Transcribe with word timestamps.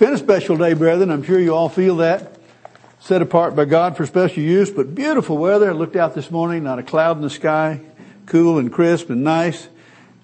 Been 0.00 0.14
a 0.14 0.16
special 0.16 0.56
day, 0.56 0.72
brethren. 0.72 1.10
I'm 1.10 1.22
sure 1.22 1.38
you 1.38 1.54
all 1.54 1.68
feel 1.68 1.96
that. 1.96 2.38
Set 3.00 3.20
apart 3.20 3.54
by 3.54 3.66
God 3.66 3.98
for 3.98 4.06
special 4.06 4.42
use, 4.42 4.70
but 4.70 4.94
beautiful 4.94 5.36
weather. 5.36 5.68
I 5.68 5.74
looked 5.74 5.94
out 5.94 6.14
this 6.14 6.30
morning, 6.30 6.64
not 6.64 6.78
a 6.78 6.82
cloud 6.82 7.18
in 7.18 7.22
the 7.22 7.28
sky, 7.28 7.82
cool 8.24 8.56
and 8.56 8.72
crisp 8.72 9.10
and 9.10 9.22
nice. 9.22 9.68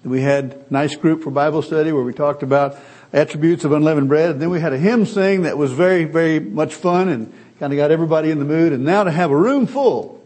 We 0.03 0.21
had 0.21 0.65
a 0.67 0.73
nice 0.73 0.95
group 0.95 1.21
for 1.21 1.29
Bible 1.29 1.61
study 1.61 1.91
where 1.91 2.01
we 2.01 2.11
talked 2.11 2.41
about 2.41 2.75
attributes 3.13 3.65
of 3.65 3.71
unleavened 3.71 4.09
bread. 4.09 4.31
And 4.31 4.41
then 4.41 4.49
we 4.49 4.59
had 4.59 4.73
a 4.73 4.79
hymn 4.79 5.05
sing 5.05 5.43
that 5.43 5.59
was 5.59 5.73
very, 5.73 6.05
very 6.05 6.39
much 6.39 6.73
fun 6.73 7.07
and 7.07 7.31
kind 7.59 7.71
of 7.71 7.77
got 7.77 7.91
everybody 7.91 8.31
in 8.31 8.39
the 8.39 8.45
mood. 8.45 8.73
And 8.73 8.83
now 8.83 9.03
to 9.03 9.11
have 9.11 9.29
a 9.29 9.37
room 9.37 9.67
full, 9.67 10.23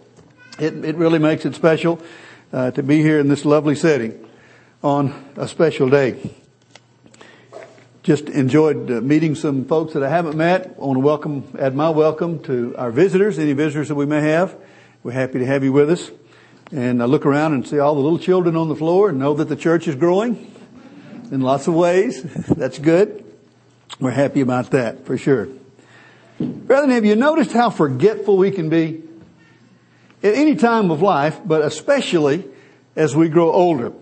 it, 0.59 0.85
it 0.85 0.95
really 0.95 1.19
makes 1.19 1.43
it 1.43 1.55
special 1.55 2.01
uh, 2.53 2.71
to 2.71 2.83
be 2.83 3.01
here 3.01 3.19
in 3.19 3.27
this 3.27 3.43
lovely 3.43 3.75
setting 3.75 4.29
on 4.81 5.13
a 5.35 5.45
special 5.45 5.89
day. 5.89 6.40
Just 8.03 8.29
enjoyed 8.29 8.89
uh, 8.89 8.99
meeting 8.99 9.35
some 9.35 9.65
folks 9.65 9.93
that 9.93 10.01
I 10.01 10.09
haven't 10.09 10.35
met. 10.35 10.75
I 10.75 10.79
want 10.79 10.95
to 10.95 11.01
welcome, 11.01 11.55
add 11.59 11.75
my 11.75 11.91
welcome 11.91 12.41
to 12.45 12.75
our 12.75 12.89
visitors, 12.89 13.37
any 13.37 13.53
visitors 13.53 13.89
that 13.89 13.95
we 13.95 14.07
may 14.07 14.21
have. 14.21 14.55
We're 15.03 15.11
happy 15.11 15.37
to 15.37 15.45
have 15.45 15.63
you 15.63 15.71
with 15.71 15.91
us. 15.91 16.09
And 16.71 17.03
I 17.03 17.05
look 17.05 17.27
around 17.27 17.53
and 17.53 17.67
see 17.67 17.77
all 17.77 17.93
the 17.93 18.01
little 18.01 18.17
children 18.17 18.55
on 18.55 18.69
the 18.69 18.75
floor 18.75 19.09
and 19.09 19.19
know 19.19 19.35
that 19.35 19.49
the 19.49 19.55
church 19.55 19.87
is 19.87 19.93
growing 19.93 20.51
in 21.31 21.41
lots 21.41 21.67
of 21.67 21.75
ways. 21.75 22.23
That's 22.47 22.79
good. 22.79 23.23
We're 23.99 24.09
happy 24.09 24.41
about 24.41 24.71
that 24.71 25.05
for 25.05 25.15
sure. 25.15 25.49
Brethren, 26.39 26.89
have 26.89 27.05
you 27.05 27.15
noticed 27.15 27.51
how 27.51 27.69
forgetful 27.69 28.35
we 28.35 28.49
can 28.49 28.69
be? 28.69 29.03
At 30.23 30.33
any 30.33 30.55
time 30.55 30.89
of 30.89 31.03
life, 31.03 31.39
but 31.45 31.61
especially 31.61 32.45
as 32.95 33.15
we 33.15 33.29
grow 33.29 33.51
older. 33.51 33.93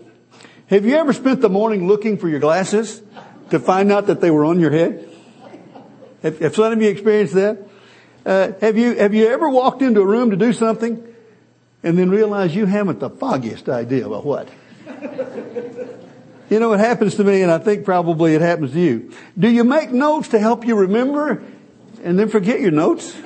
Have 0.68 0.86
you 0.86 0.96
ever 0.96 1.12
spent 1.12 1.42
the 1.42 1.50
morning 1.50 1.86
looking 1.86 2.16
for 2.16 2.30
your 2.30 2.40
glasses? 2.40 3.02
To 3.50 3.58
find 3.58 3.92
out 3.92 4.06
that 4.06 4.20
they 4.20 4.30
were 4.30 4.44
on 4.44 4.60
your 4.60 4.70
head? 4.70 5.08
Have, 6.22 6.54
some 6.54 6.72
of 6.72 6.82
you 6.82 6.88
experienced 6.88 7.34
that? 7.34 7.66
Uh, 8.24 8.52
have 8.60 8.76
you 8.76 8.96
have 8.96 9.14
you 9.14 9.28
ever 9.28 9.48
walked 9.48 9.80
into 9.80 10.00
a 10.02 10.06
room 10.06 10.30
to 10.30 10.36
do 10.36 10.52
something 10.52 11.02
and 11.82 11.98
then 11.98 12.10
realized 12.10 12.54
you 12.54 12.66
haven't 12.66 13.00
the 13.00 13.08
foggiest 13.08 13.68
idea 13.68 14.06
about 14.06 14.26
what? 14.26 14.48
you 16.50 16.60
know, 16.60 16.74
it 16.74 16.80
happens 16.80 17.14
to 17.14 17.24
me, 17.24 17.40
and 17.40 17.50
I 17.50 17.56
think 17.56 17.86
probably 17.86 18.34
it 18.34 18.42
happens 18.42 18.72
to 18.72 18.80
you. 18.80 19.12
Do 19.38 19.48
you 19.48 19.64
make 19.64 19.90
notes 19.90 20.28
to 20.28 20.38
help 20.38 20.66
you 20.66 20.76
remember 20.76 21.42
and 22.02 22.18
then 22.18 22.28
forget 22.28 22.60
your 22.60 22.72
notes? 22.72 23.16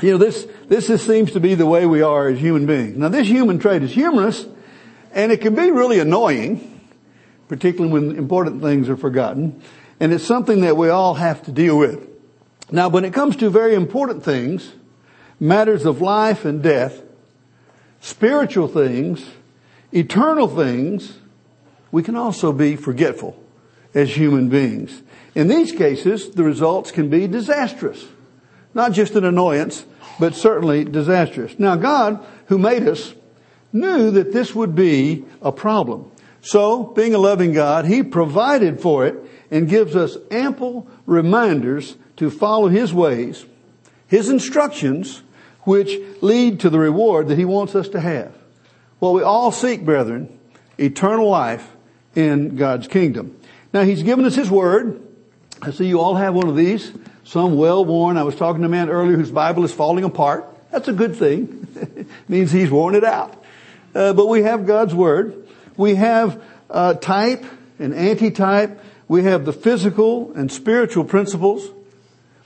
you 0.00 0.12
know, 0.12 0.18
this 0.18 0.46
this 0.68 0.86
just 0.86 1.06
seems 1.06 1.32
to 1.32 1.40
be 1.40 1.56
the 1.56 1.66
way 1.66 1.86
we 1.86 2.02
are 2.02 2.28
as 2.28 2.38
human 2.38 2.66
beings. 2.66 2.96
Now, 2.96 3.08
this 3.08 3.26
human 3.26 3.58
trait 3.58 3.82
is 3.82 3.90
humorous, 3.90 4.46
and 5.12 5.32
it 5.32 5.40
can 5.40 5.56
be 5.56 5.72
really 5.72 5.98
annoying 5.98 6.75
particularly 7.48 7.92
when 7.92 8.16
important 8.16 8.62
things 8.62 8.88
are 8.88 8.96
forgotten. 8.96 9.60
And 10.00 10.12
it's 10.12 10.24
something 10.24 10.60
that 10.60 10.76
we 10.76 10.88
all 10.88 11.14
have 11.14 11.42
to 11.44 11.52
deal 11.52 11.78
with. 11.78 12.08
Now, 12.70 12.88
when 12.88 13.04
it 13.04 13.14
comes 13.14 13.36
to 13.36 13.50
very 13.50 13.74
important 13.74 14.24
things, 14.24 14.72
matters 15.38 15.84
of 15.84 16.00
life 16.00 16.44
and 16.44 16.62
death, 16.62 17.02
spiritual 18.00 18.68
things, 18.68 19.24
eternal 19.92 20.48
things, 20.48 21.18
we 21.92 22.02
can 22.02 22.16
also 22.16 22.52
be 22.52 22.76
forgetful 22.76 23.40
as 23.94 24.16
human 24.16 24.48
beings. 24.48 25.02
In 25.34 25.48
these 25.48 25.72
cases, 25.72 26.30
the 26.30 26.42
results 26.42 26.90
can 26.90 27.08
be 27.08 27.26
disastrous. 27.26 28.04
Not 28.74 28.92
just 28.92 29.14
an 29.14 29.24
annoyance, 29.24 29.86
but 30.18 30.34
certainly 30.34 30.84
disastrous. 30.84 31.58
Now 31.58 31.76
God, 31.76 32.24
who 32.46 32.58
made 32.58 32.86
us, 32.86 33.14
knew 33.72 34.10
that 34.10 34.32
this 34.32 34.54
would 34.54 34.74
be 34.74 35.24
a 35.42 35.52
problem. 35.52 36.10
So, 36.46 36.84
being 36.84 37.12
a 37.12 37.18
loving 37.18 37.52
God, 37.52 37.86
He 37.86 38.04
provided 38.04 38.80
for 38.80 39.04
it 39.04 39.16
and 39.50 39.68
gives 39.68 39.96
us 39.96 40.16
ample 40.30 40.86
reminders 41.04 41.96
to 42.18 42.30
follow 42.30 42.68
His 42.68 42.94
ways, 42.94 43.44
His 44.06 44.28
instructions, 44.28 45.24
which 45.62 46.00
lead 46.20 46.60
to 46.60 46.70
the 46.70 46.78
reward 46.78 47.26
that 47.28 47.36
He 47.36 47.44
wants 47.44 47.74
us 47.74 47.88
to 47.88 48.00
have. 48.00 48.32
Well, 49.00 49.12
we 49.12 49.22
all 49.22 49.50
seek, 49.50 49.84
brethren, 49.84 50.38
eternal 50.78 51.28
life 51.28 51.68
in 52.14 52.54
God's 52.54 52.86
kingdom. 52.86 53.36
Now, 53.72 53.82
He's 53.82 54.04
given 54.04 54.24
us 54.24 54.36
His 54.36 54.48
Word. 54.48 55.02
I 55.60 55.72
see 55.72 55.88
you 55.88 56.00
all 56.00 56.14
have 56.14 56.32
one 56.32 56.48
of 56.48 56.54
these. 56.54 56.92
Some 57.24 57.56
well 57.56 57.84
worn. 57.84 58.16
I 58.16 58.22
was 58.22 58.36
talking 58.36 58.62
to 58.62 58.66
a 58.66 58.70
man 58.70 58.88
earlier 58.88 59.16
whose 59.16 59.32
Bible 59.32 59.64
is 59.64 59.72
falling 59.72 60.04
apart. 60.04 60.46
That's 60.70 60.86
a 60.86 60.92
good 60.92 61.16
thing. 61.16 62.06
means 62.28 62.52
he's 62.52 62.70
worn 62.70 62.94
it 62.94 63.02
out. 63.02 63.42
Uh, 63.92 64.12
but 64.12 64.26
we 64.26 64.42
have 64.42 64.64
God's 64.64 64.94
Word. 64.94 65.45
We 65.76 65.96
have 65.96 66.42
uh, 66.70 66.94
type 66.94 67.44
and 67.78 67.94
anti-type. 67.94 68.80
We 69.08 69.24
have 69.24 69.44
the 69.44 69.52
physical 69.52 70.32
and 70.34 70.50
spiritual 70.50 71.04
principles. 71.04 71.68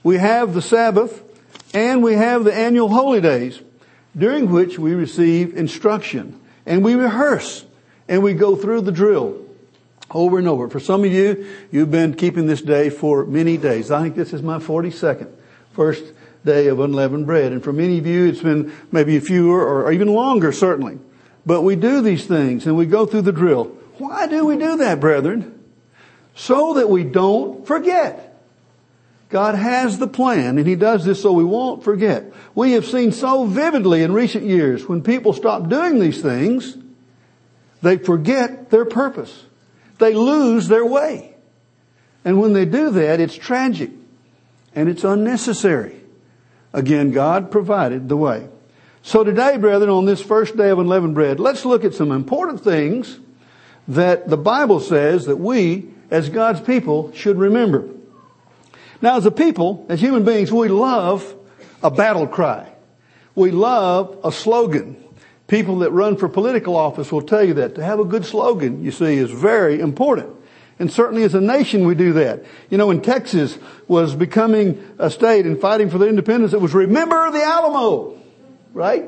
We 0.03 0.17
have 0.17 0.53
the 0.53 0.61
Sabbath 0.61 1.23
and 1.73 2.03
we 2.03 2.13
have 2.13 2.43
the 2.43 2.53
annual 2.53 2.89
holy 2.89 3.21
days 3.21 3.59
during 4.17 4.51
which 4.51 4.77
we 4.77 4.93
receive 4.93 5.55
instruction 5.55 6.39
and 6.65 6.83
we 6.83 6.95
rehearse 6.95 7.65
and 8.07 8.21
we 8.21 8.33
go 8.33 8.55
through 8.55 8.81
the 8.81 8.91
drill 8.91 9.45
over 10.09 10.37
and 10.37 10.47
over. 10.47 10.69
For 10.69 10.79
some 10.79 11.03
of 11.03 11.11
you, 11.11 11.47
you've 11.71 11.91
been 11.91 12.13
keeping 12.13 12.45
this 12.45 12.61
day 12.61 12.89
for 12.89 13.25
many 13.25 13.57
days. 13.57 13.91
I 13.91 14.01
think 14.01 14.15
this 14.15 14.33
is 14.33 14.41
my 14.41 14.57
42nd 14.57 15.29
first 15.73 16.03
day 16.43 16.67
of 16.67 16.79
unleavened 16.79 17.25
bread. 17.25 17.51
And 17.51 17.63
for 17.63 17.71
many 17.71 17.97
of 17.97 18.05
you, 18.05 18.27
it's 18.27 18.41
been 18.41 18.73
maybe 18.91 19.15
a 19.15 19.21
few 19.21 19.51
or, 19.51 19.83
or 19.85 19.91
even 19.91 20.09
longer, 20.09 20.51
certainly. 20.51 20.99
But 21.45 21.61
we 21.61 21.75
do 21.75 22.01
these 22.01 22.25
things 22.25 22.65
and 22.65 22.77
we 22.77 22.85
go 22.85 23.05
through 23.05 23.23
the 23.23 23.31
drill. 23.31 23.65
Why 23.97 24.27
do 24.27 24.45
we 24.45 24.57
do 24.57 24.77
that, 24.77 24.99
brethren? 24.99 25.63
So 26.35 26.75
that 26.75 26.89
we 26.89 27.03
don't 27.03 27.65
forget. 27.65 28.27
God 29.29 29.55
has 29.55 29.97
the 29.97 30.07
plan 30.07 30.57
and 30.57 30.67
He 30.67 30.75
does 30.75 31.05
this 31.05 31.21
so 31.21 31.31
we 31.31 31.43
won't 31.43 31.83
forget. 31.83 32.31
We 32.53 32.73
have 32.73 32.85
seen 32.85 33.11
so 33.11 33.45
vividly 33.45 34.03
in 34.03 34.11
recent 34.11 34.45
years 34.45 34.87
when 34.87 35.01
people 35.01 35.33
stop 35.33 35.69
doing 35.69 35.99
these 35.99 36.21
things, 36.21 36.77
they 37.81 37.97
forget 37.97 38.69
their 38.69 38.85
purpose. 38.85 39.45
They 39.97 40.13
lose 40.13 40.67
their 40.67 40.85
way. 40.85 41.35
And 42.23 42.39
when 42.39 42.53
they 42.53 42.65
do 42.65 42.91
that, 42.91 43.19
it's 43.19 43.35
tragic 43.35 43.91
and 44.75 44.89
it's 44.89 45.03
unnecessary. 45.03 46.01
Again, 46.73 47.11
God 47.11 47.51
provided 47.51 48.09
the 48.09 48.17
way. 48.17 48.47
So 49.03 49.23
today, 49.23 49.57
brethren, 49.57 49.89
on 49.89 50.05
this 50.05 50.21
first 50.21 50.55
day 50.55 50.69
of 50.69 50.77
unleavened 50.77 51.15
bread, 51.15 51.39
let's 51.39 51.65
look 51.65 51.83
at 51.83 51.95
some 51.95 52.11
important 52.11 52.63
things 52.63 53.19
that 53.87 54.29
the 54.29 54.37
Bible 54.37 54.79
says 54.79 55.25
that 55.25 55.37
we, 55.37 55.89
as 56.11 56.29
God's 56.29 56.61
people, 56.61 57.11
should 57.13 57.37
remember. 57.37 57.89
Now, 59.01 59.17
as 59.17 59.25
a 59.25 59.31
people, 59.31 59.85
as 59.89 59.99
human 59.99 60.23
beings, 60.23 60.51
we 60.51 60.67
love 60.67 61.35
a 61.81 61.89
battle 61.89 62.27
cry. 62.27 62.71
We 63.33 63.49
love 63.49 64.19
a 64.23 64.31
slogan. 64.31 65.03
People 65.47 65.79
that 65.79 65.91
run 65.91 66.15
for 66.15 66.29
political 66.29 66.75
office 66.75 67.11
will 67.11 67.23
tell 67.23 67.43
you 67.43 67.55
that. 67.55 67.75
To 67.75 67.83
have 67.83 67.99
a 67.99 68.05
good 68.05 68.23
slogan, 68.23 68.83
you 68.83 68.91
see, 68.91 69.17
is 69.17 69.31
very 69.31 69.79
important. 69.79 70.35
And 70.77 70.91
certainly 70.91 71.23
as 71.23 71.33
a 71.33 71.41
nation 71.41 71.87
we 71.87 71.95
do 71.95 72.13
that. 72.13 72.43
You 72.69 72.77
know, 72.77 72.87
when 72.87 73.01
Texas 73.01 73.57
was 73.87 74.13
becoming 74.15 74.81
a 74.99 75.09
state 75.09 75.47
and 75.47 75.59
fighting 75.59 75.89
for 75.89 75.97
their 75.97 76.09
independence, 76.09 76.53
it 76.53 76.61
was 76.61 76.75
remember 76.75 77.31
the 77.31 77.43
Alamo 77.43 78.20
right? 78.73 79.05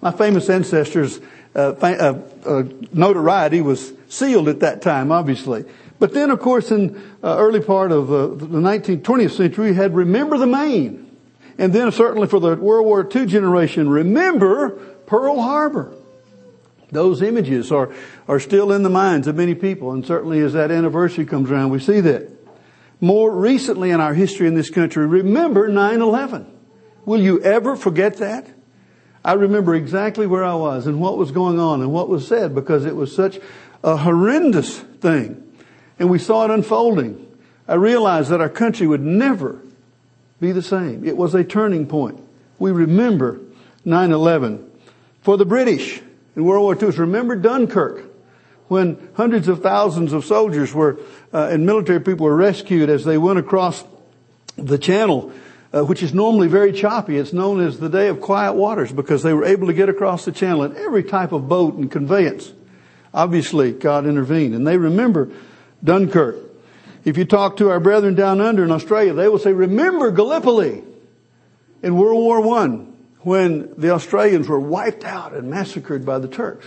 My 0.00 0.10
famous 0.10 0.48
ancestors' 0.50 1.20
uh, 1.54 1.74
uh, 1.80 2.18
uh, 2.44 2.64
notoriety 2.92 3.60
was 3.60 3.92
sealed 4.08 4.48
at 4.48 4.60
that 4.60 4.82
time, 4.82 5.12
obviously. 5.12 5.64
But 5.98 6.12
then, 6.12 6.30
of 6.30 6.40
course, 6.40 6.70
in 6.70 6.96
uh, 7.22 7.36
early 7.38 7.60
part 7.60 7.92
of 7.92 8.12
uh, 8.12 8.26
the 8.26 8.46
19th, 8.46 9.02
20th 9.02 9.36
century, 9.36 9.70
we 9.70 9.76
had 9.76 9.94
Remember 9.94 10.36
the 10.36 10.46
Maine. 10.46 11.10
And 11.56 11.72
then 11.72 11.92
certainly 11.92 12.26
for 12.26 12.40
the 12.40 12.56
World 12.56 12.86
War 12.86 13.08
II 13.14 13.26
generation, 13.26 13.88
remember 13.88 14.70
Pearl 15.06 15.40
Harbor. 15.40 15.94
Those 16.90 17.22
images 17.22 17.72
are, 17.72 17.92
are 18.28 18.40
still 18.40 18.72
in 18.72 18.82
the 18.82 18.90
minds 18.90 19.26
of 19.26 19.36
many 19.36 19.54
people, 19.54 19.92
and 19.92 20.04
certainly 20.04 20.40
as 20.40 20.52
that 20.52 20.70
anniversary 20.70 21.24
comes 21.24 21.50
around, 21.50 21.70
we 21.70 21.78
see 21.78 22.00
that. 22.00 22.30
More 23.00 23.30
recently 23.30 23.90
in 23.90 24.00
our 24.00 24.14
history 24.14 24.46
in 24.46 24.54
this 24.54 24.70
country, 24.70 25.06
remember 25.06 25.68
9-11. 25.68 26.46
Will 27.04 27.20
you 27.20 27.40
ever 27.42 27.76
forget 27.76 28.16
that? 28.18 28.48
I 29.24 29.32
remember 29.32 29.74
exactly 29.74 30.26
where 30.26 30.44
I 30.44 30.54
was 30.54 30.86
and 30.86 31.00
what 31.00 31.16
was 31.16 31.30
going 31.30 31.58
on 31.58 31.80
and 31.80 31.92
what 31.92 32.08
was 32.08 32.28
said 32.28 32.54
because 32.54 32.84
it 32.84 32.94
was 32.94 33.14
such 33.14 33.40
a 33.82 33.96
horrendous 33.96 34.78
thing. 34.78 35.40
And 35.98 36.10
we 36.10 36.18
saw 36.18 36.44
it 36.44 36.50
unfolding. 36.50 37.26
I 37.66 37.74
realized 37.74 38.30
that 38.30 38.40
our 38.42 38.50
country 38.50 38.86
would 38.86 39.00
never 39.00 39.60
be 40.40 40.52
the 40.52 40.62
same. 40.62 41.06
It 41.06 41.16
was 41.16 41.34
a 41.34 41.42
turning 41.42 41.86
point. 41.86 42.20
We 42.58 42.70
remember 42.70 43.40
9-11. 43.86 44.68
For 45.22 45.38
the 45.38 45.46
British 45.46 46.02
in 46.36 46.44
World 46.44 46.62
War 46.62 46.90
II, 46.90 46.96
remember 46.98 47.36
Dunkirk 47.36 48.04
when 48.68 49.08
hundreds 49.14 49.48
of 49.48 49.62
thousands 49.62 50.12
of 50.12 50.24
soldiers 50.24 50.74
were, 50.74 50.98
uh, 51.32 51.48
and 51.50 51.64
military 51.64 52.00
people 52.00 52.26
were 52.26 52.36
rescued 52.36 52.90
as 52.90 53.04
they 53.04 53.16
went 53.16 53.38
across 53.38 53.84
the 54.56 54.78
channel 54.78 55.32
uh, 55.74 55.84
which 55.84 56.02
is 56.02 56.14
normally 56.14 56.46
very 56.46 56.72
choppy. 56.72 57.16
It's 57.16 57.32
known 57.32 57.60
as 57.60 57.78
the 57.78 57.88
Day 57.88 58.08
of 58.08 58.20
Quiet 58.20 58.52
Waters 58.52 58.92
because 58.92 59.22
they 59.22 59.32
were 59.32 59.44
able 59.44 59.66
to 59.66 59.72
get 59.72 59.88
across 59.88 60.24
the 60.24 60.32
channel 60.32 60.62
in 60.62 60.76
every 60.76 61.02
type 61.02 61.32
of 61.32 61.48
boat 61.48 61.74
and 61.74 61.90
conveyance. 61.90 62.52
Obviously, 63.12 63.72
God 63.72 64.06
intervened 64.06 64.54
and 64.54 64.66
they 64.66 64.76
remember 64.76 65.30
Dunkirk. 65.82 66.36
If 67.04 67.18
you 67.18 67.24
talk 67.24 67.58
to 67.58 67.70
our 67.70 67.80
brethren 67.80 68.14
down 68.14 68.40
under 68.40 68.64
in 68.64 68.70
Australia, 68.70 69.12
they 69.12 69.28
will 69.28 69.38
say, 69.38 69.52
remember 69.52 70.10
Gallipoli 70.10 70.82
in 71.82 71.96
World 71.96 72.18
War 72.18 72.40
One 72.40 72.96
when 73.20 73.74
the 73.76 73.90
Australians 73.90 74.48
were 74.48 74.60
wiped 74.60 75.04
out 75.04 75.34
and 75.34 75.50
massacred 75.50 76.06
by 76.06 76.18
the 76.18 76.28
Turks 76.28 76.66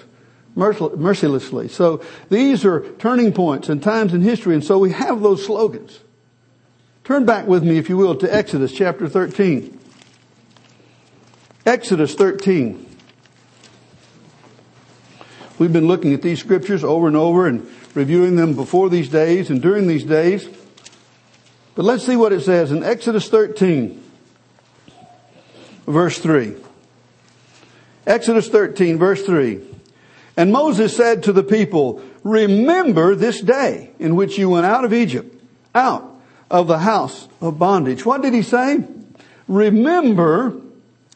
mercilessly. 0.56 1.68
So 1.68 2.04
these 2.30 2.66
are 2.66 2.82
turning 2.94 3.32
points 3.32 3.70
and 3.70 3.82
times 3.82 4.14
in 4.14 4.22
history, 4.22 4.56
and 4.56 4.64
so 4.64 4.80
we 4.80 4.92
have 4.92 5.22
those 5.22 5.46
slogans. 5.46 6.00
Turn 7.08 7.24
back 7.24 7.48
with 7.48 7.64
me, 7.64 7.78
if 7.78 7.88
you 7.88 7.96
will, 7.96 8.16
to 8.18 8.36
Exodus 8.36 8.74
chapter 8.74 9.08
13. 9.08 9.80
Exodus 11.66 12.16
13. 12.16 12.86
We've 15.58 15.72
been 15.72 15.88
looking 15.88 16.12
at 16.14 16.22
these 16.22 16.42
scriptures 16.42 16.84
over 16.84 17.08
and 17.08 17.16
over 17.16 17.48
and 17.48 17.66
reviewing 17.94 18.36
them 18.36 18.56
before 18.56 18.90
these 18.90 19.08
days 19.08 19.50
and 19.50 19.62
during 19.62 19.88
these 19.88 20.04
days. 20.04 20.50
But 21.76 21.86
let's 21.86 22.06
see 22.06 22.18
what 22.18 22.34
it 22.34 22.42
says 22.42 22.74
in 22.74 22.84
Exodus 22.84 23.30
13, 23.30 24.04
verse 25.86 26.20
3. 26.20 26.56
Exodus 28.06 28.50
13, 28.50 28.98
verse 28.98 29.26
3. 29.26 29.62
And 30.36 30.52
Moses 30.52 30.94
said 30.94 31.24
to 31.24 31.32
the 31.32 31.44
people, 31.44 32.02
remember 32.26 33.16
this 33.16 33.40
day 33.40 33.92
in 33.98 34.18
which 34.18 34.38
you 34.38 34.50
went 34.50 34.66
out 34.66 34.84
of 34.84 34.92
Egypt, 34.92 35.42
out 35.74 36.16
of 36.50 36.68
the 36.68 36.80
house 36.80 37.28
of 37.42 37.60
bondage. 37.60 38.06
What 38.06 38.22
did 38.22 38.34
he 38.34 38.42
say? 38.42 38.84
Remember 39.48 40.60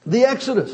the 0.05 0.25
Exodus. 0.25 0.73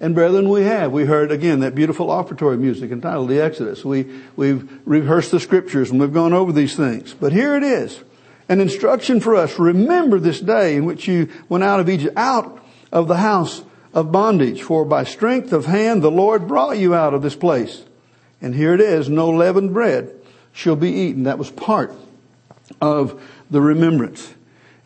And 0.00 0.14
brethren, 0.14 0.48
we 0.48 0.62
have. 0.64 0.92
We 0.92 1.04
heard 1.04 1.30
again 1.30 1.60
that 1.60 1.74
beautiful 1.74 2.10
offertory 2.10 2.58
music 2.58 2.90
entitled 2.90 3.28
The 3.28 3.40
Exodus. 3.40 3.84
We, 3.84 4.06
we've 4.36 4.80
rehearsed 4.84 5.30
the 5.30 5.40
scriptures 5.40 5.90
and 5.90 6.00
we've 6.00 6.12
gone 6.12 6.32
over 6.32 6.52
these 6.52 6.76
things. 6.76 7.14
But 7.14 7.32
here 7.32 7.56
it 7.56 7.62
is. 7.62 8.00
An 8.48 8.60
instruction 8.60 9.20
for 9.20 9.34
us. 9.34 9.58
Remember 9.58 10.18
this 10.18 10.40
day 10.40 10.76
in 10.76 10.84
which 10.84 11.08
you 11.08 11.30
went 11.48 11.64
out 11.64 11.80
of 11.80 11.88
Egypt, 11.88 12.16
out 12.16 12.62
of 12.92 13.08
the 13.08 13.16
house 13.16 13.62
of 13.94 14.12
bondage. 14.12 14.62
For 14.62 14.84
by 14.84 15.04
strength 15.04 15.52
of 15.52 15.66
hand 15.66 16.02
the 16.02 16.10
Lord 16.10 16.48
brought 16.48 16.76
you 16.76 16.94
out 16.94 17.14
of 17.14 17.22
this 17.22 17.36
place. 17.36 17.82
And 18.42 18.54
here 18.54 18.74
it 18.74 18.80
is. 18.80 19.08
No 19.08 19.30
leavened 19.30 19.72
bread 19.72 20.12
shall 20.52 20.76
be 20.76 20.90
eaten. 20.90 21.22
That 21.22 21.38
was 21.38 21.50
part 21.50 21.94
of 22.80 23.22
the 23.50 23.60
remembrance. 23.60 24.34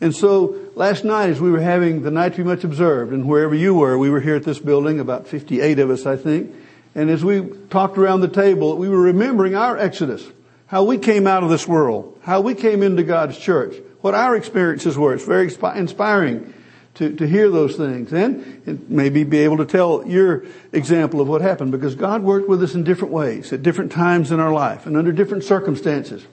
And 0.01 0.15
so 0.15 0.57
last 0.75 1.03
night 1.03 1.29
as 1.29 1.41
we 1.41 1.51
were 1.51 1.59
having 1.59 2.03
the 2.03 2.11
night 2.11 2.33
to 2.33 2.37
be 2.37 2.43
much 2.43 2.63
observed 2.63 3.11
and 3.11 3.27
wherever 3.27 3.53
you 3.53 3.75
were, 3.75 3.97
we 3.97 4.09
were 4.09 4.21
here 4.21 4.35
at 4.35 4.43
this 4.43 4.59
building, 4.59 4.99
about 4.99 5.27
58 5.27 5.79
of 5.79 5.89
us, 5.89 6.05
I 6.05 6.15
think. 6.15 6.55
And 6.95 7.09
as 7.09 7.23
we 7.23 7.47
talked 7.69 7.97
around 7.97 8.21
the 8.21 8.27
table, 8.27 8.75
we 8.77 8.89
were 8.89 9.01
remembering 9.01 9.55
our 9.55 9.77
exodus, 9.77 10.25
how 10.67 10.83
we 10.83 10.97
came 10.97 11.27
out 11.27 11.43
of 11.43 11.49
this 11.49 11.67
world, 11.67 12.17
how 12.23 12.41
we 12.41 12.55
came 12.55 12.81
into 12.81 13.03
God's 13.03 13.37
church, 13.37 13.75
what 14.01 14.15
our 14.15 14.35
experiences 14.35 14.97
were. 14.97 15.13
It's 15.13 15.25
very 15.25 15.51
inspiring 15.75 16.53
to, 16.95 17.15
to 17.15 17.27
hear 17.27 17.49
those 17.49 17.75
things 17.75 18.11
and, 18.11 18.61
and 18.65 18.89
maybe 18.89 19.23
be 19.23 19.39
able 19.39 19.57
to 19.57 19.65
tell 19.65 20.05
your 20.07 20.45
example 20.73 21.21
of 21.21 21.27
what 21.27 21.41
happened 21.41 21.71
because 21.71 21.95
God 21.95 22.23
worked 22.23 22.49
with 22.49 22.63
us 22.63 22.73
in 22.73 22.83
different 22.83 23.13
ways 23.13 23.53
at 23.53 23.63
different 23.63 23.91
times 23.91 24.31
in 24.31 24.39
our 24.39 24.51
life 24.51 24.85
and 24.85 24.97
under 24.97 25.11
different 25.11 25.43
circumstances. 25.43 26.25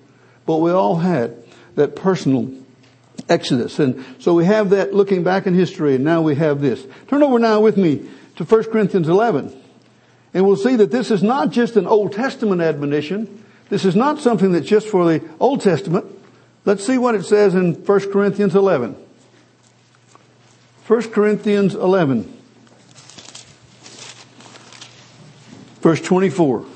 But 0.44 0.56
we 0.58 0.70
all 0.70 0.96
had 0.96 1.45
that 1.76 1.96
personal 1.96 2.50
Exodus. 3.28 3.78
And 3.78 4.04
so 4.18 4.34
we 4.34 4.44
have 4.44 4.70
that 4.70 4.94
looking 4.94 5.22
back 5.22 5.46
in 5.46 5.54
history 5.54 5.94
and 5.94 6.04
now 6.04 6.22
we 6.22 6.34
have 6.36 6.60
this. 6.60 6.84
Turn 7.08 7.22
over 7.22 7.38
now 7.38 7.60
with 7.60 7.76
me 7.76 8.08
to 8.36 8.44
1 8.44 8.64
Corinthians 8.64 9.08
11. 9.08 9.62
And 10.34 10.46
we'll 10.46 10.56
see 10.56 10.76
that 10.76 10.90
this 10.90 11.10
is 11.10 11.22
not 11.22 11.50
just 11.50 11.76
an 11.76 11.86
Old 11.86 12.12
Testament 12.12 12.60
admonition. 12.60 13.44
This 13.68 13.84
is 13.84 13.96
not 13.96 14.20
something 14.20 14.52
that's 14.52 14.66
just 14.66 14.88
for 14.88 15.10
the 15.10 15.26
Old 15.40 15.62
Testament. 15.62 16.06
Let's 16.64 16.86
see 16.86 16.98
what 16.98 17.14
it 17.14 17.24
says 17.24 17.54
in 17.54 17.74
1 17.74 18.12
Corinthians 18.12 18.54
11. 18.54 18.96
1 20.86 21.02
Corinthians 21.10 21.74
11. 21.74 22.32
Verse 25.80 26.00
24. 26.00 26.66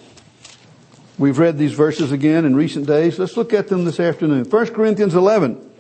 We've 1.21 1.39
read 1.39 1.59
these 1.59 1.75
verses 1.75 2.13
again 2.13 2.47
in 2.47 2.57
recent 2.57 2.87
days. 2.87 3.19
Let's 3.19 3.37
look 3.37 3.53
at 3.53 3.69
them 3.69 3.85
this 3.85 4.01
afternoon. 4.01 4.47
1 4.47 4.67
Corinthians 4.69 5.15
11 5.15 5.71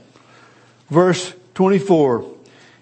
verse 0.91 1.33
24. 1.55 2.31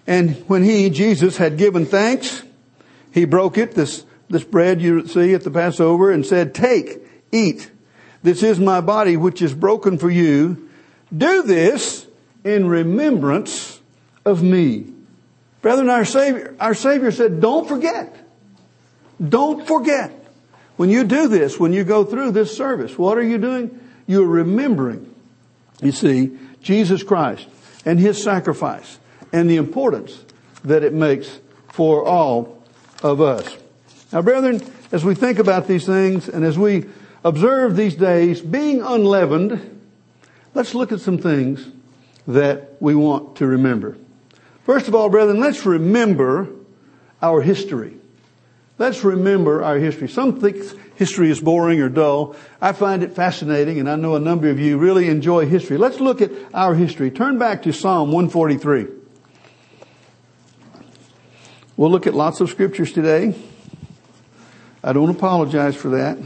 And 0.05 0.35
when 0.49 0.65
he, 0.65 0.89
Jesus, 0.89 1.37
had 1.37 1.57
given 1.57 1.85
thanks, 1.85 2.43
he 3.13 3.23
broke 3.23 3.57
it, 3.57 3.75
this, 3.75 4.05
this 4.29 4.43
bread 4.43 4.81
you 4.81 5.07
see 5.07 5.33
at 5.33 5.45
the 5.45 5.51
Passover, 5.51 6.11
and 6.11 6.25
said, 6.25 6.53
take, 6.53 6.97
eat. 7.31 7.71
This 8.23 8.43
is 8.43 8.59
my 8.59 8.81
body 8.81 9.15
which 9.15 9.41
is 9.41 9.53
broken 9.53 9.97
for 9.97 10.09
you. 10.09 10.69
Do 11.15 11.43
this 11.43 12.07
in 12.43 12.67
remembrance 12.67 13.79
of 14.25 14.43
me. 14.43 14.91
Brethren, 15.61 15.89
our 15.89 16.03
Savior, 16.03 16.57
our 16.59 16.73
Savior 16.73 17.13
said, 17.13 17.39
don't 17.39 17.69
forget. 17.69 18.13
Don't 19.25 19.65
forget. 19.65 20.18
When 20.79 20.89
you 20.89 21.03
do 21.03 21.27
this, 21.27 21.59
when 21.59 21.73
you 21.73 21.83
go 21.83 22.05
through 22.05 22.31
this 22.31 22.55
service, 22.55 22.97
what 22.97 23.17
are 23.17 23.21
you 23.21 23.37
doing? 23.37 23.77
You're 24.07 24.25
remembering, 24.25 25.13
you 25.81 25.91
see, 25.91 26.37
Jesus 26.61 27.03
Christ 27.03 27.45
and 27.83 27.99
his 27.99 28.23
sacrifice 28.23 28.97
and 29.33 29.49
the 29.49 29.57
importance 29.57 30.17
that 30.63 30.85
it 30.85 30.93
makes 30.93 31.41
for 31.67 32.05
all 32.05 32.63
of 33.03 33.19
us. 33.19 33.57
Now, 34.13 34.21
brethren, 34.21 34.61
as 34.93 35.03
we 35.03 35.15
think 35.15 35.37
about 35.37 35.67
these 35.67 35.85
things 35.85 36.29
and 36.29 36.45
as 36.45 36.57
we 36.57 36.85
observe 37.25 37.75
these 37.75 37.95
days 37.95 38.39
being 38.39 38.81
unleavened, 38.81 39.81
let's 40.53 40.73
look 40.73 40.93
at 40.93 41.01
some 41.01 41.17
things 41.17 41.67
that 42.25 42.77
we 42.79 42.95
want 42.95 43.35
to 43.35 43.47
remember. 43.47 43.97
First 44.63 44.87
of 44.87 44.95
all, 44.95 45.09
brethren, 45.09 45.41
let's 45.41 45.65
remember 45.65 46.47
our 47.21 47.41
history. 47.41 47.98
Let's 48.79 49.03
remember 49.03 49.61
our 49.61 49.77
history. 49.77 50.07
Some 50.07 50.39
think 50.39 50.55
history 50.95 51.29
is 51.29 51.41
boring 51.41 51.81
or 51.81 51.89
dull. 51.89 52.37
I 52.61 52.71
find 52.71 53.03
it 53.03 53.13
fascinating 53.13 53.77
and 53.77 53.89
I 53.89 53.97
know 53.97 54.15
a 54.15 54.21
number 54.21 54.49
of 54.49 54.57
you 54.57 54.77
really 54.77 55.09
enjoy 55.09 55.45
history. 55.47 55.77
Let's 55.77 55.99
look 55.99 56.21
at 56.21 56.31
our 56.53 56.73
history. 56.73 57.11
Turn 57.11 57.37
back 57.37 57.63
to 57.63 57.73
Psalm 57.73 58.13
143. 58.13 58.87
We'll 61.75 61.91
look 61.91 62.07
at 62.07 62.13
lots 62.13 62.39
of 62.39 62.49
scriptures 62.49 62.93
today. 62.93 63.35
I 64.81 64.93
don't 64.93 65.09
apologize 65.09 65.75
for 65.75 65.89
that. 65.89 66.17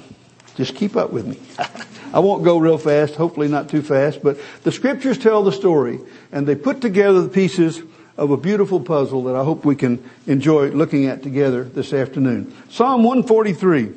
Just 0.56 0.76
keep 0.76 0.96
up 0.96 1.12
with 1.12 1.26
me. 1.26 1.40
I 2.14 2.20
won't 2.20 2.44
go 2.44 2.60
real 2.60 2.78
fast, 2.78 3.16
hopefully 3.16 3.48
not 3.48 3.70
too 3.70 3.82
fast, 3.82 4.22
but 4.22 4.40
the 4.62 4.72
scriptures 4.72 5.18
tell 5.18 5.44
the 5.44 5.52
story 5.52 6.00
and 6.32 6.48
they 6.48 6.54
put 6.56 6.82
together 6.82 7.24
the 7.24 7.30
pieces 7.30 7.82
of 8.18 8.32
a 8.32 8.38
beautiful 8.38 8.80
puzzle 8.80 9.24
that 9.24 9.36
I 9.36 9.44
hope 9.44 9.66
we 9.66 9.76
can 9.76 10.04
enjoy 10.28 10.70
looking 10.70 11.08
at 11.08 11.24
together 11.24 11.64
this 11.64 11.94
afternoon. 11.94 12.54
Psalm 12.70 13.04
143, 13.04 13.92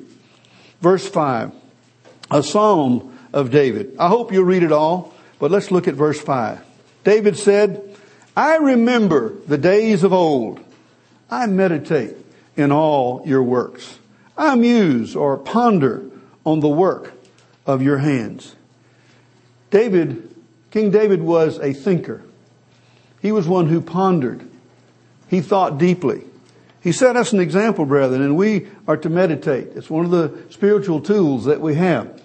verse 0.81 1.07
5. 1.09 1.53
A 2.31 2.43
psalm 2.43 3.17
of 3.33 3.51
David. 3.51 3.97
I 3.99 4.09
hope 4.09 4.33
you'll 4.33 4.45
read 4.45 4.63
it 4.63 4.73
all, 4.73 5.15
but 5.39 5.51
let's 5.51 5.71
look 5.71 5.87
at 5.87 5.95
verse 5.95 6.21
5. 6.21 6.61
David 7.05 7.37
said, 7.37 7.97
I 8.37 8.57
remember 8.57 9.35
the 9.47 9.59
days 9.59 10.03
of 10.03 10.13
old. 10.13 10.61
I 11.31 11.47
meditate 11.47 12.17
in 12.57 12.73
all 12.73 13.23
your 13.27 13.43
works. 13.43 13.99
I 14.37 14.55
muse 14.55 15.15
or 15.15 15.37
ponder 15.37 16.05
on 16.45 16.61
the 16.61 16.69
work 16.69 17.13
of 17.67 17.83
your 17.83 17.99
hands. 17.99 18.55
David, 19.71 20.35
King 20.71 20.91
David 20.91 21.23
was 21.23 21.59
a 21.59 21.73
thinker. 21.73 22.23
He 23.27 23.33
was 23.33 23.49
one 23.49 23.67
who 23.67 23.81
pondered. 23.81 24.49
He 25.27 25.41
thought 25.41 25.79
deeply. 25.79 26.23
He 26.81 26.93
set 26.93 27.17
us 27.17 27.33
an 27.33 27.41
example, 27.41 27.85
brethren, 27.85 28.23
and 28.23 28.37
we 28.37 28.69
are 28.87 28.97
to 28.99 29.09
meditate. 29.09 29.71
It's 29.75 29.91
one 29.91 30.05
of 30.05 30.13
the 30.13 30.45
spiritual 30.51 31.01
tools 31.01 31.47
that 31.47 31.61
we 31.61 31.75
have. 31.75 32.23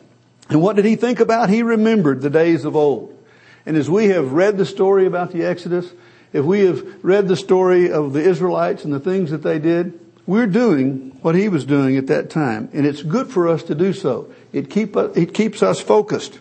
And 0.48 0.62
what 0.62 0.76
did 0.76 0.86
he 0.86 0.96
think 0.96 1.20
about? 1.20 1.50
He 1.50 1.64
remembered 1.64 2.22
the 2.22 2.30
days 2.30 2.66
of 2.66 2.76
old. 2.76 3.18
And 3.66 3.76
as 3.76 3.90
we 3.90 4.10
have 4.10 4.34
read 4.34 4.60
the 4.60 4.66
story 4.68 5.08
about 5.08 5.32
the 5.32 5.44
Exodus, 5.44 5.92
if 6.34 6.46
we 6.46 6.66
have 6.66 7.04
read 7.04 7.28
the 7.28 7.36
story 7.36 7.92
of 7.92 8.14
the 8.14 8.22
Israelites 8.22 8.86
and 8.86 8.94
the 8.94 9.00
things 9.00 9.32
that 9.32 9.42
they 9.42 9.58
did, 9.58 10.00
we're 10.28 10.46
doing 10.46 11.18
what 11.24 11.34
he 11.34 11.50
was 11.50 11.66
doing 11.66 11.98
at 11.98 12.06
that 12.06 12.30
time. 12.30 12.70
And 12.74 12.86
it's 12.86 13.02
good 13.02 13.32
for 13.32 13.48
us 13.48 13.64
to 13.64 13.74
do 13.74 13.92
so. 13.92 14.32
It, 14.54 14.70
keep, 14.70 14.96
it 14.96 15.34
keeps 15.34 15.64
us 15.64 15.82
focused. 15.82 16.38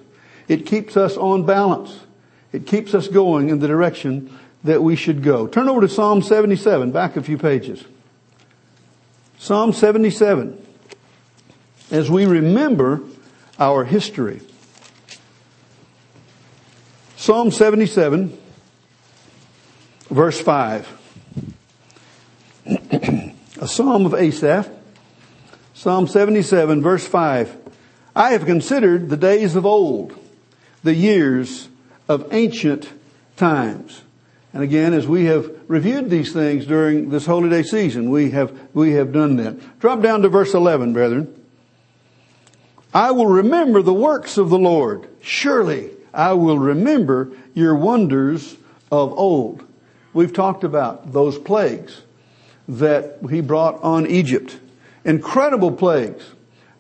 It 0.49 0.67
keeps 0.67 0.99
us 0.99 1.17
on 1.17 1.47
balance. 1.47 2.01
It 2.53 2.67
keeps 2.67 2.95
us 2.95 3.09
going 3.09 3.49
in 3.49 3.61
the 3.61 3.69
direction 3.69 4.37
that 4.65 4.83
we 4.83 4.97
should 4.97 5.23
go. 5.23 5.47
Turn 5.47 5.69
over 5.69 5.81
to 5.81 5.89
Psalm 5.89 6.23
77, 6.23 6.93
back 6.93 7.17
a 7.17 7.23
few 7.23 7.39
pages. 7.39 7.85
Psalm 9.39 9.73
77. 9.73 10.67
As 11.91 12.11
we 12.11 12.27
remember 12.27 13.01
our 13.59 13.85
history. 13.85 14.41
Psalm 17.17 17.51
77, 17.51 18.39
verse 20.09 20.41
5. 20.41 20.97
a 23.61 23.69
psalm 23.69 24.07
of 24.07 24.15
Asaph. 24.15 24.69
Psalm 25.75 26.07
77, 26.07 26.83
verse 26.83 27.07
5. 27.07 27.57
I 28.15 28.33
have 28.33 28.45
considered 28.45 29.09
the 29.09 29.17
days 29.17 29.57
of 29.57 29.65
old, 29.65 30.15
the 30.83 30.95
years 30.95 31.69
of 32.09 32.33
ancient 32.33 32.89
times. 33.37 34.03
And 34.53 34.63
again, 34.63 34.95
as 34.95 35.07
we 35.07 35.27
have 35.27 35.51
reviewed 35.69 36.11
these 36.11 36.33
things 36.33 36.67
during 36.67 37.11
this 37.11 37.27
holy 37.27 37.49
day 37.49 37.63
season, 37.63 38.11
we 38.11 38.31
have, 38.31 38.53
we 38.75 38.93
have 38.93 39.13
done 39.13 39.37
that. 39.37 39.79
Drop 39.79 40.03
down 40.03 40.23
to 40.23 40.29
verse 40.29 40.55
11, 40.55 40.93
brethren. 40.93 41.37
I 42.93 43.13
will 43.13 43.27
remember 43.27 43.83
the 43.83 43.95
works 43.95 44.37
of 44.37 44.51
the 44.51 44.59
Lord. 44.59 45.09
Surely 45.21 45.91
I 46.13 46.33
will 46.33 46.59
remember 46.59 47.31
your 47.55 47.77
wonders 47.77 48.57
of 48.91 49.13
old. 49.13 49.65
We've 50.13 50.33
talked 50.33 50.65
about 50.65 51.13
those 51.13 51.39
plagues 51.39 52.03
that 52.69 53.19
he 53.31 53.41
brought 53.41 53.81
on 53.83 54.09
Egypt. 54.09 54.59
Incredible 55.05 55.71
plagues 55.71 56.25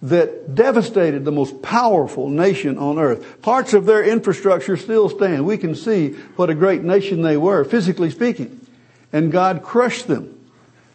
that 0.02 0.54
devastated 0.54 1.24
the 1.24 1.32
most 1.32 1.60
powerful 1.62 2.28
nation 2.30 2.78
on 2.78 2.98
earth. 2.98 3.42
Parts 3.42 3.74
of 3.74 3.84
their 3.84 4.02
infrastructure 4.02 4.76
still 4.76 5.10
stand. 5.10 5.44
We 5.44 5.58
can 5.58 5.74
see 5.74 6.12
what 6.36 6.48
a 6.48 6.54
great 6.54 6.82
nation 6.82 7.22
they 7.22 7.36
were, 7.36 7.64
physically 7.64 8.10
speaking. 8.10 8.66
And 9.12 9.30
God 9.30 9.62
crushed 9.62 10.06
them. 10.06 10.38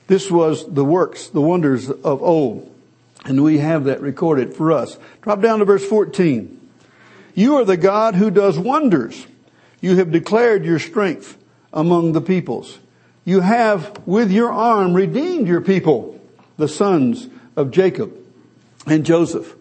This 0.08 0.32
was 0.32 0.72
the 0.72 0.86
works, 0.86 1.28
the 1.28 1.42
wonders 1.42 1.90
of 1.90 2.22
old. 2.22 2.72
And 3.26 3.44
we 3.44 3.60
have 3.60 3.86
that 3.86 4.02
recorded 4.02 4.54
for 4.54 4.72
us. 4.72 4.98
Drop 5.22 5.42
down 5.42 5.60
to 5.60 5.66
verse 5.66 5.86
14. 5.86 6.52
You 7.36 7.58
are 7.58 7.66
the 7.66 7.78
God 7.78 8.16
who 8.16 8.32
does 8.32 8.58
wonders. 8.58 9.28
You 9.82 9.98
have 9.98 10.12
declared 10.12 10.66
your 10.66 10.80
strength 10.80 11.38
among 11.74 12.14
the 12.14 12.22
peoples. 12.22 12.80
You 13.24 13.42
have 13.42 14.00
with 14.08 14.32
your 14.32 14.52
arm 14.52 14.94
redeemed 14.94 15.48
your 15.48 15.62
people, 15.62 16.20
the 16.58 16.68
sons 16.68 17.28
of 17.56 17.72
Jacob 17.72 18.25
and 18.86 19.06
Joseph. 19.06 19.56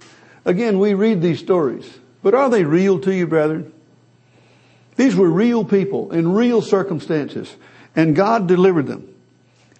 Again, 0.45 0.79
we 0.79 0.95
read 0.95 1.23
these 1.23 1.39
stories, 1.39 1.99
but 2.23 2.35
are 2.35 2.51
they 2.51 2.65
real 2.65 3.01
to 3.01 3.15
you, 3.15 3.27
brethren? 3.27 3.73
These 4.97 5.17
were 5.17 5.29
real 5.29 5.65
people 5.65 6.13
in 6.13 6.33
real 6.33 6.63
circumstances, 6.63 7.57
and 7.97 8.15
God 8.15 8.47
delivered 8.47 8.87
them. 8.87 9.15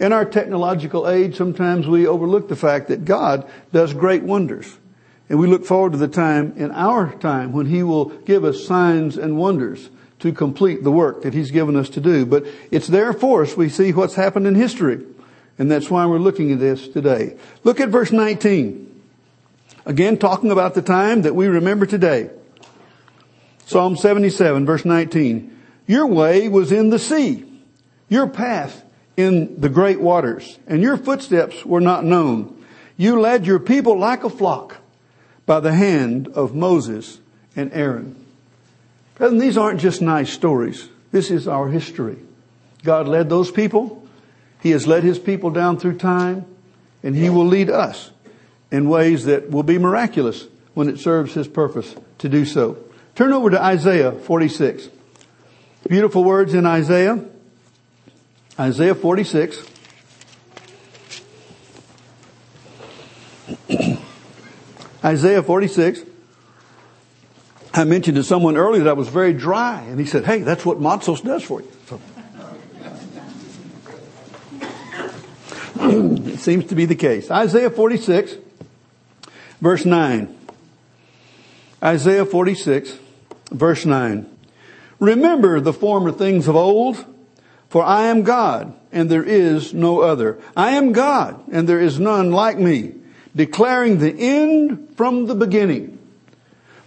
In 0.01 0.13
our 0.13 0.25
technological 0.25 1.09
age, 1.09 1.37
sometimes 1.37 1.87
we 1.87 2.07
overlook 2.07 2.49
the 2.49 2.57
fact 2.57 2.89
that 2.89 3.05
God 3.05 3.49
does 3.73 3.95
great 3.95 4.23
wonders. 4.23 4.77
And 5.29 5.39
we 5.39 5.47
look 5.47 5.65
forward 5.65 5.93
to 5.93 5.99
the 5.99 6.09
time 6.09 6.53
in 6.57 6.71
our 6.73 7.15
time 7.15 7.53
when 7.53 7.67
He 7.67 7.83
will 7.83 8.07
give 8.07 8.45
us 8.45 8.67
signs 8.67 9.17
and 9.17 9.39
wonders 9.39 9.89
to 10.19 10.33
complete 10.33 10.83
the 10.83 10.91
work 10.91 11.23
that 11.23 11.33
He's 11.33 11.51
given 11.51 11.77
us 11.77 11.89
to 11.91 12.01
do. 12.01 12.27
But 12.27 12.45
it's 12.71 12.89
there 12.89 13.13
for 13.13 13.43
us. 13.43 13.57
We 13.57 13.69
see 13.69 13.93
what's 13.93 14.15
happened 14.17 14.47
in 14.47 14.55
history. 14.55 15.05
And 15.59 15.71
that's 15.71 15.89
why 15.89 16.07
we're 16.07 16.19
looking 16.19 16.53
at 16.53 16.59
this 16.59 16.89
today. 16.89 17.37
Look 17.63 17.81
at 17.81 17.89
verse 17.89 18.11
19. 18.11 18.94
Again, 19.87 20.17
talking 20.17 20.51
about 20.51 20.75
the 20.75 20.83
time 20.83 21.23
that 21.23 21.35
we 21.35 21.47
remember 21.47 21.85
today. 21.85 22.31
Psalm 23.67 23.97
77 23.97 24.65
verse 24.65 24.85
19. 24.85 25.51
Your 25.87 26.07
way 26.07 26.49
was 26.49 26.73
in 26.73 26.91
the 26.91 26.99
sea. 26.99 27.45
Your 28.09 28.27
path 28.27 28.83
in 29.17 29.61
the 29.61 29.69
great 29.69 30.01
waters 30.01 30.59
and 30.67 30.83
your 30.83 30.97
footsteps 30.97 31.65
were 31.65 31.81
not 31.81 32.05
known. 32.05 32.65
You 32.97 33.21
led 33.21 33.47
your 33.47 33.59
people 33.59 33.99
like 33.99 34.25
a 34.25 34.31
flock 34.31 34.77
by 35.45 35.61
the 35.61 35.75
hand 35.75 36.29
of 36.29 36.55
Moses 36.55 37.19
and 37.55 37.73
Aaron. 37.73 38.25
Brethren, 39.17 39.39
these 39.39 39.59
aren't 39.59 39.81
just 39.81 40.01
nice 40.01 40.33
stories. 40.33 40.89
This 41.13 41.31
is 41.31 41.47
our 41.47 41.69
history. 41.69 42.17
God 42.83 43.07
led 43.07 43.29
those 43.29 43.51
people. 43.51 44.07
He 44.61 44.71
has 44.71 44.87
led 44.87 45.05
his 45.05 45.19
people 45.19 45.51
down 45.51 45.79
through 45.79 45.99
time 45.99 46.47
and 47.03 47.15
he 47.15 47.29
will 47.29 47.47
lead 47.47 47.69
us 47.69 48.11
in 48.75 48.89
ways 48.89 49.25
that 49.27 49.51
will 49.51 49.63
be 49.63 49.79
miraculous 49.79 50.49
when 50.75 50.89
it 50.89 50.99
serves 50.99 51.33
his 51.33 51.47
purpose 51.47 51.95
to 52.19 52.29
do 52.29 52.45
so. 52.45 52.77
Turn 53.15 53.33
over 53.33 53.49
to 53.51 53.63
Isaiah 53.63 54.11
46. 54.11 54.89
Beautiful 55.89 56.25
words 56.25 56.55
in 56.55 56.67
Isaiah. 56.67 57.25
Isaiah 58.59 58.97
46. 58.97 59.65
Isaiah 65.05 65.45
46. 65.45 66.01
I 67.75 67.85
mentioned 67.85 68.17
to 68.17 68.25
someone 68.25 68.57
earlier 68.57 68.83
that 68.83 68.91
I 68.91 68.95
was 68.95 69.07
very 69.09 69.35
dry, 69.35 69.83
and 69.83 70.01
he 70.01 70.07
said, 70.07 70.25
"Hey, 70.25 70.41
that's 70.41 70.67
what 70.67 70.81
Matzos 70.81 71.23
does 71.23 71.45
for 71.45 71.61
you." 71.61 71.71
So, 71.89 72.01
it 76.33 76.41
seems 76.41 76.65
to 76.67 76.75
be 76.75 76.87
the 76.87 76.97
case. 76.97 77.31
Isaiah 77.31 77.71
46, 77.71 78.44
verse 79.65 79.87
9. 79.87 80.29
Isaiah 81.83 82.27
46, 82.27 82.99
verse 83.51 83.87
9. 83.87 84.31
Remember 85.01 85.59
the 85.59 85.73
former 85.73 86.13
things 86.13 86.49
of 86.49 86.55
old, 86.55 87.03
for 87.71 87.83
I 87.83 88.05
am 88.09 88.25
God, 88.25 88.75
and 88.93 89.11
there 89.11 89.25
is 89.25 89.73
no 89.73 90.03
other. 90.03 90.39
I 90.55 90.73
am 90.73 90.93
God, 90.93 91.43
and 91.51 91.67
there 91.67 91.81
is 91.81 91.99
none 91.99 92.31
like 92.31 92.59
me 92.59 92.97
declaring 93.35 94.01
the 94.01 94.15
end 94.15 94.97
from 94.99 95.25
the 95.25 95.35
beginning, 95.35 95.99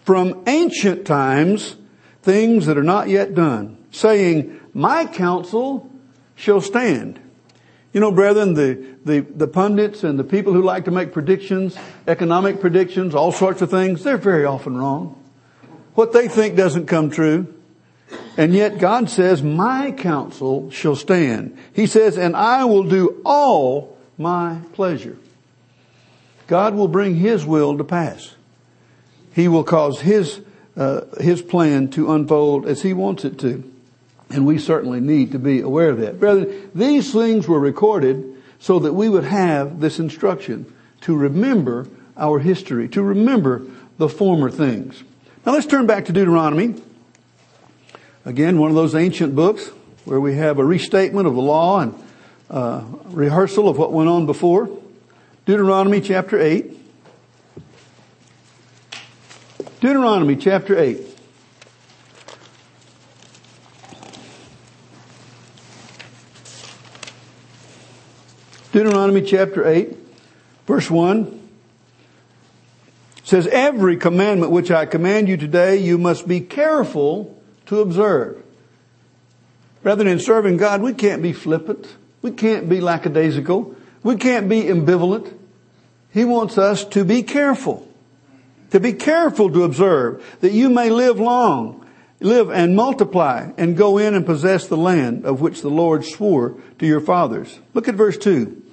from 0.06 0.44
ancient 0.46 1.08
times, 1.08 1.78
things 2.22 2.68
that 2.68 2.78
are 2.78 2.84
not 2.84 3.10
yet 3.10 3.34
done, 3.34 3.76
saying, 3.90 4.60
my 4.76 5.06
counsel 5.08 5.92
shall 6.36 6.62
stand. 6.62 7.20
You 7.98 8.02
know, 8.02 8.12
brethren, 8.12 8.54
the, 8.54 8.76
the, 9.06 9.22
the 9.22 9.48
pundits 9.48 10.04
and 10.04 10.20
the 10.20 10.24
people 10.24 10.54
who 10.54 10.62
like 10.62 10.86
to 10.86 10.92
make 10.92 11.12
predictions, 11.12 11.76
economic 12.08 12.62
predictions, 12.62 13.16
all 13.16 13.32
sorts 13.32 13.64
of 13.64 13.72
things, 13.72 14.04
they're 14.04 14.18
very 14.18 14.46
often 14.46 14.78
wrong. 14.78 15.20
What 15.96 16.14
they 16.14 16.28
think 16.28 16.56
doesn't 16.56 16.86
come 16.86 17.10
true. 17.10 17.52
And 18.38 18.54
yet 18.54 18.78
God 18.78 19.10
says, 19.10 19.42
my 19.42 19.92
counsel 19.92 20.70
shall 20.70 20.96
stand. 20.96 21.58
He 21.74 21.88
says, 21.88 22.20
and 22.20 22.36
I 22.36 22.66
will 22.66 22.84
do 22.84 23.20
all 23.26 23.98
my 24.16 24.60
pleasure. 24.74 25.18
God 26.46 26.76
will 26.76 26.88
bring 26.88 27.16
His 27.16 27.48
will 27.48 27.80
to 27.80 27.84
pass. 27.84 28.36
He 29.34 29.48
will 29.48 29.64
cause 29.64 30.02
His, 30.02 30.40
uh, 30.76 31.02
His 31.20 31.42
plan 31.42 31.90
to 31.90 32.12
unfold 32.12 32.68
as 32.68 32.84
He 32.84 32.94
wants 32.94 33.26
it 33.26 33.40
to. 33.40 33.64
And 34.30 34.46
we 34.46 34.60
certainly 34.60 35.00
need 35.00 35.32
to 35.32 35.40
be 35.40 35.62
aware 35.62 35.90
of 35.90 36.00
that. 36.00 36.20
Brethren, 36.20 36.70
these 36.76 37.14
things 37.14 37.48
were 37.48 37.60
recorded 37.60 38.36
so 38.60 38.80
that 38.80 38.94
we 38.94 39.08
would 39.08 39.24
have 39.24 39.80
this 39.80 40.00
instruction 40.00 40.74
to 41.02 41.16
remember 41.16 41.88
our 42.18 42.40
history, 42.40 42.90
to 42.90 43.02
remember 43.02 43.62
the 43.98 44.10
former 44.10 44.50
things. 44.50 45.04
Now 45.46 45.54
let's 45.54 45.68
turn 45.68 45.86
back 45.88 46.06
to 46.06 46.14
Deuteronomy. 46.14 46.76
Again, 48.26 48.58
one 48.58 48.70
of 48.70 48.76
those 48.76 48.96
ancient 48.96 49.36
books 49.36 49.70
where 50.04 50.20
we 50.20 50.36
have 50.36 50.60
a 50.60 50.66
restatement 50.66 51.28
of 51.28 51.36
the 51.36 51.42
law 51.42 51.80
and 51.80 52.04
uh, 52.50 52.84
rehearsal 53.06 53.70
of 53.70 53.78
what 53.78 53.94
went 53.94 54.10
on 54.10 54.26
before. 54.26 54.70
Deuteronomy 55.46 56.02
chapter 56.02 56.40
8. 56.40 56.78
Deuteronomy 59.80 60.36
chapter 60.36 60.78
8. 60.78 61.17
Deuteronomy 68.78 69.24
chapter 69.24 69.68
8, 69.68 69.98
verse 70.68 70.88
1 70.88 71.50
says, 73.24 73.48
Every 73.48 73.98
commandment 73.98 74.52
which 74.52 74.70
I 74.70 74.86
command 74.86 75.28
you 75.28 75.36
today, 75.36 75.78
you 75.78 75.98
must 75.98 76.28
be 76.28 76.42
careful 76.42 77.42
to 77.66 77.82
observe. 77.82 78.40
Rather 79.82 80.04
than 80.04 80.20
serving 80.20 80.58
God, 80.58 80.84
we 80.84 80.94
can't 80.94 81.24
be 81.24 81.34
flippant. 81.34 81.88
We 82.22 82.30
can't 82.30 82.70
be 82.70 82.80
lackadaisical. 82.80 83.76
We 84.04 84.16
can't 84.16 84.48
be 84.48 84.66
ambivalent. 84.66 85.34
He 86.14 86.24
wants 86.24 86.60
us 86.60 86.86
to 86.86 87.04
be 87.04 87.24
careful. 87.24 87.92
To 88.70 88.80
be 88.80 88.94
careful 88.94 89.50
to 89.54 89.64
observe 89.64 90.24
that 90.42 90.52
you 90.52 90.70
may 90.70 90.92
live 90.92 91.20
long, 91.20 91.84
live 92.20 92.52
and 92.52 92.76
multiply 92.76 93.50
and 93.58 93.76
go 93.76 93.98
in 93.98 94.14
and 94.14 94.24
possess 94.24 94.68
the 94.68 94.78
land 94.78 95.26
of 95.26 95.42
which 95.42 95.62
the 95.64 95.72
Lord 95.72 96.06
swore 96.06 96.58
to 96.78 96.86
your 96.86 97.02
fathers. 97.02 97.60
Look 97.74 97.88
at 97.88 97.96
verse 97.96 98.20
2. 98.20 98.66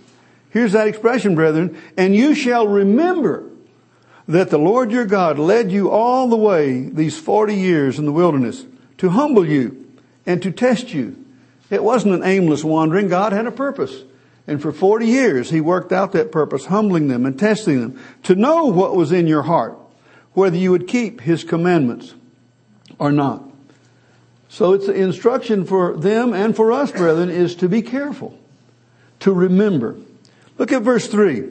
Here's 0.55 0.73
that 0.73 0.87
expression, 0.87 1.35
brethren. 1.35 1.77
And 1.97 2.15
you 2.15 2.33
shall 2.33 2.69
remember 2.69 3.51
that 4.29 4.51
the 4.51 4.59
Lord 4.59 4.93
your 4.93 5.05
God 5.05 5.37
led 5.37 5.73
you 5.73 5.91
all 5.91 6.29
the 6.29 6.37
way 6.37 6.89
these 6.89 7.19
40 7.19 7.57
years 7.57 7.99
in 7.99 8.07
the 8.07 8.13
wilderness 8.13 8.65
to 8.99 9.09
humble 9.09 9.45
you 9.45 9.85
and 10.25 10.41
to 10.45 10.53
test 10.53 10.95
you. 10.95 11.23
It 11.71 11.83
wasn't 11.83 12.15
an 12.15 12.23
aimless 12.23 12.63
wandering. 12.63 13.09
God 13.09 13.33
had 13.33 13.49
a 13.49 13.51
purpose. 13.51 14.05
And 14.47 14.63
for 14.63 14.71
40 14.71 15.07
years, 15.09 15.51
he 15.51 15.61
worked 15.61 15.91
out 15.91 16.13
that 16.13 16.31
purpose, 16.31 16.67
humbling 16.67 17.09
them 17.09 17.27
and 17.27 17.37
testing 17.37 17.81
them 17.81 18.01
to 18.23 18.37
know 18.37 18.67
what 18.67 18.95
was 18.95 19.11
in 19.11 19.27
your 19.27 19.43
heart, 19.43 19.77
whether 20.35 20.57
you 20.57 20.71
would 20.71 20.87
keep 20.87 21.23
his 21.23 21.43
commandments 21.43 22.15
or 23.01 23.11
not. 23.11 23.43
So 24.49 24.73
it's 24.73 24.87
the 24.87 24.95
instruction 24.95 25.65
for 25.65 25.97
them 25.97 26.33
and 26.33 26.55
for 26.55 26.71
us, 26.71 26.93
brethren, 26.93 27.29
is 27.29 27.57
to 27.57 27.69
be 27.69 27.83
careful, 27.83 28.39
to 29.19 29.33
remember. 29.33 29.97
Look 30.59 30.73
at 30.73 30.83
verse 30.83 31.09
3. 31.09 31.51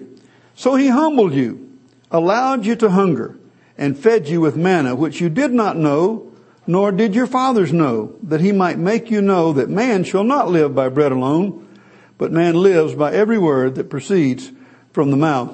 So 0.56 0.76
he 0.76 0.88
humbled 0.88 1.34
you, 1.34 1.78
allowed 2.12 2.66
you 2.66 2.76
to 2.78 2.90
hunger, 2.90 3.38
and 3.78 3.98
fed 3.98 4.28
you 4.28 4.40
with 4.40 4.56
manna, 4.56 4.96
which 4.96 5.20
you 5.20 5.30
did 5.30 5.52
not 5.52 5.78
know, 5.78 6.32
nor 6.66 6.92
did 6.92 7.16
your 7.16 7.28
fathers 7.28 7.74
know, 7.74 8.16
that 8.24 8.42
he 8.42 8.52
might 8.52 8.78
make 8.78 9.12
you 9.12 9.22
know 9.22 9.54
that 9.54 9.70
man 9.70 10.04
shall 10.04 10.24
not 10.24 10.50
live 10.50 10.74
by 10.74 10.90
bread 10.90 11.12
alone, 11.12 11.68
but 12.18 12.32
man 12.32 12.56
lives 12.56 12.94
by 12.94 13.12
every 13.12 13.38
word 13.38 13.76
that 13.76 13.90
proceeds 13.90 14.52
from 14.94 15.12
the 15.12 15.18
mouth 15.18 15.54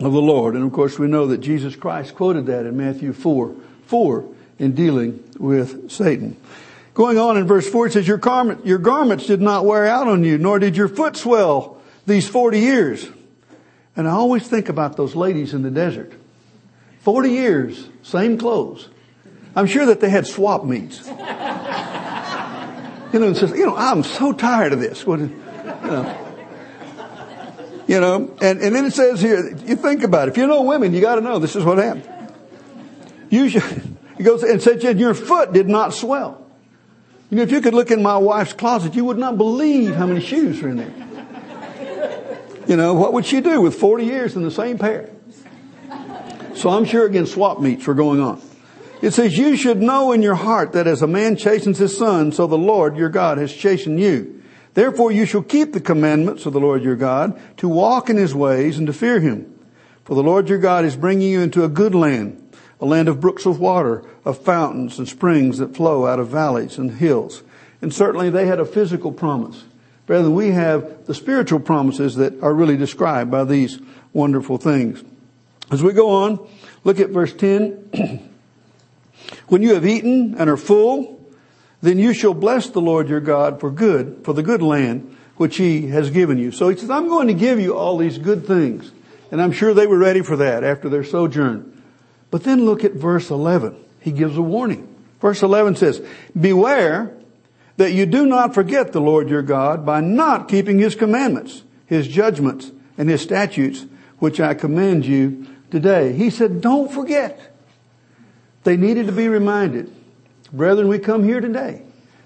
of 0.00 0.12
the 0.12 0.20
Lord. 0.20 0.54
And 0.54 0.64
of 0.64 0.72
course 0.72 0.98
we 0.98 1.06
know 1.06 1.26
that 1.28 1.38
Jesus 1.38 1.76
Christ 1.76 2.14
quoted 2.14 2.46
that 2.46 2.66
in 2.66 2.76
Matthew 2.76 3.12
4, 3.12 3.54
4 3.86 4.28
in 4.58 4.74
dealing 4.74 5.22
with 5.38 5.90
Satan. 5.90 6.36
Going 6.92 7.18
on 7.18 7.36
in 7.36 7.46
verse 7.46 7.68
4 7.68 7.86
it 7.86 7.92
says, 7.92 8.08
your, 8.08 8.18
garment, 8.18 8.66
your 8.66 8.78
garments 8.78 9.26
did 9.26 9.40
not 9.40 9.64
wear 9.64 9.86
out 9.86 10.08
on 10.08 10.24
you, 10.24 10.36
nor 10.36 10.58
did 10.58 10.76
your 10.76 10.88
foot 10.88 11.16
swell 11.16 11.75
these 12.06 12.28
40 12.28 12.60
years. 12.60 13.08
And 13.96 14.08
I 14.08 14.12
always 14.12 14.46
think 14.46 14.68
about 14.68 14.96
those 14.96 15.14
ladies 15.14 15.52
in 15.54 15.62
the 15.62 15.70
desert. 15.70 16.12
40 17.00 17.30
years, 17.30 17.88
same 18.02 18.38
clothes. 18.38 18.88
I'm 19.54 19.66
sure 19.66 19.86
that 19.86 20.00
they 20.00 20.10
had 20.10 20.26
swap 20.26 20.64
meets. 20.64 21.06
You 23.12 23.20
know, 23.20 23.28
and 23.28 23.36
says, 23.36 23.52
you 23.52 23.64
know, 23.64 23.76
I'm 23.76 24.02
so 24.02 24.32
tired 24.32 24.72
of 24.72 24.80
this. 24.80 25.06
What, 25.06 25.20
you 25.20 25.28
know, 25.28 26.34
you 27.86 28.00
know 28.00 28.36
and, 28.42 28.60
and 28.60 28.74
then 28.74 28.84
it 28.86 28.92
says 28.92 29.20
here, 29.20 29.56
you 29.64 29.76
think 29.76 30.02
about 30.02 30.28
it. 30.28 30.32
If 30.32 30.36
you 30.36 30.46
know 30.46 30.62
women, 30.62 30.92
you 30.92 31.00
got 31.00 31.14
to 31.14 31.20
know 31.20 31.38
this 31.38 31.56
is 31.56 31.64
what 31.64 31.78
happened. 31.78 32.06
You 33.30 33.48
should, 33.48 33.62
he 34.18 34.24
goes 34.24 34.42
and 34.42 34.60
said, 34.60 34.82
your 34.98 35.14
foot 35.14 35.52
did 35.52 35.68
not 35.68 35.94
swell. 35.94 36.44
You 37.30 37.38
know, 37.38 37.42
if 37.42 37.50
you 37.50 37.60
could 37.60 37.74
look 37.74 37.90
in 37.90 38.02
my 38.02 38.18
wife's 38.18 38.52
closet, 38.52 38.94
you 38.94 39.04
would 39.04 39.18
not 39.18 39.36
believe 39.36 39.94
how 39.94 40.06
many 40.06 40.20
shoes 40.20 40.62
are 40.62 40.68
in 40.68 40.76
there. 40.76 41.05
You 42.66 42.76
know, 42.76 42.94
what 42.94 43.12
would 43.12 43.26
she 43.26 43.40
do 43.40 43.60
with 43.60 43.76
40 43.76 44.04
years 44.04 44.36
in 44.36 44.42
the 44.42 44.50
same 44.50 44.78
pair? 44.78 45.10
So 46.54 46.70
I'm 46.70 46.84
sure 46.84 47.06
again 47.06 47.26
swap 47.26 47.60
meets 47.60 47.86
were 47.86 47.94
going 47.94 48.20
on. 48.20 48.40
It 49.02 49.12
says, 49.12 49.36
you 49.36 49.56
should 49.56 49.82
know 49.82 50.12
in 50.12 50.22
your 50.22 50.34
heart 50.34 50.72
that 50.72 50.86
as 50.86 51.02
a 51.02 51.06
man 51.06 51.36
chastens 51.36 51.78
his 51.78 51.96
son, 51.96 52.32
so 52.32 52.46
the 52.46 52.56
Lord 52.56 52.96
your 52.96 53.10
God 53.10 53.38
has 53.38 53.52
chastened 53.52 54.00
you. 54.00 54.42
Therefore 54.72 55.12
you 55.12 55.26
shall 55.26 55.42
keep 55.42 55.72
the 55.72 55.80
commandments 55.80 56.46
of 56.46 56.54
the 56.54 56.60
Lord 56.60 56.82
your 56.82 56.96
God, 56.96 57.38
to 57.58 57.68
walk 57.68 58.10
in 58.10 58.16
his 58.16 58.34
ways 58.34 58.78
and 58.78 58.86
to 58.86 58.92
fear 58.92 59.20
him. 59.20 59.54
For 60.04 60.14
the 60.14 60.22
Lord 60.22 60.48
your 60.48 60.58
God 60.58 60.84
is 60.84 60.96
bringing 60.96 61.30
you 61.30 61.40
into 61.40 61.62
a 61.62 61.68
good 61.68 61.94
land, 61.94 62.42
a 62.80 62.86
land 62.86 63.08
of 63.08 63.20
brooks 63.20 63.44
of 63.44 63.60
water, 63.60 64.02
of 64.24 64.42
fountains 64.42 64.98
and 64.98 65.06
springs 65.06 65.58
that 65.58 65.76
flow 65.76 66.06
out 66.06 66.18
of 66.18 66.28
valleys 66.28 66.78
and 66.78 66.92
hills. 66.92 67.42
And 67.82 67.92
certainly 67.92 68.30
they 68.30 68.46
had 68.46 68.60
a 68.60 68.64
physical 68.64 69.12
promise. 69.12 69.64
Brethren, 70.06 70.34
we 70.34 70.52
have 70.52 71.06
the 71.06 71.14
spiritual 71.14 71.60
promises 71.60 72.14
that 72.16 72.40
are 72.42 72.54
really 72.54 72.76
described 72.76 73.30
by 73.30 73.44
these 73.44 73.80
wonderful 74.12 74.56
things. 74.56 75.02
As 75.70 75.82
we 75.82 75.92
go 75.92 76.10
on, 76.10 76.48
look 76.84 77.00
at 77.00 77.10
verse 77.10 77.32
10. 77.32 78.30
when 79.48 79.62
you 79.62 79.74
have 79.74 79.84
eaten 79.84 80.36
and 80.38 80.48
are 80.48 80.56
full, 80.56 81.20
then 81.82 81.98
you 81.98 82.14
shall 82.14 82.34
bless 82.34 82.68
the 82.70 82.80
Lord 82.80 83.08
your 83.08 83.20
God 83.20 83.60
for 83.60 83.70
good, 83.70 84.20
for 84.24 84.32
the 84.32 84.44
good 84.44 84.62
land 84.62 85.16
which 85.36 85.56
he 85.56 85.88
has 85.88 86.10
given 86.10 86.38
you. 86.38 86.52
So 86.52 86.68
he 86.68 86.76
says, 86.76 86.88
I'm 86.88 87.08
going 87.08 87.26
to 87.26 87.34
give 87.34 87.60
you 87.60 87.76
all 87.76 87.98
these 87.98 88.18
good 88.18 88.46
things. 88.46 88.90
And 89.30 89.42
I'm 89.42 89.52
sure 89.52 89.74
they 89.74 89.86
were 89.86 89.98
ready 89.98 90.22
for 90.22 90.36
that 90.36 90.62
after 90.62 90.88
their 90.88 91.04
sojourn. 91.04 91.82
But 92.30 92.44
then 92.44 92.64
look 92.64 92.84
at 92.84 92.92
verse 92.92 93.30
11. 93.30 93.76
He 94.00 94.12
gives 94.12 94.36
a 94.36 94.42
warning. 94.42 94.94
Verse 95.20 95.42
11 95.42 95.76
says, 95.76 96.00
beware 96.38 97.12
that 97.76 97.92
you 97.92 98.06
do 98.06 98.26
not 98.26 98.54
forget 98.54 98.92
the 98.92 99.00
Lord 99.00 99.28
your 99.28 99.42
God 99.42 99.84
by 99.84 100.00
not 100.00 100.48
keeping 100.48 100.78
his 100.78 100.94
commandments, 100.94 101.62
his 101.86 102.08
judgments, 102.08 102.72
and 102.96 103.08
his 103.08 103.20
statutes, 103.20 103.84
which 104.18 104.40
I 104.40 104.54
command 104.54 105.04
you 105.04 105.46
today. 105.70 106.12
He 106.12 106.30
said, 106.30 106.60
don't 106.60 106.90
forget. 106.90 107.54
They 108.64 108.76
needed 108.76 109.06
to 109.06 109.12
be 109.12 109.28
reminded. 109.28 109.94
Brethren, 110.52 110.88
we 110.88 110.98
come 110.98 111.22
here 111.22 111.40
today 111.40 111.82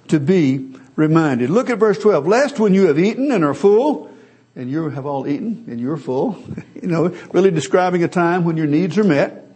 to 0.09 0.21
be 0.21 0.75
reminded. 0.97 1.51
Look 1.51 1.71
at 1.71 1.79
verse 1.79 1.99
12. 1.99 2.27
Lest 2.27 2.59
when 2.59 2.75
you 2.75 2.87
have 2.87 2.99
eaten 2.99 3.33
and 3.33 3.45
are 3.45 3.55
full, 3.55 4.11
and 4.57 4.71
you 4.71 4.89
have 4.91 5.07
all 5.07 5.27
eaten 5.27 5.65
and 5.69 5.81
you're 5.81 5.97
full, 5.97 6.43
you 6.75 6.89
know, 6.89 7.09
really 7.33 7.51
describing 7.51 8.05
a 8.05 8.09
time 8.09 8.45
when 8.45 8.57
your 8.57 8.67
needs 8.67 8.99
are 8.99 9.05
met, 9.05 9.47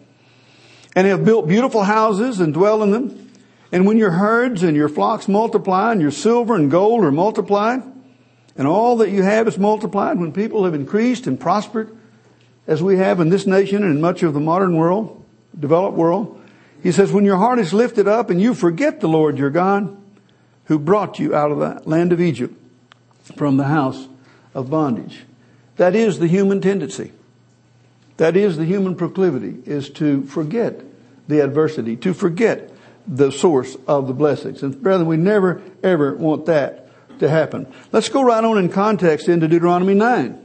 and 0.96 1.06
have 1.06 1.24
built 1.24 1.48
beautiful 1.48 1.82
houses 1.82 2.40
and 2.40 2.54
dwell 2.54 2.82
in 2.82 2.90
them, 2.90 3.23
and 3.72 3.86
when 3.86 3.96
your 3.96 4.12
herds 4.12 4.62
and 4.62 4.76
your 4.76 4.88
flocks 4.88 5.26
multiply 5.26 5.92
and 5.92 6.00
your 6.00 6.10
silver 6.10 6.54
and 6.54 6.70
gold 6.70 7.04
are 7.04 7.12
multiplied 7.12 7.82
and 8.56 8.68
all 8.68 8.96
that 8.98 9.10
you 9.10 9.22
have 9.22 9.48
is 9.48 9.58
multiplied, 9.58 10.18
when 10.18 10.32
people 10.32 10.64
have 10.64 10.74
increased 10.74 11.26
and 11.26 11.40
prospered 11.40 11.96
as 12.66 12.82
we 12.82 12.96
have 12.96 13.20
in 13.20 13.28
this 13.28 13.46
nation 13.46 13.82
and 13.82 13.94
in 13.94 14.00
much 14.00 14.22
of 14.22 14.34
the 14.34 14.40
modern 14.40 14.76
world, 14.76 15.24
developed 15.58 15.96
world, 15.96 16.40
he 16.82 16.92
says, 16.92 17.10
when 17.10 17.24
your 17.24 17.38
heart 17.38 17.58
is 17.58 17.72
lifted 17.72 18.06
up 18.06 18.30
and 18.30 18.40
you 18.40 18.54
forget 18.54 19.00
the 19.00 19.08
Lord 19.08 19.38
your 19.38 19.50
God 19.50 19.96
who 20.66 20.78
brought 20.78 21.18
you 21.18 21.34
out 21.34 21.50
of 21.50 21.58
the 21.58 21.82
land 21.88 22.12
of 22.12 22.20
Egypt 22.20 22.54
from 23.36 23.56
the 23.56 23.64
house 23.64 24.08
of 24.54 24.70
bondage. 24.70 25.24
That 25.76 25.94
is 25.94 26.18
the 26.18 26.28
human 26.28 26.60
tendency. 26.60 27.12
That 28.18 28.36
is 28.36 28.56
the 28.56 28.64
human 28.64 28.94
proclivity 28.94 29.62
is 29.66 29.90
to 29.90 30.22
forget 30.24 30.82
the 31.26 31.40
adversity, 31.40 31.96
to 31.96 32.14
forget 32.14 32.70
the 33.06 33.30
source 33.30 33.76
of 33.86 34.06
the 34.06 34.14
blessings. 34.14 34.62
And 34.62 34.80
brethren, 34.82 35.08
we 35.08 35.16
never 35.16 35.62
ever 35.82 36.14
want 36.14 36.46
that 36.46 36.88
to 37.20 37.28
happen. 37.28 37.72
Let's 37.92 38.08
go 38.08 38.22
right 38.22 38.42
on 38.42 38.58
in 38.58 38.68
context 38.70 39.28
into 39.28 39.48
Deuteronomy 39.48 39.94
9. 39.94 40.40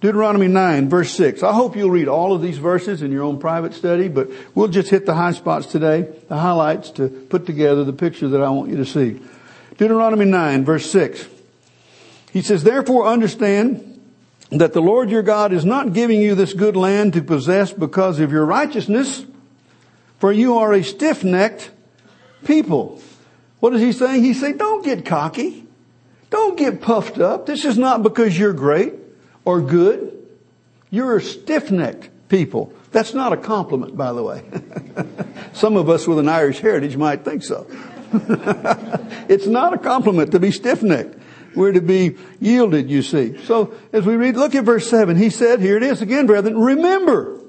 Deuteronomy 0.00 0.48
9 0.48 0.88
verse 0.88 1.10
6. 1.12 1.42
I 1.42 1.52
hope 1.52 1.74
you'll 1.74 1.90
read 1.90 2.08
all 2.08 2.34
of 2.34 2.42
these 2.42 2.58
verses 2.58 3.02
in 3.02 3.10
your 3.10 3.22
own 3.22 3.38
private 3.38 3.72
study, 3.72 4.08
but 4.08 4.28
we'll 4.54 4.68
just 4.68 4.90
hit 4.90 5.06
the 5.06 5.14
high 5.14 5.32
spots 5.32 5.66
today, 5.66 6.08
the 6.28 6.36
highlights 6.36 6.90
to 6.92 7.08
put 7.08 7.46
together 7.46 7.82
the 7.82 7.94
picture 7.94 8.28
that 8.28 8.42
I 8.42 8.50
want 8.50 8.70
you 8.70 8.76
to 8.76 8.84
see. 8.84 9.20
Deuteronomy 9.78 10.26
9 10.26 10.64
verse 10.64 10.90
6. 10.90 11.26
He 12.32 12.42
says, 12.42 12.62
therefore 12.62 13.06
understand 13.06 13.94
that 14.50 14.74
the 14.74 14.82
Lord 14.82 15.10
your 15.10 15.22
God 15.22 15.52
is 15.52 15.64
not 15.64 15.94
giving 15.94 16.20
you 16.20 16.34
this 16.34 16.52
good 16.52 16.76
land 16.76 17.14
to 17.14 17.22
possess 17.22 17.72
because 17.72 18.20
of 18.20 18.30
your 18.30 18.44
righteousness, 18.44 19.24
for 20.18 20.30
you 20.30 20.58
are 20.58 20.72
a 20.74 20.84
stiff-necked 20.84 21.70
people. 22.46 23.00
What 23.60 23.74
is 23.74 23.82
he 23.82 23.92
saying? 23.92 24.22
He's 24.22 24.40
saying, 24.40 24.56
don't 24.56 24.84
get 24.84 25.04
cocky. 25.04 25.66
Don't 26.30 26.56
get 26.56 26.80
puffed 26.80 27.18
up. 27.18 27.46
This 27.46 27.64
is 27.64 27.76
not 27.76 28.02
because 28.02 28.38
you're 28.38 28.52
great 28.52 28.94
or 29.44 29.60
good. 29.60 30.12
You're 30.90 31.16
a 31.16 31.22
stiff-necked 31.22 32.28
people. 32.28 32.72
That's 32.92 33.14
not 33.14 33.32
a 33.32 33.36
compliment, 33.36 33.96
by 33.96 34.12
the 34.12 34.22
way. 34.22 34.42
Some 35.52 35.76
of 35.76 35.88
us 35.88 36.06
with 36.06 36.18
an 36.18 36.28
Irish 36.28 36.60
heritage 36.60 36.96
might 36.96 37.24
think 37.24 37.42
so. 37.42 37.66
it's 39.28 39.46
not 39.46 39.74
a 39.74 39.78
compliment 39.78 40.32
to 40.32 40.40
be 40.40 40.50
stiff-necked. 40.50 41.18
We're 41.54 41.72
to 41.72 41.80
be 41.80 42.16
yielded, 42.38 42.90
you 42.90 43.02
see. 43.02 43.42
So 43.44 43.74
as 43.92 44.04
we 44.04 44.14
read, 44.14 44.36
look 44.36 44.54
at 44.54 44.64
verse 44.64 44.88
7. 44.88 45.16
He 45.16 45.30
said, 45.30 45.60
here 45.60 45.76
it 45.76 45.82
is 45.82 46.02
again, 46.02 46.26
brethren, 46.26 46.58
remember, 46.58 47.40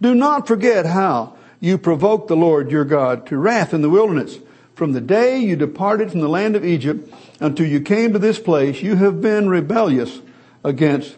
do 0.00 0.14
not 0.14 0.48
forget 0.48 0.86
how 0.86 1.36
you 1.60 1.78
provoked 1.78 2.28
the 2.28 2.36
Lord 2.36 2.70
your 2.70 2.84
God 2.84 3.26
to 3.26 3.36
wrath 3.36 3.74
in 3.74 3.82
the 3.82 3.90
wilderness. 3.90 4.38
From 4.74 4.92
the 4.92 5.00
day 5.00 5.38
you 5.38 5.56
departed 5.56 6.10
from 6.10 6.20
the 6.20 6.28
land 6.28 6.54
of 6.54 6.64
Egypt 6.64 7.12
until 7.40 7.66
you 7.66 7.80
came 7.80 8.12
to 8.12 8.18
this 8.18 8.38
place, 8.38 8.80
you 8.80 8.94
have 8.96 9.20
been 9.20 9.48
rebellious 9.48 10.20
against 10.62 11.16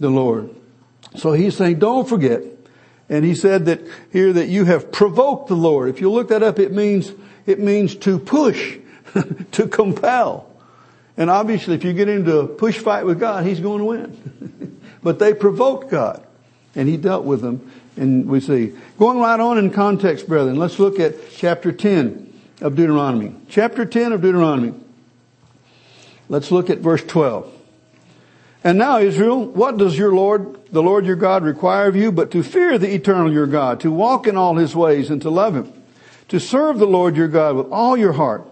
the 0.00 0.10
Lord. 0.10 0.50
So 1.14 1.32
he's 1.32 1.56
saying, 1.56 1.78
don't 1.78 2.08
forget. 2.08 2.42
And 3.08 3.24
he 3.24 3.36
said 3.36 3.66
that 3.66 3.82
here 4.10 4.32
that 4.32 4.48
you 4.48 4.64
have 4.64 4.90
provoked 4.90 5.48
the 5.48 5.54
Lord. 5.54 5.88
If 5.88 6.00
you 6.00 6.10
look 6.10 6.28
that 6.28 6.42
up, 6.42 6.58
it 6.58 6.72
means, 6.72 7.12
it 7.46 7.60
means 7.60 7.94
to 7.96 8.18
push, 8.18 8.78
to 9.52 9.68
compel. 9.68 10.50
And 11.16 11.30
obviously 11.30 11.74
if 11.74 11.84
you 11.84 11.92
get 11.92 12.08
into 12.08 12.40
a 12.40 12.48
push 12.48 12.78
fight 12.78 13.06
with 13.06 13.20
God, 13.20 13.46
he's 13.46 13.60
going 13.60 13.78
to 13.78 13.84
win. 13.84 14.80
but 15.02 15.20
they 15.20 15.32
provoked 15.32 15.90
God 15.90 16.26
and 16.74 16.88
he 16.88 16.96
dealt 16.96 17.24
with 17.24 17.40
them 17.40 17.70
and 17.96 18.28
we 18.28 18.40
see. 18.40 18.74
Going 18.98 19.18
right 19.18 19.40
on 19.40 19.58
in 19.58 19.70
context, 19.70 20.28
brethren, 20.28 20.56
let's 20.56 20.78
look 20.78 21.00
at 21.00 21.14
chapter 21.30 21.72
10 21.72 22.32
of 22.60 22.76
Deuteronomy. 22.76 23.34
Chapter 23.48 23.84
10 23.84 24.12
of 24.12 24.20
Deuteronomy. 24.20 24.74
Let's 26.28 26.50
look 26.50 26.70
at 26.70 26.78
verse 26.78 27.02
12. 27.04 27.52
And 28.64 28.78
now 28.78 28.98
Israel, 28.98 29.44
what 29.44 29.76
does 29.76 29.96
your 29.96 30.12
Lord, 30.12 30.58
the 30.72 30.82
Lord 30.82 31.06
your 31.06 31.16
God 31.16 31.44
require 31.44 31.86
of 31.86 31.94
you 31.94 32.10
but 32.10 32.32
to 32.32 32.42
fear 32.42 32.78
the 32.78 32.92
eternal 32.92 33.32
your 33.32 33.46
God, 33.46 33.80
to 33.80 33.92
walk 33.92 34.26
in 34.26 34.36
all 34.36 34.56
his 34.56 34.74
ways 34.74 35.08
and 35.08 35.22
to 35.22 35.30
love 35.30 35.54
him, 35.54 35.72
to 36.28 36.40
serve 36.40 36.78
the 36.78 36.86
Lord 36.86 37.16
your 37.16 37.28
God 37.28 37.54
with 37.54 37.68
all 37.70 37.96
your 37.96 38.14
heart 38.14 38.46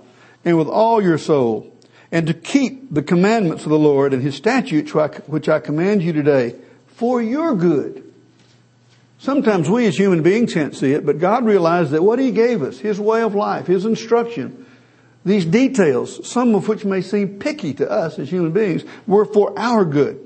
and 0.44 0.56
with 0.56 0.68
all 0.68 1.02
your 1.02 1.18
soul, 1.18 1.72
and 2.12 2.28
to 2.28 2.34
keep 2.34 2.94
the 2.94 3.02
commandments 3.02 3.64
of 3.64 3.70
the 3.70 3.78
Lord 3.78 4.12
and 4.12 4.22
his 4.22 4.36
statutes 4.36 4.94
which 4.94 5.48
I 5.48 5.58
command 5.58 6.02
you 6.02 6.12
today 6.12 6.54
for 6.86 7.20
your 7.20 7.56
good 7.56 8.03
Sometimes 9.24 9.70
we 9.70 9.86
as 9.86 9.96
human 9.96 10.22
beings 10.22 10.52
can't 10.52 10.76
see 10.76 10.92
it, 10.92 11.06
but 11.06 11.18
God 11.18 11.46
realized 11.46 11.92
that 11.92 12.02
what 12.02 12.18
He 12.18 12.30
gave 12.30 12.60
us, 12.60 12.78
His 12.78 13.00
way 13.00 13.22
of 13.22 13.34
life, 13.34 13.66
His 13.66 13.86
instruction, 13.86 14.66
these 15.24 15.46
details, 15.46 16.28
some 16.28 16.54
of 16.54 16.68
which 16.68 16.84
may 16.84 17.00
seem 17.00 17.38
picky 17.38 17.72
to 17.72 17.90
us 17.90 18.18
as 18.18 18.28
human 18.28 18.52
beings, 18.52 18.84
were 19.06 19.24
for 19.24 19.58
our 19.58 19.86
good. 19.86 20.20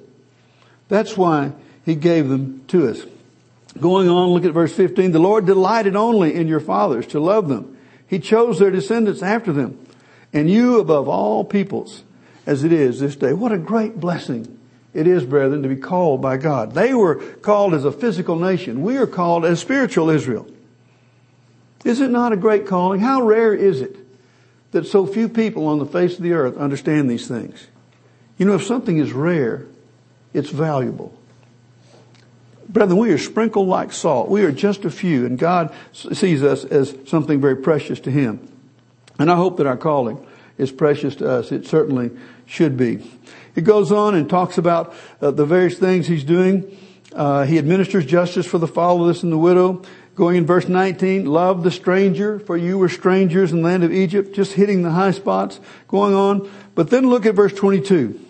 That's 0.88 1.16
why 1.16 1.52
He 1.84 1.94
gave 1.94 2.28
them 2.28 2.64
to 2.68 2.88
us. 2.88 3.00
Going 3.80 4.08
on, 4.08 4.30
look 4.30 4.44
at 4.44 4.52
verse 4.52 4.74
15. 4.74 5.12
The 5.12 5.20
Lord 5.20 5.46
delighted 5.46 5.94
only 5.94 6.34
in 6.34 6.48
your 6.48 6.58
fathers 6.58 7.06
to 7.08 7.20
love 7.20 7.48
them, 7.48 7.78
He 8.08 8.18
chose 8.18 8.58
their 8.58 8.72
descendants 8.72 9.22
after 9.22 9.52
them. 9.52 9.78
And 10.32 10.50
you 10.50 10.80
above 10.80 11.06
all 11.06 11.44
peoples, 11.44 12.02
as 12.46 12.64
it 12.64 12.72
is 12.72 12.98
this 12.98 13.14
day. 13.14 13.32
What 13.32 13.52
a 13.52 13.58
great 13.58 14.00
blessing 14.00 14.57
it 14.94 15.06
is, 15.06 15.24
brethren, 15.24 15.62
to 15.62 15.68
be 15.68 15.76
called 15.76 16.22
by 16.22 16.36
God. 16.36 16.72
They 16.72 16.94
were 16.94 17.16
called 17.16 17.74
as 17.74 17.84
a 17.84 17.92
physical 17.92 18.36
nation. 18.36 18.82
We 18.82 18.96
are 18.96 19.06
called 19.06 19.44
as 19.44 19.60
spiritual 19.60 20.10
Israel. 20.10 20.46
Is 21.84 22.00
it 22.00 22.10
not 22.10 22.32
a 22.32 22.36
great 22.36 22.66
calling? 22.66 23.00
How 23.00 23.22
rare 23.22 23.54
is 23.54 23.80
it 23.80 23.96
that 24.72 24.86
so 24.86 25.06
few 25.06 25.28
people 25.28 25.66
on 25.66 25.78
the 25.78 25.86
face 25.86 26.16
of 26.16 26.22
the 26.22 26.32
earth 26.32 26.56
understand 26.56 27.10
these 27.10 27.28
things? 27.28 27.66
You 28.38 28.46
know, 28.46 28.54
if 28.54 28.64
something 28.64 28.98
is 28.98 29.12
rare, 29.12 29.66
it's 30.32 30.50
valuable. 30.50 31.14
Brethren, 32.68 32.98
we 32.98 33.10
are 33.12 33.18
sprinkled 33.18 33.68
like 33.68 33.92
salt. 33.92 34.28
We 34.28 34.42
are 34.42 34.52
just 34.52 34.84
a 34.84 34.90
few, 34.90 35.24
and 35.24 35.38
God 35.38 35.74
sees 35.92 36.42
us 36.42 36.64
as 36.64 36.94
something 37.06 37.40
very 37.40 37.56
precious 37.56 38.00
to 38.00 38.10
Him. 38.10 38.46
And 39.18 39.30
I 39.30 39.36
hope 39.36 39.56
that 39.56 39.66
our 39.66 39.76
calling 39.76 40.24
is 40.58 40.70
precious 40.70 41.16
to 41.16 41.30
us. 41.30 41.50
It 41.50 41.66
certainly 41.66 42.10
should 42.46 42.76
be. 42.76 43.10
It 43.58 43.64
goes 43.64 43.90
on 43.90 44.14
and 44.14 44.30
talks 44.30 44.56
about 44.56 44.94
uh, 45.20 45.32
the 45.32 45.44
various 45.44 45.76
things 45.76 46.06
He's 46.06 46.22
doing. 46.22 46.78
Uh, 47.12 47.42
he 47.42 47.58
administers 47.58 48.06
justice 48.06 48.46
for 48.46 48.58
the 48.58 48.68
fatherless 48.68 49.24
and 49.24 49.32
the 49.32 49.36
widow. 49.36 49.82
Going 50.14 50.36
in 50.36 50.46
verse 50.46 50.68
19, 50.68 51.26
love 51.26 51.64
the 51.64 51.72
stranger, 51.72 52.38
for 52.38 52.56
you 52.56 52.78
were 52.78 52.88
strangers 52.88 53.50
in 53.50 53.62
the 53.62 53.64
land 53.64 53.82
of 53.82 53.92
Egypt, 53.92 54.32
just 54.32 54.52
hitting 54.52 54.82
the 54.82 54.92
high 54.92 55.10
spots, 55.10 55.58
going 55.88 56.14
on. 56.14 56.48
But 56.76 56.90
then 56.90 57.10
look 57.10 57.26
at 57.26 57.34
verse 57.34 57.52
22. 57.52 58.20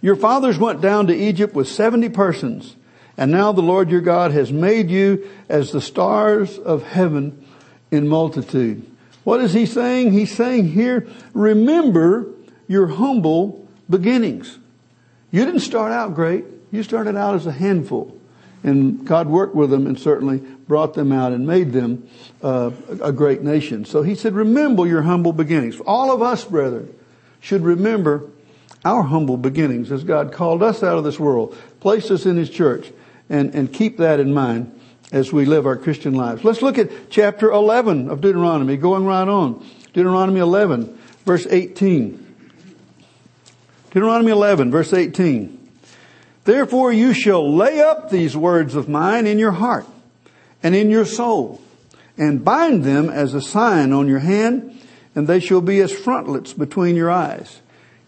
Your 0.00 0.16
fathers 0.16 0.58
went 0.58 0.80
down 0.80 1.06
to 1.06 1.14
Egypt 1.14 1.54
with 1.54 1.68
70 1.68 2.08
persons, 2.08 2.74
and 3.16 3.30
now 3.30 3.52
the 3.52 3.62
Lord 3.62 3.88
your 3.88 4.00
God 4.00 4.32
has 4.32 4.50
made 4.50 4.90
you 4.90 5.30
as 5.48 5.70
the 5.70 5.80
stars 5.80 6.58
of 6.58 6.82
heaven 6.82 7.46
in 7.92 8.08
multitude. 8.08 8.84
What 9.22 9.40
is 9.40 9.52
he 9.52 9.64
saying? 9.64 10.10
He's 10.10 10.34
saying 10.34 10.72
here, 10.72 11.06
remember 11.34 12.26
your 12.66 12.88
humble 12.88 13.67
beginnings. 13.88 14.58
You 15.30 15.44
didn't 15.44 15.60
start 15.60 15.92
out 15.92 16.14
great. 16.14 16.44
You 16.70 16.82
started 16.82 17.16
out 17.16 17.34
as 17.34 17.46
a 17.46 17.52
handful. 17.52 18.16
And 18.62 19.06
God 19.06 19.28
worked 19.28 19.54
with 19.54 19.70
them 19.70 19.86
and 19.86 19.98
certainly 19.98 20.38
brought 20.38 20.94
them 20.94 21.12
out 21.12 21.32
and 21.32 21.46
made 21.46 21.72
them 21.72 22.08
uh, 22.42 22.70
a 23.02 23.12
great 23.12 23.42
nation. 23.42 23.84
So 23.84 24.02
he 24.02 24.14
said, 24.14 24.34
remember 24.34 24.86
your 24.86 25.02
humble 25.02 25.32
beginnings. 25.32 25.80
All 25.80 26.10
of 26.10 26.22
us, 26.22 26.44
brethren, 26.44 26.94
should 27.40 27.62
remember 27.62 28.28
our 28.84 29.02
humble 29.02 29.36
beginnings 29.36 29.92
as 29.92 30.04
God 30.04 30.32
called 30.32 30.62
us 30.62 30.82
out 30.82 30.98
of 30.98 31.04
this 31.04 31.18
world, 31.18 31.56
placed 31.80 32.10
us 32.10 32.26
in 32.26 32.36
his 32.36 32.50
church, 32.50 32.90
and, 33.28 33.54
and 33.54 33.72
keep 33.72 33.98
that 33.98 34.20
in 34.20 34.32
mind 34.32 34.78
as 35.12 35.32
we 35.32 35.44
live 35.44 35.66
our 35.66 35.76
Christian 35.76 36.14
lives. 36.14 36.44
Let's 36.44 36.62
look 36.62 36.78
at 36.78 37.10
chapter 37.10 37.50
11 37.50 38.10
of 38.10 38.20
Deuteronomy, 38.20 38.76
going 38.76 39.04
right 39.04 39.26
on. 39.26 39.66
Deuteronomy 39.92 40.40
11, 40.40 40.98
verse 41.24 41.46
18. 41.48 42.27
Deuteronomy 43.90 44.30
11, 44.30 44.70
verse 44.70 44.92
18. 44.92 45.58
Therefore 46.44 46.92
you 46.92 47.14
shall 47.14 47.54
lay 47.54 47.80
up 47.80 48.10
these 48.10 48.36
words 48.36 48.74
of 48.74 48.88
mine 48.88 49.26
in 49.26 49.38
your 49.38 49.52
heart 49.52 49.86
and 50.62 50.74
in 50.74 50.90
your 50.90 51.06
soul 51.06 51.60
and 52.18 52.44
bind 52.44 52.84
them 52.84 53.08
as 53.08 53.32
a 53.32 53.40
sign 53.40 53.92
on 53.92 54.06
your 54.06 54.18
hand 54.18 54.78
and 55.14 55.26
they 55.26 55.40
shall 55.40 55.62
be 55.62 55.80
as 55.80 55.90
frontlets 55.90 56.52
between 56.52 56.96
your 56.96 57.10
eyes. 57.10 57.60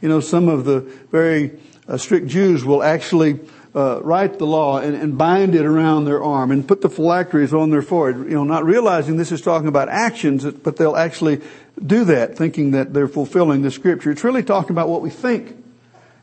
You 0.02 0.08
know, 0.08 0.20
some 0.20 0.48
of 0.48 0.64
the 0.64 0.80
very 1.10 1.58
uh, 1.88 1.96
strict 1.96 2.26
Jews 2.26 2.62
will 2.62 2.82
actually 2.82 3.40
uh, 3.74 4.00
write 4.02 4.38
the 4.38 4.46
law 4.46 4.78
and, 4.78 4.94
and, 4.96 5.16
bind 5.16 5.54
it 5.54 5.64
around 5.64 6.04
their 6.04 6.22
arm 6.22 6.50
and 6.50 6.66
put 6.66 6.80
the 6.80 6.88
phylacteries 6.88 7.54
on 7.54 7.70
their 7.70 7.82
forehead, 7.82 8.24
you 8.24 8.34
know, 8.34 8.42
not 8.42 8.64
realizing 8.64 9.16
this 9.16 9.30
is 9.30 9.40
talking 9.40 9.68
about 9.68 9.88
actions, 9.88 10.44
but 10.44 10.76
they'll 10.76 10.96
actually 10.96 11.40
do 11.84 12.04
that 12.04 12.36
thinking 12.36 12.72
that 12.72 12.92
they're 12.92 13.06
fulfilling 13.06 13.62
the 13.62 13.70
scripture. 13.70 14.10
It's 14.10 14.24
really 14.24 14.42
talking 14.42 14.72
about 14.72 14.88
what 14.88 15.02
we 15.02 15.10
think 15.10 15.59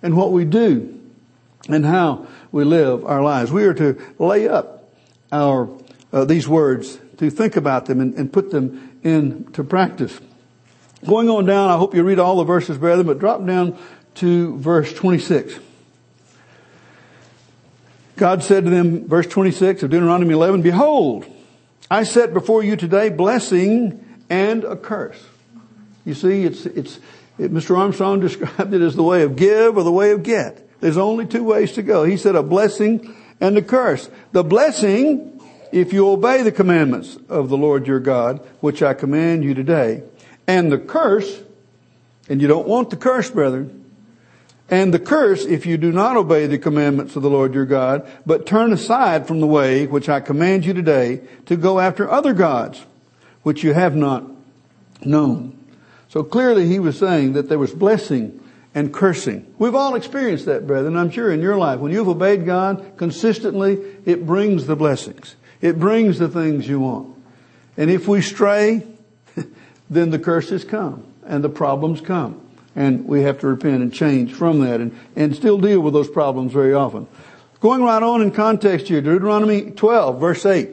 and 0.01 0.15
what 0.15 0.31
we 0.31 0.45
do 0.45 0.99
and 1.69 1.86
how 1.86 2.27
we 2.51 2.63
live 2.63 3.05
our 3.05 3.21
lives. 3.21 3.51
We 3.51 3.63
are 3.65 3.73
to 3.73 4.01
lay 4.19 4.47
up 4.47 4.93
our 5.31 5.69
uh, 6.13 6.25
these 6.25 6.47
words, 6.47 6.97
to 7.17 7.29
think 7.29 7.55
about 7.55 7.86
them 7.86 7.99
and, 7.99 8.13
and 8.15 8.31
put 8.31 8.51
them 8.51 8.99
into 9.03 9.63
practice. 9.63 10.19
Going 11.05 11.29
on 11.29 11.45
down, 11.45 11.69
I 11.69 11.77
hope 11.77 11.93
you 11.93 12.03
read 12.03 12.19
all 12.19 12.38
the 12.38 12.43
verses, 12.43 12.77
brethren, 12.77 13.05
but 13.05 13.19
drop 13.19 13.45
down 13.45 13.77
to 14.15 14.57
verse 14.57 14.93
26. 14.93 15.60
God 18.15 18.41
said 18.41 18.63
to 18.63 18.69
them, 18.71 19.07
verse 19.07 19.27
26 19.27 19.83
of 19.83 19.91
Deuteronomy 19.91 20.33
11, 20.33 20.63
Behold, 20.63 21.25
I 21.89 22.03
set 22.03 22.33
before 22.33 22.63
you 22.63 22.75
today 22.75 23.10
blessing 23.10 24.03
and 24.29 24.63
a 24.63 24.75
curse. 24.75 25.23
You 26.03 26.15
see, 26.15 26.43
it's, 26.43 26.65
it's, 26.65 26.99
it, 27.38 27.54
Mr. 27.54 27.78
Armstrong 27.78 28.19
described 28.21 28.73
it 28.73 28.82
as 28.82 28.95
the 28.95 29.04
way 29.04 29.23
of 29.23 29.36
give 29.36 29.78
or 29.78 29.84
the 29.84 29.91
way 29.91 30.12
of 30.12 30.23
get. 30.23 30.63
There's 30.80 30.97
only 30.97 31.26
two 31.26 31.43
ways 31.43 31.73
to 31.73 31.82
go. 31.82 32.04
He 32.04 32.17
said 32.17 32.36
a 32.36 32.43
blessing 32.43 33.15
and 33.39 33.58
a 33.58 33.62
curse. 33.62 34.10
The 34.32 34.43
blessing, 34.43 35.41
if 35.71 35.93
you 35.93 36.08
obey 36.10 36.43
the 36.43 36.52
commandments 36.52 37.17
of 37.30 37.50
the 37.50 37.58
Lord 37.58 37.88
your 37.88 38.00
God, 38.00 38.39
which 38.60 38.82
I 38.82 38.93
command 38.93 39.43
you 39.43 39.54
today. 39.54 40.04
And 40.47 40.71
the 40.71 40.78
curse, 40.78 41.41
and 42.30 42.41
you 42.41 42.47
don't 42.47 42.67
want 42.67 42.89
the 42.89 42.95
curse, 42.95 43.30
brethren. 43.30 43.86
And 44.69 44.93
the 44.93 45.00
curse, 45.00 45.45
if 45.45 45.65
you 45.65 45.78
do 45.78 45.91
not 45.91 46.17
obey 46.17 46.45
the 46.45 46.58
commandments 46.58 47.15
of 47.15 47.23
the 47.23 47.30
Lord 47.30 47.54
your 47.54 47.65
God, 47.65 48.08
but 48.26 48.45
turn 48.45 48.73
aside 48.73 49.28
from 49.28 49.39
the 49.39 49.47
way 49.47 49.88
which 49.88 50.10
I 50.10 50.19
command 50.19 50.65
you 50.65 50.73
today 50.73 51.21
to 51.45 51.56
go 51.56 51.80
after 51.80 52.10
other 52.10 52.34
gods, 52.34 52.86
which 53.43 53.63
you 53.63 53.73
have 53.73 53.95
not 53.95 54.26
known. 55.04 55.57
So 56.10 56.24
clearly 56.24 56.67
he 56.67 56.80
was 56.80 56.98
saying 56.98 57.34
that 57.34 57.50
there 57.50 57.60
was 57.60 57.74
blessing 57.74 58.39
and 58.74 58.93
cursing. 58.93 59.54
We've 59.58 59.76
all 59.76 59.96
experienced 59.96 60.46
that, 60.46 60.67
brethren, 60.67 60.96
I'm 60.96 61.10
sure 61.10 61.32
in 61.32 61.41
your 61.41 61.58
life. 61.58 61.80
When 61.80 61.91
you've 61.91 62.08
obeyed 62.08 62.46
God 62.46 62.93
consistently, 62.98 63.80
it 64.06 64.26
brings 64.26 64.67
the 64.67 64.76
blessings. 64.76 65.36
It 65.62 65.80
brings 65.80 66.20
the 66.20 66.30
things 66.30 66.67
you 66.67 66.80
want. 66.80 67.15
And 67.76 67.89
if 67.89 68.08
we 68.08 68.22
stray, 68.22 68.86
then 69.89 70.12
the 70.12 70.20
curses 70.20 70.63
come 70.63 71.04
and 71.26 71.43
the 71.43 71.50
problems 71.50 72.02
come. 72.02 72.41
And 72.76 73.06
we 73.06 73.24
have 73.24 73.39
to 73.39 73.48
repent 73.48 73.82
and 73.82 73.91
change 73.91 74.34
from 74.34 74.60
that 74.62 74.80
and, 74.80 74.98
and 75.15 75.36
still 75.36 75.58
deal 75.58 75.80
with 75.80 75.93
those 75.93 76.10
problems 76.10 76.54
very 76.54 76.74
often. 76.74 77.08
Going 77.60 77.82
right 77.82 78.04
on 78.04 78.22
in 78.22 78.32
context 78.32 78.88
here, 78.88 79.02
Deuteronomy 79.02 79.72
12, 79.72 80.20
verse 80.20 80.46
8. 80.46 80.70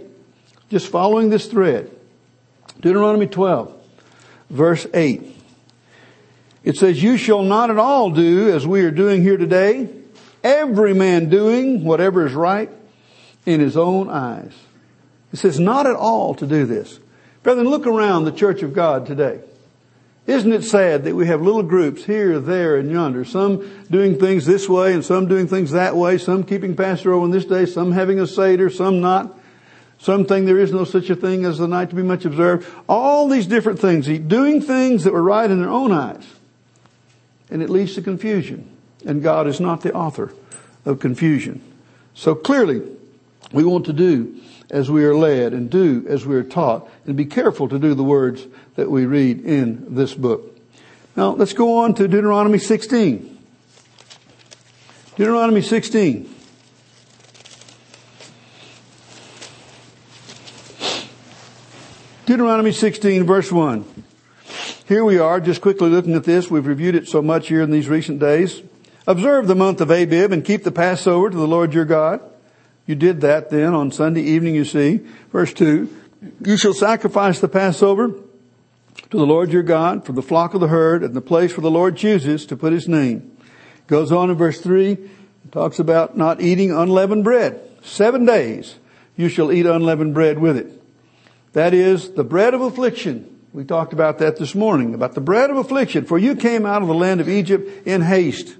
Just 0.69 0.89
following 0.89 1.31
this 1.31 1.47
thread. 1.47 1.91
Deuteronomy 2.81 3.27
12, 3.27 3.75
verse 4.51 4.87
8. 4.93 5.23
It 6.65 6.77
says, 6.77 7.03
you 7.03 7.17
shall 7.17 7.43
not 7.43 7.71
at 7.71 7.79
all 7.79 8.11
do 8.11 8.51
as 8.51 8.67
we 8.67 8.83
are 8.83 8.91
doing 8.91 9.23
here 9.23 9.37
today, 9.37 9.89
every 10.43 10.95
man 10.95 11.29
doing 11.29 11.85
whatever 11.85 12.27
is 12.27 12.33
right 12.33 12.71
in 13.45 13.61
his 13.61 13.77
own 13.77 14.09
eyes. 14.09 14.53
It 15.33 15.39
says 15.39 15.61
not 15.61 15.87
at 15.87 15.97
all 15.97 16.35
to 16.37 16.47
do 16.47 16.65
this. 16.65 16.99
Brethren, 17.43 17.69
look 17.69 17.87
around 17.87 18.25
the 18.25 18.33
church 18.33 18.63
of 18.63 18.73
God 18.73 19.07
today. 19.07 19.41
Isn't 20.27 20.55
it 20.55 20.65
sad 20.65 21.05
that 21.05 21.15
we 21.15 21.27
have 21.27 21.43
little 21.43 21.63
groups 21.63 22.05
here, 22.05 22.41
there, 22.41 22.79
and 22.79 22.91
yonder, 22.91 23.27
some 23.27 23.85
doing 23.91 24.19
things 24.19 24.47
this 24.47 24.67
way 24.67 24.95
and 24.95 25.05
some 25.05 25.29
doing 25.29 25.47
things 25.47 25.73
that 25.73 25.95
way, 25.95 26.17
some 26.17 26.45
keeping 26.45 26.75
Pastor 26.75 27.13
on 27.13 27.31
this 27.31 27.45
day, 27.45 27.67
some 27.67 27.93
having 27.93 28.19
a 28.19 28.27
Seder, 28.27 28.71
some 28.71 29.03
not. 29.03 29.39
Some 30.05 30.27
think 30.27 30.45
there 30.45 30.59
is 30.59 30.71
no 30.71 30.85
such 30.85 31.09
a 31.09 31.17
thing 31.17 31.47
as 31.47 31.57
the 31.57 31.67
night 31.67 31.89
to 31.89 31.97
be 31.97 32.03
much 32.03 32.27
observed. 32.27 32.69
All 32.91 33.27
these 33.27 33.47
different 33.47 33.79
things, 33.79 34.07
doing 34.07 34.61
things 34.61 35.05
that 35.05 35.15
were 35.15 35.23
right 35.23 35.51
in 35.51 35.63
their 35.63 35.71
own 35.71 35.93
eyes 35.93 36.27
and 37.51 37.63
it 37.63 37.71
leads 37.71 37.95
to 37.95 38.03
confusion. 38.03 38.71
And 39.07 39.23
God 39.23 39.47
is 39.47 39.61
not 39.61 39.81
the 39.81 39.95
author 39.95 40.35
of 40.85 41.01
confusion. 41.01 41.63
So 42.13 42.35
clearly, 42.35 42.83
we 43.51 43.65
want 43.65 43.87
to 43.87 43.95
do 43.95 44.43
as 44.69 44.91
we 44.91 45.07
are 45.07 45.15
led 45.15 45.55
and 45.55 45.71
do 45.71 46.05
as 46.07 46.27
we 46.27 46.37
are 46.37 46.45
taught 46.45 46.87
and 47.07 47.17
be 47.17 47.25
careful 47.25 47.67
to 47.71 47.79
do 47.79 47.95
the 47.95 48.05
words 48.05 48.47
that 48.77 48.91
we 48.91 49.07
read 49.07 49.43
in 49.43 49.95
this 49.95 50.13
book. 50.13 50.55
Now 51.17 51.31
let's 51.31 51.55
go 51.55 51.79
on 51.79 51.95
to 51.95 52.07
Deuteronomy 52.07 52.59
16. 52.59 53.39
Deuteronomy 55.17 55.63
16. 55.63 56.34
Deuteronomy 62.27 62.73
16 62.73 63.25
verse 63.25 63.53
1. 63.53 63.85
Here 64.89 65.05
we 65.05 65.19
are, 65.19 65.41
just 65.41 65.61
quickly 65.61 65.91
looking 65.91 66.15
at 66.15 66.25
this. 66.25 66.51
We've 66.51 66.67
reviewed 66.67 66.95
it 66.95 67.07
so 67.07 67.21
much 67.21 67.49
here 67.49 67.61
in 67.61 67.71
these 67.71 67.87
recent 67.87 68.19
days. 68.19 68.63
Observe 69.07 69.47
the 69.47 69.55
month 69.55 69.83
of 69.83 69.91
Abib 69.91 70.33
and 70.33 70.43
keep 70.43 70.65
the 70.65 70.73
Passover 70.73 71.29
to 71.29 71.37
the 71.37 71.47
Lord 71.47 71.75
your 71.75 71.85
God. 71.85 72.23
You 72.87 72.95
did 72.95 73.21
that 73.21 73.51
then 73.51 73.75
on 73.75 73.93
Sunday 73.93 74.23
evening, 74.23 74.55
you 74.55 74.65
see. 74.65 75.01
Verse 75.33 75.53
2. 75.53 75.95
You 76.47 76.57
shall 76.57 76.73
sacrifice 76.73 77.41
the 77.41 77.49
Passover 77.49 78.09
to 78.09 79.17
the 79.17 79.27
Lord 79.27 79.53
your 79.53 79.63
God 79.63 80.07
from 80.07 80.15
the 80.15 80.23
flock 80.23 80.55
of 80.55 80.61
the 80.61 80.69
herd 80.69 81.03
and 81.03 81.15
the 81.15 81.21
place 81.21 81.55
where 81.55 81.63
the 81.63 81.71
Lord 81.71 81.99
chooses 81.99 82.47
to 82.47 82.57
put 82.57 82.73
his 82.73 82.89
name. 82.89 83.37
Goes 83.87 84.11
on 84.11 84.31
in 84.31 84.37
verse 84.37 84.63
3, 84.63 84.97
talks 85.53 85.79
about 85.79 86.17
not 86.17 86.41
eating 86.41 86.73
unleavened 86.73 87.25
bread. 87.25 87.61
Seven 87.83 88.25
days 88.25 88.77
you 89.15 89.29
shall 89.29 89.53
eat 89.53 89.67
unleavened 89.67 90.15
bread 90.15 90.39
with 90.39 90.57
it. 90.57 90.84
That 91.55 91.73
is 91.73 92.11
the 92.11 92.25
bread 92.25 92.53
of 92.53 92.61
affliction 92.61 93.31
We 93.53 93.65
talked 93.65 93.93
about 93.93 94.19
that 94.19 94.37
this 94.37 94.57
morning, 94.57 94.95
about 94.95 95.15
the 95.15 95.21
bread 95.21 95.49
of 95.49 95.57
affliction, 95.57 96.05
for 96.05 96.19
you 96.19 96.35
came 96.35 96.67
out 96.67 96.83
of 96.83 96.89
the 96.89 96.95
land 96.95 97.21
of 97.21 97.29
Egypt 97.29 97.87
in 97.87 98.03
haste. 98.03 98.57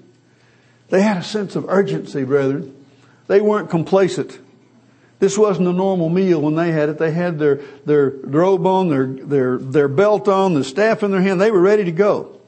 They 0.87 1.01
had 1.01 1.17
a 1.17 1.23
sense 1.23 1.57
of 1.57 1.65
urgency, 1.67 2.23
brethren. 2.23 2.73
They 3.27 3.41
weren't 3.41 3.69
complacent. 3.69 4.39
This 5.19 5.37
wasn't 5.37 5.67
a 5.67 5.73
normal 5.73 6.07
meal 6.07 6.41
when 6.41 6.55
they 6.55 6.71
had 6.71 6.87
it. 6.87 6.97
They 6.97 7.11
had 7.11 7.39
their, 7.39 7.55
their 7.85 8.09
robe 8.09 8.65
on, 8.65 8.89
their, 8.89 9.07
their, 9.07 9.57
their 9.57 9.87
belt 9.89 10.29
on, 10.29 10.53
the 10.53 10.63
staff 10.63 11.03
in 11.03 11.11
their 11.11 11.21
hand. 11.21 11.41
They 11.41 11.51
were 11.51 11.59
ready 11.59 11.83
to 11.83 11.91
go. 11.91 12.39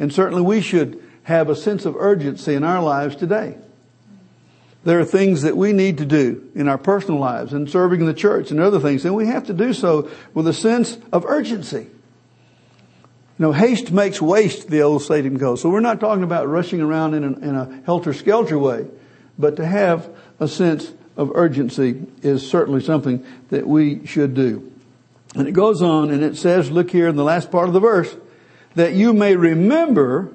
And 0.00 0.12
certainly 0.12 0.42
we 0.42 0.60
should 0.60 1.00
have 1.24 1.48
a 1.48 1.54
sense 1.54 1.84
of 1.84 1.94
urgency 1.94 2.54
in 2.54 2.64
our 2.64 2.82
lives 2.82 3.14
today. 3.14 3.58
There 4.84 4.98
are 4.98 5.04
things 5.04 5.42
that 5.42 5.56
we 5.56 5.72
need 5.72 5.98
to 5.98 6.04
do 6.04 6.50
in 6.54 6.66
our 6.66 6.78
personal 6.78 7.20
lives 7.20 7.52
and 7.52 7.70
serving 7.70 8.00
in 8.00 8.06
the 8.06 8.14
church 8.14 8.50
and 8.50 8.58
other 8.58 8.80
things, 8.80 9.04
and 9.04 9.14
we 9.14 9.26
have 9.26 9.46
to 9.46 9.52
do 9.52 9.72
so 9.72 10.10
with 10.34 10.48
a 10.48 10.52
sense 10.52 10.98
of 11.12 11.24
urgency. 11.24 11.86
You 13.38 13.48
know, 13.48 13.52
haste 13.52 13.92
makes 13.92 14.20
waste, 14.20 14.68
the 14.68 14.82
old 14.82 15.02
saying 15.02 15.34
goes. 15.34 15.62
So 15.62 15.68
we're 15.68 15.80
not 15.80 16.00
talking 16.00 16.24
about 16.24 16.48
rushing 16.48 16.80
around 16.80 17.14
in 17.14 17.24
a, 17.24 17.32
in 17.38 17.54
a 17.54 17.82
helter-skelter 17.86 18.58
way, 18.58 18.86
but 19.38 19.56
to 19.56 19.64
have 19.64 20.08
a 20.40 20.48
sense 20.48 20.92
of 21.16 21.30
urgency 21.34 22.04
is 22.22 22.48
certainly 22.48 22.80
something 22.80 23.24
that 23.50 23.66
we 23.66 24.04
should 24.06 24.34
do. 24.34 24.72
And 25.34 25.46
it 25.46 25.52
goes 25.52 25.80
on 25.80 26.10
and 26.10 26.22
it 26.22 26.36
says, 26.36 26.70
look 26.70 26.90
here 26.90 27.08
in 27.08 27.16
the 27.16 27.24
last 27.24 27.50
part 27.50 27.68
of 27.68 27.72
the 27.72 27.80
verse, 27.80 28.14
that 28.74 28.94
you 28.94 29.12
may 29.12 29.36
remember 29.36 30.32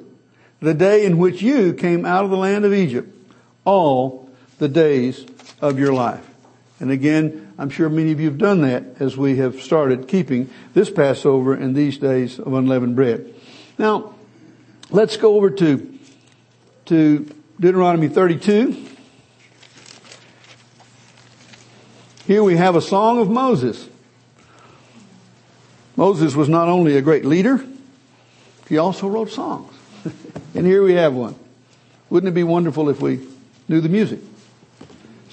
the 0.59 0.73
day 0.73 1.05
in 1.05 1.17
which 1.17 1.41
you 1.41 1.73
came 1.73 2.05
out 2.05 2.23
of 2.23 2.31
the 2.31 2.37
land 2.37 2.65
of 2.65 2.73
Egypt, 2.73 3.13
all 3.63 4.26
the 4.59 4.67
days 4.67 5.25
of 5.61 5.79
your 5.79 5.93
life. 5.93 6.25
And 6.79 6.91
again, 6.91 7.53
I'm 7.57 7.69
sure 7.69 7.89
many 7.89 8.11
of 8.11 8.19
you 8.19 8.27
have 8.29 8.37
done 8.37 8.61
that 8.61 8.83
as 8.99 9.17
we 9.17 9.37
have 9.37 9.61
started 9.61 10.07
keeping 10.07 10.49
this 10.73 10.89
Passover 10.89 11.53
and 11.53 11.75
these 11.75 11.97
days 11.97 12.39
of 12.39 12.53
unleavened 12.53 12.95
bread. 12.95 13.33
Now, 13.79 14.13
let's 14.91 15.17
go 15.17 15.35
over 15.35 15.49
to, 15.49 15.99
to 16.85 17.29
Deuteronomy 17.59 18.07
32. 18.07 18.85
Here 22.27 22.43
we 22.43 22.57
have 22.57 22.75
a 22.75 22.81
song 22.81 23.19
of 23.19 23.29
Moses. 23.29 23.87
Moses 25.95 26.35
was 26.35 26.47
not 26.47 26.67
only 26.67 26.95
a 26.95 27.01
great 27.01 27.25
leader, 27.25 27.65
he 28.69 28.77
also 28.77 29.07
wrote 29.07 29.31
songs. 29.31 29.73
and 30.53 30.65
here 30.65 30.83
we 30.83 30.93
have 30.93 31.13
one. 31.13 31.35
Wouldn't 32.09 32.29
it 32.29 32.35
be 32.35 32.43
wonderful 32.43 32.89
if 32.89 33.01
we 33.01 33.25
knew 33.67 33.81
the 33.81 33.89
music? 33.89 34.19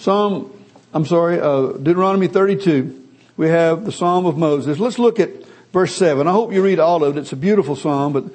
Psalm, 0.05 0.53
I'm 0.93 1.07
sorry, 1.07 1.41
uh, 1.41 1.69
Deuteronomy 1.69 2.29
32. 2.29 3.09
We 3.39 3.49
have 3.49 3.87
the 3.87 3.91
Psalm 3.91 4.27
of 4.27 4.37
Moses. 4.37 4.79
Let's 4.79 4.99
look 4.99 5.19
at 5.19 5.31
verse 5.73 5.95
7. 5.95 6.29
I 6.29 6.31
hope 6.31 6.53
you 6.53 6.63
read 6.63 6.79
all 6.79 7.03
of 7.03 7.17
it. 7.17 7.21
It's 7.21 7.33
a 7.33 7.37
beautiful 7.37 7.75
psalm, 7.75 8.13
but 8.13 8.27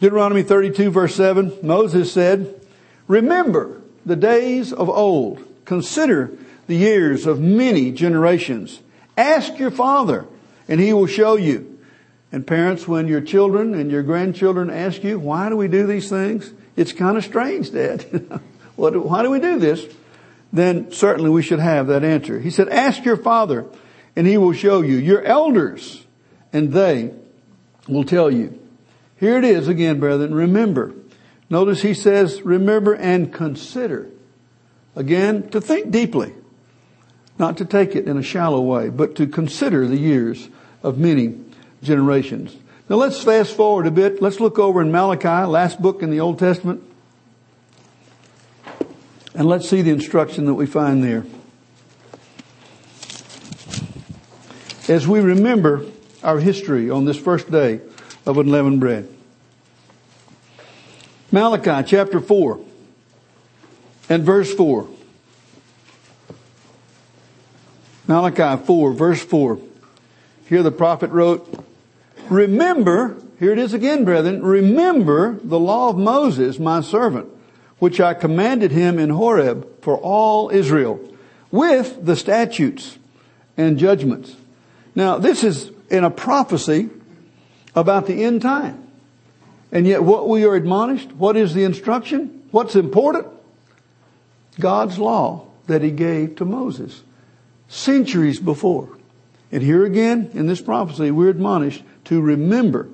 Deuteronomy 0.00 0.42
32 0.42 0.90
verse 0.90 1.14
7, 1.14 1.58
Moses 1.62 2.10
said, 2.10 2.58
Remember 3.06 3.82
the 4.06 4.16
days 4.16 4.72
of 4.72 4.88
old. 4.88 5.46
Consider 5.66 6.38
the 6.68 6.76
years 6.76 7.26
of 7.26 7.38
many 7.38 7.92
generations. 7.92 8.80
Ask 9.14 9.58
your 9.58 9.70
father 9.70 10.24
and 10.68 10.80
he 10.80 10.94
will 10.94 11.06
show 11.06 11.36
you. 11.36 11.80
And 12.32 12.46
parents, 12.46 12.88
when 12.88 13.08
your 13.08 13.20
children 13.20 13.74
and 13.74 13.90
your 13.90 14.02
grandchildren 14.02 14.70
ask 14.70 15.04
you, 15.04 15.18
why 15.18 15.50
do 15.50 15.56
we 15.58 15.68
do 15.68 15.86
these 15.86 16.08
things? 16.08 16.50
It's 16.76 16.94
kind 16.94 17.18
of 17.18 17.24
strange, 17.24 17.72
Dad. 17.72 18.04
why 18.76 19.22
do 19.22 19.30
we 19.30 19.38
do 19.38 19.58
this? 19.58 19.86
Then 20.54 20.92
certainly 20.92 21.30
we 21.30 21.42
should 21.42 21.58
have 21.58 21.88
that 21.88 22.04
answer. 22.04 22.38
He 22.38 22.50
said, 22.50 22.68
ask 22.68 23.04
your 23.04 23.16
father 23.16 23.66
and 24.14 24.24
he 24.24 24.38
will 24.38 24.52
show 24.52 24.82
you. 24.82 24.96
Your 24.96 25.20
elders 25.20 26.06
and 26.52 26.72
they 26.72 27.12
will 27.88 28.04
tell 28.04 28.30
you. 28.30 28.56
Here 29.18 29.36
it 29.36 29.44
is 29.44 29.66
again, 29.66 29.98
brethren. 29.98 30.32
Remember. 30.32 30.94
Notice 31.50 31.82
he 31.82 31.92
says, 31.92 32.40
remember 32.42 32.94
and 32.94 33.32
consider. 33.32 34.08
Again, 34.94 35.48
to 35.50 35.60
think 35.60 35.90
deeply. 35.90 36.32
Not 37.36 37.56
to 37.56 37.64
take 37.64 37.96
it 37.96 38.06
in 38.06 38.16
a 38.16 38.22
shallow 38.22 38.60
way, 38.60 38.90
but 38.90 39.16
to 39.16 39.26
consider 39.26 39.88
the 39.88 39.98
years 39.98 40.48
of 40.84 40.98
many 40.98 41.36
generations. 41.82 42.56
Now 42.88 42.96
let's 42.96 43.20
fast 43.20 43.56
forward 43.56 43.88
a 43.88 43.90
bit. 43.90 44.22
Let's 44.22 44.38
look 44.38 44.60
over 44.60 44.80
in 44.80 44.92
Malachi, 44.92 45.50
last 45.50 45.82
book 45.82 46.00
in 46.00 46.10
the 46.10 46.20
Old 46.20 46.38
Testament. 46.38 46.84
And 49.34 49.48
let's 49.48 49.68
see 49.68 49.82
the 49.82 49.90
instruction 49.90 50.44
that 50.46 50.54
we 50.54 50.66
find 50.66 51.02
there. 51.02 51.24
As 54.88 55.08
we 55.08 55.20
remember 55.20 55.86
our 56.22 56.38
history 56.38 56.88
on 56.88 57.04
this 57.04 57.18
first 57.18 57.50
day 57.50 57.80
of 58.26 58.38
unleavened 58.38 58.80
bread. 58.80 59.08
Malachi 61.32 61.88
chapter 61.88 62.20
4 62.20 62.60
and 64.08 64.22
verse 64.22 64.54
4. 64.54 64.88
Malachi 68.06 68.64
4 68.64 68.92
verse 68.92 69.22
4. 69.22 69.58
Here 70.48 70.62
the 70.62 70.70
prophet 70.70 71.10
wrote, 71.10 71.64
Remember, 72.28 73.16
here 73.38 73.52
it 73.52 73.58
is 73.58 73.74
again, 73.74 74.04
brethren, 74.04 74.42
remember 74.42 75.38
the 75.42 75.58
law 75.58 75.88
of 75.88 75.98
Moses, 75.98 76.58
my 76.58 76.80
servant, 76.80 77.28
which 77.78 78.00
I 78.00 78.14
commanded 78.14 78.70
him 78.70 78.98
in 78.98 79.10
Horeb 79.10 79.82
for 79.82 79.98
all 79.98 80.50
Israel, 80.50 81.00
with 81.50 82.04
the 82.04 82.16
statutes 82.16 82.98
and 83.56 83.78
judgments. 83.78 84.34
Now, 84.94 85.18
this 85.18 85.44
is 85.44 85.70
in 85.90 86.04
a 86.04 86.10
prophecy 86.10 86.90
about 87.74 88.06
the 88.06 88.24
end 88.24 88.42
time. 88.42 88.80
And 89.72 89.86
yet 89.86 90.02
what 90.02 90.28
we 90.28 90.44
are 90.44 90.54
admonished, 90.54 91.12
what 91.12 91.36
is 91.36 91.54
the 91.54 91.64
instruction? 91.64 92.42
What's 92.50 92.76
important? 92.76 93.26
God's 94.60 94.98
law 94.98 95.48
that 95.66 95.82
he 95.82 95.90
gave 95.90 96.36
to 96.36 96.44
Moses 96.44 97.02
centuries 97.68 98.38
before. 98.38 98.96
And 99.50 99.62
here 99.62 99.84
again, 99.84 100.30
in 100.34 100.46
this 100.46 100.60
prophecy, 100.60 101.10
we're 101.10 101.30
admonished 101.30 101.82
to 102.04 102.20
remember 102.20 102.88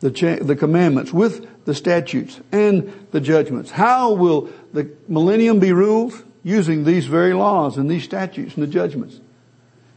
the, 0.00 0.10
cha- 0.10 0.36
the 0.36 0.56
commandments 0.56 1.12
with 1.12 1.46
the 1.64 1.74
statutes 1.74 2.40
and 2.50 3.06
the 3.12 3.20
judgments. 3.20 3.70
How 3.70 4.12
will 4.12 4.50
the 4.72 4.90
millennium 5.08 5.60
be 5.60 5.72
ruled? 5.72 6.14
Using 6.44 6.82
these 6.82 7.06
very 7.06 7.34
laws 7.34 7.76
and 7.76 7.88
these 7.88 8.02
statutes 8.02 8.54
and 8.54 8.64
the 8.64 8.66
judgments. 8.66 9.20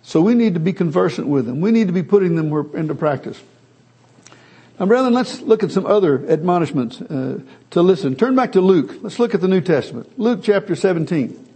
So 0.03 0.21
we 0.21 0.35
need 0.35 0.53
to 0.53 0.59
be 0.59 0.73
conversant 0.73 1.27
with 1.27 1.47
them. 1.47 1.59
We 1.59 1.71
need 1.71 1.87
to 1.87 1.93
be 1.93 2.03
putting 2.03 2.35
them 2.35 2.53
into 2.75 2.93
practice. 2.93 3.41
Now, 4.79 4.85
brethren, 4.85 5.13
let's 5.13 5.41
look 5.41 5.63
at 5.63 5.71
some 5.71 5.87
other 5.87 6.23
admonishments 6.29 7.01
uh, 7.01 7.39
to 7.71 7.81
listen. 7.81 8.15
Turn 8.15 8.35
back 8.35 8.51
to 8.51 8.61
Luke. 8.61 8.99
Let's 9.01 9.17
look 9.17 9.33
at 9.33 9.41
the 9.41 9.47
New 9.47 9.61
Testament. 9.61 10.19
Luke 10.19 10.41
chapter 10.43 10.75
17. 10.75 11.47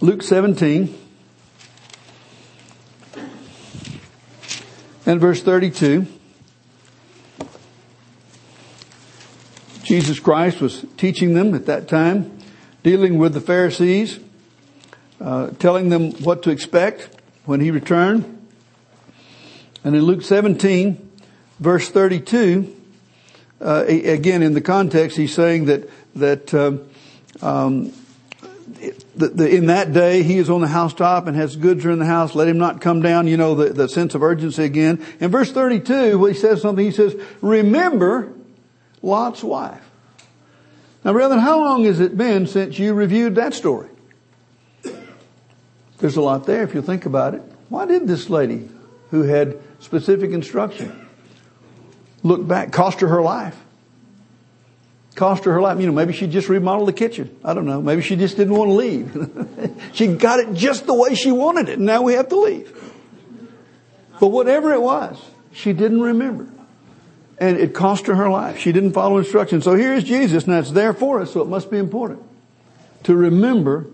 Luke 0.00 0.22
17. 0.22 1.00
and 5.06 5.20
verse 5.20 5.42
32. 5.42 6.06
Jesus 9.84 10.18
Christ 10.18 10.60
was 10.60 10.84
teaching 10.96 11.34
them 11.34 11.54
at 11.54 11.66
that 11.66 11.88
time, 11.88 12.38
dealing 12.82 13.18
with 13.18 13.34
the 13.34 13.40
Pharisees, 13.40 14.18
uh, 15.20 15.50
telling 15.58 15.90
them 15.90 16.12
what 16.22 16.42
to 16.44 16.50
expect 16.50 17.10
when 17.44 17.60
he 17.60 17.70
returned. 17.70 18.30
And 19.84 19.94
in 19.94 20.02
Luke 20.02 20.22
17, 20.22 21.10
verse 21.60 21.90
32, 21.90 22.74
uh, 23.60 23.84
again 23.86 24.42
in 24.42 24.54
the 24.54 24.62
context, 24.62 25.16
he's 25.16 25.34
saying 25.34 25.66
that 25.66 25.88
that 26.14 26.54
um, 26.54 26.88
um, 27.42 27.92
the, 29.16 29.28
the, 29.28 29.48
in 29.48 29.66
that 29.66 29.92
day 29.92 30.22
he 30.22 30.38
is 30.38 30.48
on 30.48 30.60
the 30.60 30.68
housetop 30.68 31.26
and 31.26 31.36
has 31.36 31.56
goods 31.56 31.84
are 31.84 31.90
in 31.90 31.98
the 31.98 32.06
house. 32.06 32.34
Let 32.34 32.48
him 32.48 32.58
not 32.58 32.80
come 32.80 33.02
down. 33.02 33.26
You 33.26 33.36
know 33.36 33.54
the, 33.54 33.72
the 33.72 33.88
sense 33.88 34.14
of 34.14 34.22
urgency 34.22 34.64
again. 34.64 35.04
In 35.20 35.30
verse 35.30 35.52
32, 35.52 36.24
he 36.24 36.34
says 36.34 36.62
something. 36.62 36.84
He 36.84 36.90
says, 36.90 37.14
"Remember 37.40 38.33
Lot's 39.04 39.42
wife." 39.42 39.82
Now, 41.04 41.12
brethren, 41.12 41.40
how 41.40 41.60
long 41.60 41.84
has 41.84 42.00
it 42.00 42.16
been 42.16 42.46
since 42.46 42.78
you 42.78 42.94
reviewed 42.94 43.34
that 43.34 43.52
story? 43.54 43.90
There's 45.98 46.16
a 46.16 46.22
lot 46.22 46.46
there 46.46 46.62
if 46.62 46.74
you 46.74 46.82
think 46.82 47.06
about 47.06 47.34
it. 47.34 47.42
Why 47.68 47.86
did 47.86 48.06
this 48.08 48.30
lady, 48.30 48.68
who 49.10 49.22
had 49.22 49.58
specific 49.80 50.30
instruction, 50.32 51.06
look 52.22 52.46
back, 52.46 52.72
cost 52.72 53.00
her 53.00 53.08
her 53.08 53.22
life? 53.22 53.56
cost 55.14 55.44
her 55.44 55.52
her 55.52 55.60
life. 55.60 55.80
You 55.80 55.86
know, 55.86 55.92
maybe 55.92 56.12
she 56.12 56.26
just 56.26 56.48
remodeled 56.48 56.88
the 56.88 56.92
kitchen. 56.92 57.36
I 57.44 57.54
don't 57.54 57.66
know. 57.66 57.80
Maybe 57.80 58.02
she 58.02 58.16
just 58.16 58.36
didn't 58.36 58.54
want 58.54 58.70
to 58.70 58.74
leave. 58.74 59.80
she 59.92 60.08
got 60.08 60.40
it 60.40 60.52
just 60.54 60.86
the 60.86 60.94
way 60.94 61.14
she 61.14 61.32
wanted 61.32 61.68
it. 61.68 61.78
And 61.78 61.86
now 61.86 62.02
we 62.02 62.14
have 62.14 62.28
to 62.28 62.36
leave. 62.36 62.70
But 64.20 64.28
whatever 64.28 64.72
it 64.72 64.82
was, 64.82 65.20
she 65.52 65.72
didn't 65.72 66.00
remember. 66.00 66.48
And 67.38 67.58
it 67.58 67.74
cost 67.74 68.06
her 68.06 68.14
her 68.14 68.30
life. 68.30 68.58
She 68.58 68.72
didn't 68.72 68.92
follow 68.92 69.18
instructions. 69.18 69.64
So 69.64 69.74
here's 69.74 70.04
Jesus. 70.04 70.46
Now 70.46 70.60
it's 70.60 70.70
there 70.70 70.92
for 70.92 71.20
us, 71.20 71.32
so 71.32 71.42
it 71.42 71.48
must 71.48 71.70
be 71.70 71.78
important 71.78 72.22
to 73.04 73.14
remember 73.16 73.86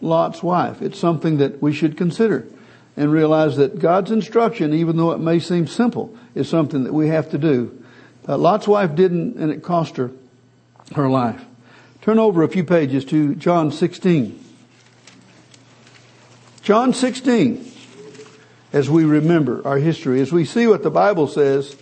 Lot's 0.00 0.42
wife. 0.42 0.82
It's 0.82 0.98
something 0.98 1.38
that 1.38 1.62
we 1.62 1.72
should 1.72 1.96
consider. 1.96 2.46
and 2.98 3.12
realize 3.12 3.58
that 3.58 3.78
God's 3.78 4.10
instruction, 4.10 4.72
even 4.72 4.96
though 4.96 5.10
it 5.10 5.18
may 5.18 5.38
seem 5.38 5.66
simple, 5.66 6.16
is 6.34 6.48
something 6.48 6.84
that 6.84 6.94
we 6.94 7.08
have 7.08 7.30
to 7.32 7.36
do. 7.36 7.84
Uh, 8.26 8.38
Lot's 8.38 8.66
wife 8.66 8.94
didn't, 8.94 9.36
and 9.36 9.50
it 9.50 9.62
cost 9.62 9.98
her 9.98 10.10
her 10.94 11.08
life. 11.08 11.44
Turn 12.02 12.18
over 12.18 12.42
a 12.42 12.48
few 12.48 12.64
pages 12.64 13.04
to 13.06 13.34
John 13.34 13.72
16. 13.72 14.42
John 16.62 16.94
16, 16.94 17.72
as 18.72 18.88
we 18.88 19.04
remember 19.04 19.66
our 19.66 19.78
history, 19.78 20.20
as 20.20 20.32
we 20.32 20.44
see 20.44 20.66
what 20.66 20.82
the 20.82 20.90
Bible 20.90 21.26
says 21.26 21.76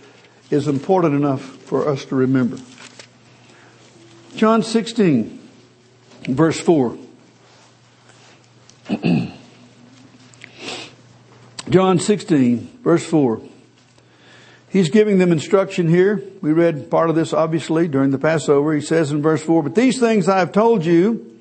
is 0.49 0.67
important 0.67 1.15
enough 1.15 1.41
for 1.41 1.87
us 1.87 2.05
to 2.05 2.15
remember. 2.15 2.57
John 4.35 4.63
16, 4.63 5.39
verse 6.27 6.59
4. 6.59 6.97
John 11.69 11.99
16, 11.99 12.79
verse 12.83 13.05
4. 13.05 13.41
He's 14.69 14.89
giving 14.89 15.19
them 15.19 15.31
instruction 15.31 15.87
here. 15.87 16.21
We 16.41 16.51
read 16.51 16.91
part 16.91 17.09
of 17.09 17.15
this 17.15 17.31
obviously 17.31 17.87
during 17.87 18.11
the 18.11 18.17
Passover. 18.17 18.73
He 18.73 18.81
says 18.81 19.11
in 19.11 19.21
verse 19.21 19.41
4, 19.41 19.63
But 19.63 19.73
these 19.73 19.99
things 19.99 20.27
I 20.27 20.39
have 20.39 20.51
told 20.51 20.85
you, 20.85 21.39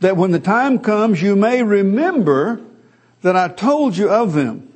that 0.00 0.18
when 0.18 0.32
the 0.32 0.38
time 0.38 0.80
comes 0.80 1.22
you 1.22 1.34
may 1.34 1.62
remember 1.62 2.60
that 3.22 3.36
I 3.36 3.48
told 3.48 3.96
you 3.96 4.10
of 4.10 4.34
them. 4.34 4.73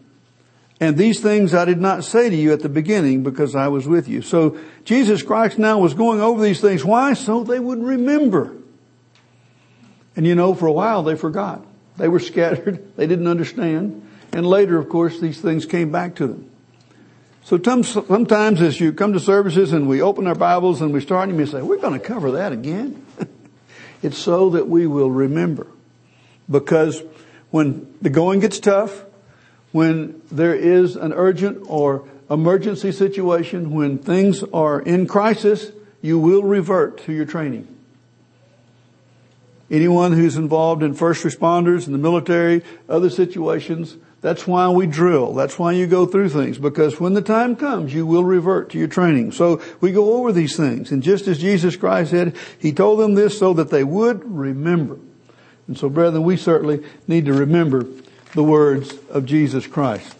And 0.81 0.97
these 0.97 1.21
things 1.21 1.55
I 1.55 1.65
did 1.65 1.81
not 1.81 2.05
say 2.05 2.31
to 2.31 2.37
you 2.37 2.53
at 2.53 2.61
the 2.61 2.69
beginning 2.69 3.25
because 3.25 3.57
I 3.57 3.69
was 3.69 3.89
with 3.89 4.09
you. 4.09 4.23
So 4.23 4.59
Jesus 4.85 5.23
Christ 5.23 5.59
now 5.59 5.79
was 5.79 5.95
going 5.95 6.21
over 6.21 6.43
these 6.43 6.61
things. 6.61 6.85
Why? 6.85 7.15
So 7.15 7.43
they 7.43 7.59
would 7.59 7.83
remember. 7.83 8.55
And 10.15 10.27
you 10.27 10.35
know, 10.35 10.55
for 10.55 10.67
a 10.67 10.73
while 10.73 11.03
they 11.03 11.17
forgot. 11.17 11.65
They 11.97 12.09
were 12.09 12.21
scattered. 12.21 12.97
They 12.97 13.07
didn't 13.07 13.27
understand. 13.27 14.09
And 14.33 14.47
later, 14.47 14.79
of 14.79 14.89
course, 14.89 15.19
these 15.19 15.41
things 15.41 15.67
came 15.67 15.91
back 15.91 16.17
to 16.17 16.27
them. 16.27 16.51
So 17.43 17.59
sometimes 17.63 18.61
as 18.61 18.79
you 18.79 18.93
come 18.93 19.15
to 19.15 19.21
services 19.21 19.73
and 19.73 19.89
we 19.89 20.03
open 20.03 20.27
our 20.27 20.35
Bibles 20.35 20.83
and 20.83 20.93
we 20.93 21.01
start, 21.01 21.31
you 21.31 21.35
may 21.35 21.47
say, 21.47 21.63
we're 21.63 21.79
going 21.79 21.99
to 21.99 22.07
cover 22.07 22.33
that 22.33 22.53
again. 22.53 23.05
it's 24.03 24.19
so 24.19 24.51
that 24.51 24.69
we 24.69 24.87
will 24.87 25.11
remember. 25.11 25.67
Because 26.51 27.03
when 27.51 27.95
the 28.03 28.11
going 28.11 28.41
gets 28.41 28.61
tough, 28.61 29.03
when 29.73 30.21
there 30.31 30.55
is 30.55 30.97
an 30.97 31.13
urgent 31.13 31.65
or 31.69 32.09
emergency 32.31 32.93
situation, 32.93 33.73
when 33.73 33.99
things 33.99 34.43
are 34.53 34.81
in 34.81 35.07
crisis, 35.07 35.73
you 36.03 36.19
will 36.19 36.43
revert 36.43 36.99
to 37.05 37.13
your 37.13 37.25
training. 37.25 37.67
Anyone 39.71 40.13
who's 40.13 40.37
involved 40.37 40.83
in 40.83 40.95
first 40.95 41.25
responders 41.25 41.87
in 41.87 41.93
the 41.93 41.99
military, 41.99 42.63
other 42.89 43.11
situations, 43.11 43.97
that's 44.21 44.47
why 44.47 44.69
we 44.71 44.87
drill. 44.87 45.35
That's 45.35 45.59
why 45.59 45.73
you 45.73 45.87
go 45.87 46.07
through 46.07 46.31
things. 46.31 46.59
Because 46.59 46.99
when 46.99 47.15
the 47.15 47.23
time 47.23 47.55
comes, 47.55 47.93
you 47.93 48.07
will 48.07 48.25
revert 48.25 48.71
to 48.71 48.79
your 48.79 48.89
training. 48.89 49.33
So 49.33 49.63
we 49.81 49.93
go 49.93 50.15
over 50.15 50.33
these 50.33 50.57
things. 50.57 50.91
And 50.91 51.03
just 51.03 51.29
as 51.29 51.39
Jesus 51.39 51.77
Christ 51.77 52.11
said, 52.11 52.35
He 52.59 52.73
told 52.73 52.99
them 52.99 53.15
this 53.15 53.39
so 53.39 53.53
that 53.55 53.71
they 53.71 53.85
would 53.85 54.25
remember. 54.25 54.99
And 55.67 55.77
so 55.77 55.91
brethren, 55.91 56.25
we 56.25 56.37
certainly 56.37 56.83
need 57.07 57.27
to 57.27 57.35
remember 57.35 57.87
the 58.35 58.43
words 58.45 58.95
of 59.11 59.27
Jesus 59.27 59.67
Christ. 59.67 60.15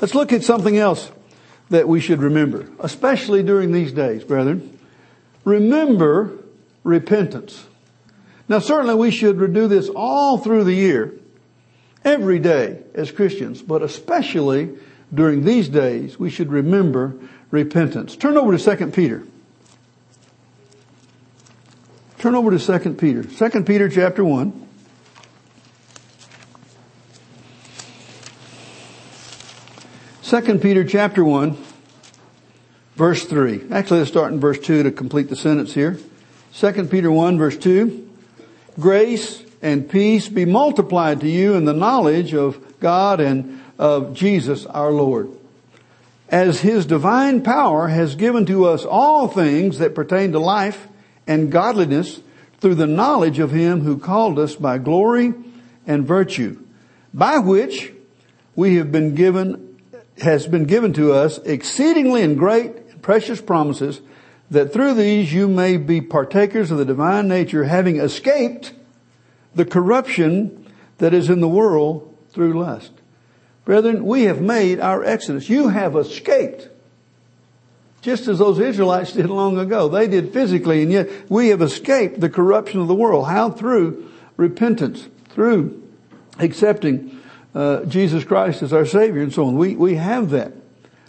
Let's 0.00 0.14
look 0.14 0.32
at 0.32 0.44
something 0.44 0.78
else 0.78 1.10
that 1.68 1.86
we 1.86 2.00
should 2.00 2.20
remember, 2.20 2.66
especially 2.80 3.42
during 3.42 3.72
these 3.72 3.92
days, 3.92 4.24
brethren. 4.24 4.78
Remember 5.44 6.32
repentance. 6.84 7.64
Now 8.48 8.58
certainly 8.58 8.94
we 8.94 9.10
should 9.10 9.38
do 9.52 9.68
this 9.68 9.88
all 9.88 10.38
through 10.38 10.64
the 10.64 10.74
year, 10.74 11.14
every 12.04 12.38
day 12.38 12.82
as 12.94 13.12
Christians, 13.12 13.62
but 13.62 13.82
especially 13.82 14.76
during 15.12 15.44
these 15.44 15.68
days, 15.68 16.18
we 16.18 16.30
should 16.30 16.50
remember 16.50 17.14
repentance. 17.50 18.16
Turn 18.16 18.36
over 18.36 18.56
to 18.56 18.76
2 18.76 18.86
Peter. 18.88 19.24
Turn 22.18 22.34
over 22.34 22.56
to 22.56 22.78
2 22.78 22.94
Peter. 22.94 23.24
2 23.24 23.64
Peter 23.64 23.88
chapter 23.88 24.24
1. 24.24 24.68
Second 30.30 30.62
Peter 30.62 30.84
chapter 30.84 31.24
1, 31.24 31.56
verse 32.94 33.24
3. 33.24 33.64
Actually, 33.72 33.98
let's 33.98 34.12
start 34.12 34.32
in 34.32 34.38
verse 34.38 34.60
2 34.60 34.84
to 34.84 34.92
complete 34.92 35.28
the 35.28 35.34
sentence 35.34 35.74
here. 35.74 35.98
Second 36.52 36.88
Peter 36.88 37.10
1, 37.10 37.36
verse 37.36 37.56
2. 37.56 38.08
Grace 38.78 39.42
and 39.60 39.90
peace 39.90 40.28
be 40.28 40.44
multiplied 40.44 41.18
to 41.22 41.28
you 41.28 41.54
in 41.54 41.64
the 41.64 41.72
knowledge 41.72 42.32
of 42.32 42.78
God 42.78 43.18
and 43.18 43.60
of 43.76 44.14
Jesus 44.14 44.66
our 44.66 44.92
Lord. 44.92 45.30
As 46.28 46.60
His 46.60 46.86
divine 46.86 47.42
power 47.42 47.88
has 47.88 48.14
given 48.14 48.46
to 48.46 48.66
us 48.66 48.84
all 48.84 49.26
things 49.26 49.78
that 49.78 49.96
pertain 49.96 50.30
to 50.30 50.38
life 50.38 50.86
and 51.26 51.50
godliness 51.50 52.20
through 52.60 52.76
the 52.76 52.86
knowledge 52.86 53.40
of 53.40 53.50
him 53.50 53.80
who 53.80 53.98
called 53.98 54.38
us 54.38 54.54
by 54.54 54.78
glory 54.78 55.34
and 55.88 56.06
virtue, 56.06 56.64
by 57.12 57.38
which 57.38 57.92
we 58.54 58.76
have 58.76 58.92
been 58.92 59.16
given, 59.16 59.69
has 60.22 60.46
been 60.46 60.64
given 60.64 60.92
to 60.94 61.12
us 61.12 61.38
exceedingly 61.38 62.22
and 62.22 62.38
great 62.38 62.74
and 62.90 63.02
precious 63.02 63.40
promises 63.40 64.00
that 64.50 64.72
through 64.72 64.94
these 64.94 65.32
you 65.32 65.48
may 65.48 65.76
be 65.76 66.00
partakers 66.00 66.70
of 66.70 66.78
the 66.78 66.84
divine 66.84 67.28
nature, 67.28 67.64
having 67.64 67.98
escaped 67.98 68.72
the 69.54 69.64
corruption 69.64 70.66
that 70.98 71.14
is 71.14 71.30
in 71.30 71.40
the 71.40 71.48
world 71.48 72.16
through 72.30 72.58
lust. 72.58 72.92
Brethren, 73.64 74.04
we 74.04 74.24
have 74.24 74.40
made 74.40 74.80
our 74.80 75.04
exodus. 75.04 75.48
You 75.48 75.68
have 75.68 75.96
escaped 75.96 76.68
just 78.02 78.28
as 78.28 78.38
those 78.38 78.58
Israelites 78.58 79.12
did 79.12 79.28
long 79.28 79.58
ago. 79.58 79.88
They 79.88 80.08
did 80.08 80.32
physically, 80.32 80.82
and 80.82 80.90
yet 80.90 81.30
we 81.30 81.48
have 81.48 81.60
escaped 81.60 82.20
the 82.20 82.30
corruption 82.30 82.80
of 82.80 82.88
the 82.88 82.94
world. 82.94 83.26
How? 83.26 83.50
Through 83.50 84.10
repentance, 84.36 85.06
through 85.28 85.82
accepting 86.38 87.19
uh, 87.54 87.84
Jesus 87.84 88.24
Christ 88.24 88.62
as 88.62 88.72
our 88.72 88.86
Savior 88.86 89.22
and 89.22 89.32
so 89.32 89.46
on. 89.46 89.56
We, 89.56 89.76
we 89.76 89.94
have 89.96 90.30
that. 90.30 90.52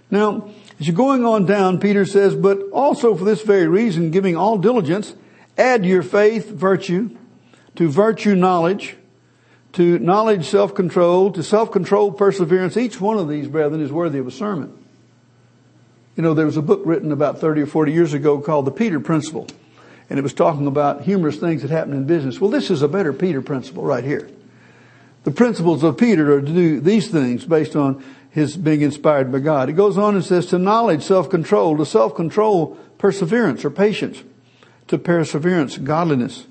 Now, 0.09 0.49
as 0.79 0.87
you're 0.87 0.95
going 0.95 1.25
on 1.25 1.45
down, 1.45 1.79
Peter 1.79 2.05
says, 2.05 2.35
but 2.35 2.59
also 2.71 3.15
for 3.15 3.23
this 3.23 3.41
very 3.41 3.67
reason, 3.67 4.11
giving 4.11 4.35
all 4.35 4.57
diligence, 4.57 5.15
add 5.57 5.85
your 5.85 6.03
faith, 6.03 6.49
virtue, 6.49 7.15
to 7.75 7.87
virtue 7.87 8.35
knowledge, 8.35 8.97
to 9.73 9.99
knowledge 9.99 10.47
self-control, 10.47 11.31
to 11.31 11.43
self-control 11.43 12.13
perseverance. 12.13 12.75
Each 12.75 12.99
one 12.99 13.17
of 13.17 13.29
these, 13.29 13.47
brethren, 13.47 13.81
is 13.81 13.91
worthy 13.91 14.19
of 14.19 14.27
a 14.27 14.31
sermon. 14.31 14.77
You 16.17 16.23
know, 16.23 16.33
there 16.33 16.45
was 16.45 16.57
a 16.57 16.61
book 16.61 16.81
written 16.83 17.11
about 17.11 17.39
30 17.39 17.61
or 17.61 17.67
40 17.67 17.93
years 17.93 18.13
ago 18.13 18.41
called 18.41 18.65
The 18.65 18.71
Peter 18.71 18.99
Principle. 18.99 19.47
And 20.09 20.19
it 20.19 20.23
was 20.23 20.33
talking 20.33 20.67
about 20.67 21.03
humorous 21.03 21.37
things 21.37 21.61
that 21.61 21.71
happen 21.71 21.93
in 21.93 22.05
business. 22.05 22.41
Well, 22.41 22.49
this 22.49 22.69
is 22.69 22.81
a 22.81 22.87
better 22.89 23.13
Peter 23.13 23.41
principle 23.41 23.83
right 23.83 24.03
here. 24.03 24.29
The 25.23 25.31
principles 25.31 25.83
of 25.83 25.97
Peter 25.97 26.35
are 26.35 26.41
to 26.41 26.47
do 26.47 26.79
these 26.79 27.09
things 27.09 27.45
based 27.45 27.75
on 27.75 28.03
his 28.31 28.57
being 28.57 28.81
inspired 28.81 29.31
by 29.31 29.39
God. 29.39 29.69
It 29.69 29.73
goes 29.73 29.97
on 29.97 30.15
and 30.15 30.23
says 30.23 30.47
to 30.47 30.57
knowledge, 30.57 31.03
self-control, 31.03 31.77
to 31.77 31.85
self-control, 31.85 32.77
perseverance 32.97 33.63
or 33.63 33.69
patience, 33.69 34.23
to 34.87 34.97
perseverance, 34.97 35.77
godliness, 35.77 36.47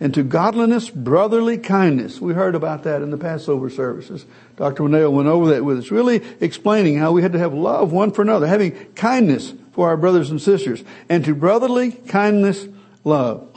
and 0.00 0.14
to 0.14 0.22
godliness, 0.22 0.90
brotherly 0.90 1.58
kindness. 1.58 2.20
We 2.20 2.32
heard 2.32 2.54
about 2.54 2.84
that 2.84 3.02
in 3.02 3.10
the 3.10 3.18
Passover 3.18 3.68
services. 3.68 4.24
Dr. 4.56 4.84
Winnail 4.84 5.12
went 5.12 5.28
over 5.28 5.48
that 5.48 5.64
with 5.64 5.78
us, 5.78 5.90
really 5.90 6.22
explaining 6.40 6.96
how 6.96 7.12
we 7.12 7.22
had 7.22 7.32
to 7.32 7.38
have 7.38 7.52
love 7.52 7.92
one 7.92 8.12
for 8.12 8.22
another, 8.22 8.46
having 8.46 8.72
kindness 8.94 9.52
for 9.72 9.88
our 9.88 9.96
brothers 9.96 10.30
and 10.30 10.40
sisters, 10.40 10.82
and 11.08 11.24
to 11.24 11.34
brotherly 11.34 11.92
kindness, 11.92 12.66
love. 13.04 13.48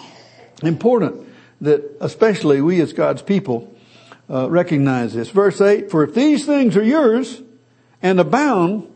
Important 0.62 1.28
that 1.62 1.98
especially 2.02 2.62
we 2.62 2.82
as 2.82 2.94
God's 2.94 3.22
people 3.22 3.71
uh, 4.30 4.50
recognize 4.50 5.14
this. 5.14 5.30
Verse 5.30 5.60
8, 5.60 5.92
for 5.92 6.04
if 6.04 6.14
these 6.14 6.46
things 6.46 6.78
are 6.78 6.84
yours 6.84 7.42
and 8.02 8.20
abound, 8.20 8.88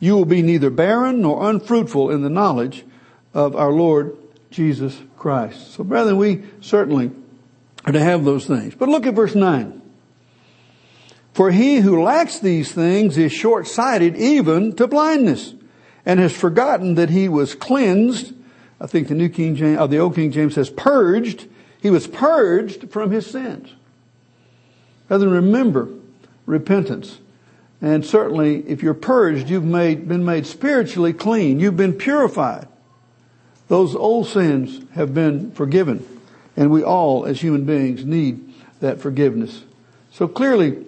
you 0.00 0.14
will 0.14 0.24
be 0.24 0.42
neither 0.42 0.70
barren 0.70 1.22
nor 1.22 1.48
unfruitful 1.48 2.10
in 2.10 2.22
the 2.22 2.30
knowledge 2.30 2.84
of 3.32 3.56
our 3.56 3.72
Lord 3.72 4.16
Jesus 4.50 5.00
Christ. 5.16 5.72
So 5.72 5.84
brethren, 5.84 6.16
we 6.16 6.44
certainly 6.60 7.10
are 7.84 7.92
to 7.92 8.00
have 8.00 8.24
those 8.24 8.46
things. 8.46 8.74
But 8.74 8.88
look 8.88 9.06
at 9.06 9.14
verse 9.14 9.34
9. 9.34 9.82
For 11.32 11.50
he 11.50 11.78
who 11.78 12.02
lacks 12.02 12.38
these 12.38 12.70
things 12.72 13.18
is 13.18 13.32
short-sighted 13.32 14.16
even 14.16 14.76
to 14.76 14.86
blindness 14.86 15.54
and 16.06 16.20
has 16.20 16.32
forgotten 16.32 16.94
that 16.94 17.10
he 17.10 17.28
was 17.28 17.54
cleansed. 17.54 18.32
I 18.80 18.86
think 18.86 19.08
the 19.08 19.14
New 19.14 19.28
King 19.28 19.56
James, 19.56 19.80
or 19.80 19.88
the 19.88 19.98
Old 19.98 20.14
King 20.14 20.30
James 20.30 20.54
says 20.54 20.70
purged. 20.70 21.48
He 21.82 21.90
was 21.90 22.06
purged 22.06 22.90
from 22.90 23.10
his 23.10 23.26
sins. 23.26 23.70
Rather 25.14 25.28
remember 25.28 25.88
repentance. 26.44 27.20
And 27.80 28.04
certainly 28.04 28.68
if 28.68 28.82
you're 28.82 28.94
purged, 28.94 29.48
you've 29.48 29.62
made, 29.62 30.08
been 30.08 30.24
made 30.24 30.44
spiritually 30.44 31.12
clean. 31.12 31.60
You've 31.60 31.76
been 31.76 31.92
purified. 31.92 32.66
Those 33.68 33.94
old 33.94 34.26
sins 34.26 34.84
have 34.94 35.14
been 35.14 35.52
forgiven. 35.52 36.04
And 36.56 36.68
we 36.68 36.82
all, 36.82 37.26
as 37.26 37.40
human 37.40 37.64
beings, 37.64 38.04
need 38.04 38.54
that 38.80 39.00
forgiveness. 39.00 39.62
So 40.10 40.26
clearly, 40.26 40.84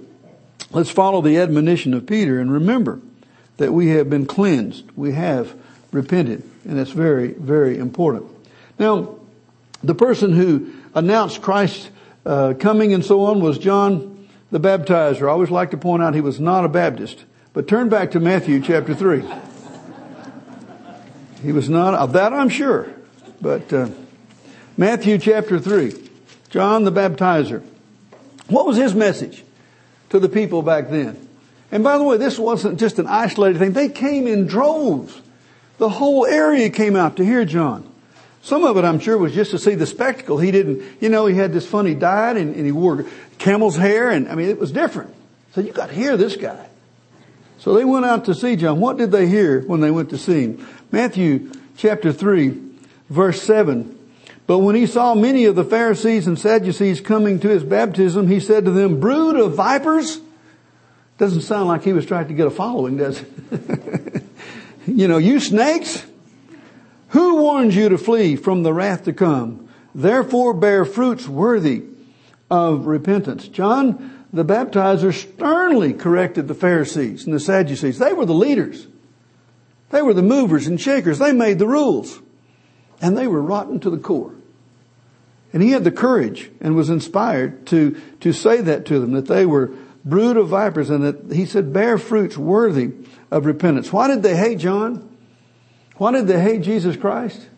let's 0.72 0.90
follow 0.90 1.22
the 1.22 1.38
admonition 1.38 1.94
of 1.94 2.04
Peter 2.04 2.40
and 2.40 2.50
remember 2.52 3.00
that 3.58 3.72
we 3.72 3.90
have 3.90 4.10
been 4.10 4.26
cleansed. 4.26 4.86
We 4.96 5.12
have 5.12 5.54
repented. 5.92 6.42
And 6.64 6.76
that's 6.76 6.90
very, 6.90 7.28
very 7.34 7.78
important. 7.78 8.26
Now, 8.76 9.20
the 9.84 9.94
person 9.94 10.32
who 10.32 10.72
announced 10.96 11.42
Christ's 11.42 11.90
uh, 12.24 12.54
coming 12.58 12.92
and 12.92 13.04
so 13.04 13.26
on 13.26 13.38
was 13.38 13.56
John 13.56 14.15
the 14.50 14.60
baptizer. 14.60 15.22
I 15.22 15.30
always 15.30 15.50
like 15.50 15.70
to 15.72 15.76
point 15.76 16.02
out 16.02 16.14
he 16.14 16.20
was 16.20 16.40
not 16.40 16.64
a 16.64 16.68
Baptist. 16.68 17.24
But 17.52 17.66
turn 17.66 17.88
back 17.88 18.10
to 18.10 18.20
Matthew 18.20 18.60
chapter 18.60 18.94
3. 18.94 19.24
He 21.42 21.52
was 21.52 21.68
not, 21.68 21.94
of 21.94 22.12
that 22.12 22.32
I'm 22.32 22.48
sure. 22.48 22.92
But 23.40 23.72
uh, 23.72 23.88
Matthew 24.76 25.18
chapter 25.18 25.58
3. 25.58 25.94
John 26.50 26.84
the 26.84 26.92
baptizer. 26.92 27.62
What 28.48 28.66
was 28.66 28.76
his 28.76 28.94
message 28.94 29.42
to 30.10 30.18
the 30.18 30.28
people 30.28 30.62
back 30.62 30.90
then? 30.90 31.28
And 31.72 31.82
by 31.82 31.98
the 31.98 32.04
way, 32.04 32.16
this 32.16 32.38
wasn't 32.38 32.78
just 32.78 32.98
an 32.98 33.06
isolated 33.06 33.58
thing. 33.58 33.72
They 33.72 33.88
came 33.88 34.26
in 34.26 34.46
droves. 34.46 35.20
The 35.78 35.88
whole 35.88 36.24
area 36.24 36.70
came 36.70 36.94
out 36.94 37.16
to 37.16 37.24
hear 37.24 37.44
John. 37.44 37.90
Some 38.42 38.64
of 38.64 38.76
it, 38.76 38.84
I'm 38.84 39.00
sure, 39.00 39.18
was 39.18 39.34
just 39.34 39.50
to 39.50 39.58
see 39.58 39.74
the 39.74 39.86
spectacle. 39.86 40.38
He 40.38 40.52
didn't, 40.52 40.82
you 41.00 41.08
know, 41.08 41.26
he 41.26 41.34
had 41.34 41.52
this 41.52 41.66
funny 41.66 41.94
diet 41.94 42.36
and, 42.36 42.54
and 42.54 42.64
he 42.64 42.70
wore 42.70 43.04
camel's 43.38 43.76
hair 43.76 44.10
and, 44.10 44.28
I 44.28 44.34
mean, 44.34 44.48
it 44.48 44.58
was 44.58 44.72
different. 44.72 45.14
So 45.52 45.60
you 45.60 45.72
got 45.72 45.88
to 45.88 45.94
hear 45.94 46.16
this 46.16 46.36
guy. 46.36 46.68
So 47.58 47.74
they 47.74 47.84
went 47.84 48.04
out 48.04 48.26
to 48.26 48.34
see 48.34 48.56
John. 48.56 48.80
What 48.80 48.98
did 48.98 49.10
they 49.10 49.26
hear 49.26 49.62
when 49.62 49.80
they 49.80 49.90
went 49.90 50.10
to 50.10 50.18
see 50.18 50.42
him? 50.42 50.68
Matthew 50.92 51.50
chapter 51.76 52.12
3, 52.12 52.60
verse 53.08 53.42
7. 53.42 53.92
But 54.46 54.58
when 54.58 54.76
he 54.76 54.86
saw 54.86 55.14
many 55.14 55.46
of 55.46 55.56
the 55.56 55.64
Pharisees 55.64 56.26
and 56.26 56.38
Sadducees 56.38 57.00
coming 57.00 57.40
to 57.40 57.48
his 57.48 57.64
baptism, 57.64 58.28
he 58.28 58.38
said 58.38 58.64
to 58.66 58.70
them, 58.70 59.00
brood 59.00 59.36
of 59.36 59.54
vipers, 59.54 60.20
doesn't 61.18 61.40
sound 61.40 61.66
like 61.68 61.82
he 61.82 61.92
was 61.92 62.06
trying 62.06 62.28
to 62.28 62.34
get 62.34 62.46
a 62.46 62.50
following, 62.50 62.98
does 62.98 63.20
it? 63.50 64.22
you 64.86 65.08
know, 65.08 65.18
you 65.18 65.40
snakes, 65.40 66.04
who 67.08 67.36
warns 67.36 67.74
you 67.74 67.88
to 67.88 67.98
flee 67.98 68.36
from 68.36 68.62
the 68.62 68.72
wrath 68.72 69.04
to 69.04 69.12
come? 69.12 69.68
Therefore 69.94 70.52
bear 70.52 70.84
fruits 70.84 71.26
worthy 71.26 71.82
of 72.50 72.86
repentance. 72.86 73.48
John 73.48 74.16
the 74.32 74.44
baptizer 74.44 75.12
sternly 75.12 75.94
corrected 75.94 76.48
the 76.48 76.54
Pharisees 76.54 77.24
and 77.24 77.34
the 77.34 77.40
Sadducees. 77.40 77.98
They 77.98 78.12
were 78.12 78.26
the 78.26 78.34
leaders. 78.34 78.86
They 79.90 80.02
were 80.02 80.14
the 80.14 80.22
movers 80.22 80.66
and 80.66 80.80
shakers. 80.80 81.18
They 81.18 81.32
made 81.32 81.58
the 81.58 81.66
rules. 81.66 82.20
And 83.00 83.16
they 83.16 83.26
were 83.26 83.40
rotten 83.40 83.80
to 83.80 83.90
the 83.90 83.98
core. 83.98 84.34
And 85.52 85.62
he 85.62 85.70
had 85.70 85.84
the 85.84 85.92
courage 85.92 86.50
and 86.60 86.76
was 86.76 86.90
inspired 86.90 87.66
to, 87.68 88.00
to 88.20 88.32
say 88.32 88.60
that 88.60 88.84
to 88.86 88.98
them, 88.98 89.12
that 89.12 89.26
they 89.26 89.46
were 89.46 89.72
brood 90.04 90.36
of 90.36 90.48
vipers 90.48 90.90
and 90.90 91.02
that 91.04 91.34
he 91.34 91.46
said 91.46 91.72
bear 91.72 91.96
fruits 91.96 92.36
worthy 92.36 92.92
of 93.30 93.46
repentance. 93.46 93.92
Why 93.92 94.08
did 94.08 94.22
they 94.22 94.36
hate 94.36 94.58
John? 94.58 95.16
Why 95.96 96.12
did 96.12 96.26
they 96.26 96.40
hate 96.40 96.62
Jesus 96.62 96.96
Christ? 96.96 97.48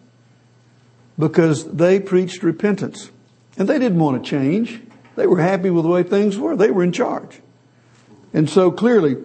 Because 1.18 1.64
they 1.72 1.98
preached 1.98 2.42
repentance. 2.42 3.10
And 3.58 3.68
they 3.68 3.78
didn't 3.78 3.98
want 3.98 4.22
to 4.22 4.30
change. 4.30 4.80
They 5.16 5.26
were 5.26 5.40
happy 5.40 5.68
with 5.68 5.82
the 5.84 5.90
way 5.90 6.04
things 6.04 6.38
were. 6.38 6.56
They 6.56 6.70
were 6.70 6.84
in 6.84 6.92
charge. 6.92 7.40
And 8.32 8.48
so 8.48 8.70
clearly 8.70 9.16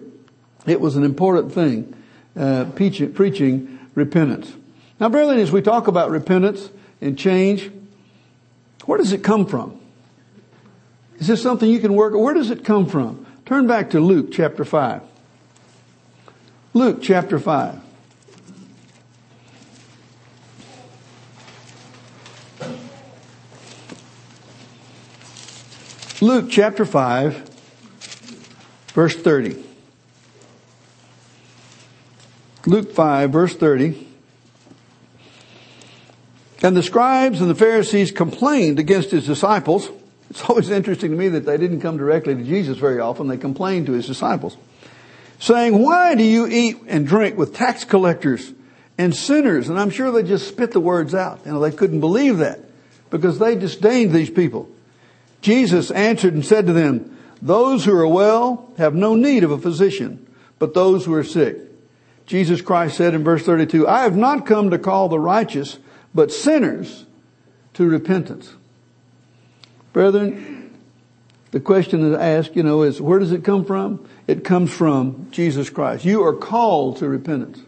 it 0.66 0.80
was 0.80 0.96
an 0.96 1.04
important 1.04 1.52
thing, 1.52 1.94
uh, 2.36 2.64
preaching, 2.74 3.12
preaching 3.12 3.78
repentance. 3.94 4.52
Now 4.98 5.08
brethren, 5.08 5.38
as 5.38 5.52
we 5.52 5.62
talk 5.62 5.86
about 5.86 6.10
repentance 6.10 6.68
and 7.00 7.16
change, 7.16 7.70
where 8.86 8.98
does 8.98 9.12
it 9.12 9.22
come 9.22 9.46
from? 9.46 9.78
Is 11.18 11.28
this 11.28 11.42
something 11.42 11.70
you 11.70 11.78
can 11.78 11.94
work? 11.94 12.14
Where 12.14 12.34
does 12.34 12.50
it 12.50 12.64
come 12.64 12.86
from? 12.86 13.24
Turn 13.46 13.66
back 13.66 13.90
to 13.90 14.00
Luke 14.00 14.32
chapter 14.32 14.64
5. 14.64 15.02
Luke 16.72 16.98
chapter 17.00 17.38
5. 17.38 17.83
Luke 26.24 26.46
chapter 26.48 26.86
5, 26.86 27.50
verse 28.94 29.14
30. 29.14 29.62
Luke 32.64 32.92
5, 32.92 33.30
verse 33.30 33.54
30. 33.54 34.08
And 36.62 36.74
the 36.74 36.82
scribes 36.82 37.42
and 37.42 37.50
the 37.50 37.54
Pharisees 37.54 38.10
complained 38.10 38.78
against 38.78 39.10
his 39.10 39.26
disciples 39.26 39.90
it's 40.30 40.42
always 40.48 40.70
interesting 40.70 41.10
to 41.10 41.16
me 41.16 41.28
that 41.28 41.44
they 41.44 41.58
didn't 41.58 41.82
come 41.82 41.98
directly 41.98 42.34
to 42.34 42.42
Jesus 42.42 42.78
very 42.78 43.00
often. 43.00 43.28
They 43.28 43.36
complained 43.36 43.86
to 43.86 43.92
his 43.92 44.06
disciples, 44.06 44.56
saying, 45.38 45.80
why 45.80 46.14
do 46.14 46.24
you 46.24 46.46
eat 46.46 46.78
and 46.88 47.06
drink 47.06 47.36
with 47.36 47.54
tax 47.54 47.84
collectors 47.84 48.50
and 48.96 49.14
sinners? 49.14 49.68
And 49.68 49.78
I'm 49.78 49.90
sure 49.90 50.10
they 50.10 50.22
just 50.22 50.48
spit 50.48 50.72
the 50.72 50.80
words 50.80 51.14
out. 51.14 51.40
You 51.44 51.52
know, 51.52 51.60
they 51.60 51.70
couldn't 51.70 52.00
believe 52.00 52.38
that 52.38 52.60
because 53.10 53.38
they 53.38 53.54
disdained 53.54 54.12
these 54.12 54.30
people. 54.30 54.73
Jesus 55.44 55.90
answered 55.90 56.32
and 56.32 56.42
said 56.42 56.66
to 56.66 56.72
them, 56.72 57.14
those 57.42 57.84
who 57.84 57.94
are 57.94 58.08
well 58.08 58.72
have 58.78 58.94
no 58.94 59.14
need 59.14 59.44
of 59.44 59.50
a 59.50 59.58
physician, 59.58 60.26
but 60.58 60.72
those 60.72 61.04
who 61.04 61.12
are 61.12 61.22
sick. 61.22 61.58
Jesus 62.24 62.62
Christ 62.62 62.96
said 62.96 63.12
in 63.12 63.22
verse 63.22 63.44
32, 63.44 63.86
I 63.86 64.04
have 64.04 64.16
not 64.16 64.46
come 64.46 64.70
to 64.70 64.78
call 64.78 65.10
the 65.10 65.18
righteous, 65.18 65.78
but 66.14 66.32
sinners 66.32 67.04
to 67.74 67.86
repentance. 67.86 68.54
Brethren, 69.92 70.74
the 71.50 71.60
question 71.60 72.10
to 72.10 72.18
ask, 72.18 72.56
you 72.56 72.62
know, 72.62 72.82
is 72.82 72.98
where 72.98 73.18
does 73.18 73.32
it 73.32 73.44
come 73.44 73.66
from? 73.66 74.08
It 74.26 74.44
comes 74.44 74.72
from 74.72 75.28
Jesus 75.30 75.68
Christ. 75.68 76.06
You 76.06 76.24
are 76.24 76.34
called 76.34 76.96
to 76.96 77.08
repentance. 77.08 77.60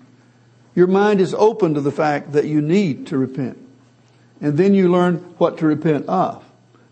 Your 0.74 0.86
mind 0.86 1.20
is 1.20 1.34
open 1.34 1.74
to 1.74 1.82
the 1.82 1.92
fact 1.92 2.32
that 2.32 2.46
you 2.46 2.62
need 2.62 3.08
to 3.08 3.18
repent. 3.18 3.58
And 4.40 4.56
then 4.56 4.72
you 4.72 4.90
learn 4.90 5.16
what 5.36 5.58
to 5.58 5.66
repent 5.66 6.06
of. 6.06 6.42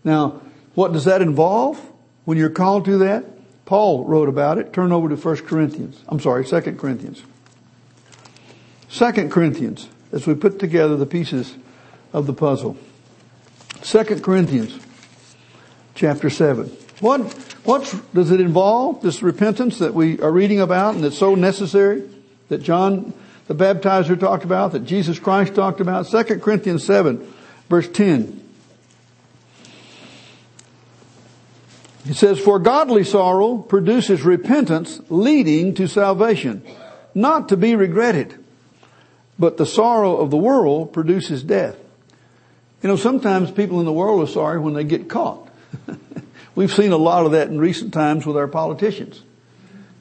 Now, 0.03 0.41
what 0.75 0.93
does 0.93 1.05
that 1.05 1.21
involve 1.21 1.79
when 2.25 2.37
you're 2.37 2.49
called 2.49 2.85
to 2.85 2.97
that? 2.99 3.25
Paul 3.65 4.05
wrote 4.05 4.29
about 4.29 4.57
it. 4.57 4.73
Turn 4.73 4.91
over 4.91 5.09
to 5.09 5.15
1 5.15 5.37
Corinthians. 5.37 5.99
I'm 6.07 6.19
sorry, 6.19 6.45
2 6.45 6.61
Corinthians. 6.73 7.23
2 8.91 9.29
Corinthians, 9.29 9.89
as 10.11 10.27
we 10.27 10.35
put 10.35 10.59
together 10.59 10.95
the 10.95 11.05
pieces 11.05 11.55
of 12.13 12.27
the 12.27 12.33
puzzle. 12.33 12.77
2 13.81 14.03
Corinthians 14.21 14.79
chapter 15.95 16.29
7. 16.29 16.67
What, 16.99 17.21
what 17.63 17.93
does 18.13 18.31
it 18.31 18.39
involve, 18.39 19.01
this 19.01 19.23
repentance 19.23 19.79
that 19.79 19.93
we 19.93 20.19
are 20.21 20.31
reading 20.31 20.61
about 20.61 20.95
and 20.95 21.03
that's 21.03 21.17
so 21.17 21.35
necessary 21.35 22.07
that 22.49 22.59
John 22.59 23.13
the 23.47 23.55
baptizer 23.55 24.19
talked 24.19 24.43
about, 24.43 24.71
that 24.71 24.85
Jesus 24.85 25.19
Christ 25.19 25.55
talked 25.55 25.81
about? 25.81 26.07
2 26.07 26.39
Corinthians 26.39 26.85
7 26.85 27.33
verse 27.69 27.89
10. 27.89 28.44
It 32.07 32.15
says, 32.15 32.39
for 32.39 32.59
godly 32.59 33.03
sorrow 33.03 33.57
produces 33.57 34.21
repentance 34.21 35.01
leading 35.09 35.73
to 35.75 35.87
salvation, 35.87 36.63
not 37.15 37.49
to 37.49 37.57
be 37.57 37.75
regretted. 37.75 38.37
But 39.39 39.57
the 39.57 39.65
sorrow 39.65 40.17
of 40.17 40.31
the 40.31 40.37
world 40.37 40.93
produces 40.93 41.43
death. 41.43 41.75
You 42.81 42.89
know, 42.89 42.95
sometimes 42.95 43.49
people 43.51 43.79
in 43.79 43.85
the 43.85 43.91
world 43.91 44.21
are 44.21 44.31
sorry 44.31 44.59
when 44.59 44.75
they 44.75 44.83
get 44.83 45.09
caught. 45.09 45.49
We've 46.55 46.71
seen 46.71 46.91
a 46.91 46.97
lot 46.97 47.25
of 47.25 47.31
that 47.31 47.47
in 47.47 47.59
recent 47.59 47.93
times 47.93 48.25
with 48.25 48.37
our 48.37 48.47
politicians. 48.47 49.23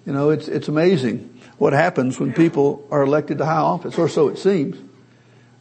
You 0.07 0.13
know, 0.13 0.31
it's, 0.31 0.47
it's 0.49 0.69
amazing 0.69 1.41
what 1.57 1.73
happens 1.73 2.21
when 2.21 2.33
people 2.33 2.87
are 2.91 3.03
elected 3.03 3.39
to 3.39 3.47
high 3.47 3.57
office, 3.57 3.99
or 3.99 4.09
so 4.09 4.29
it 4.29 4.39
seems, 4.39 4.77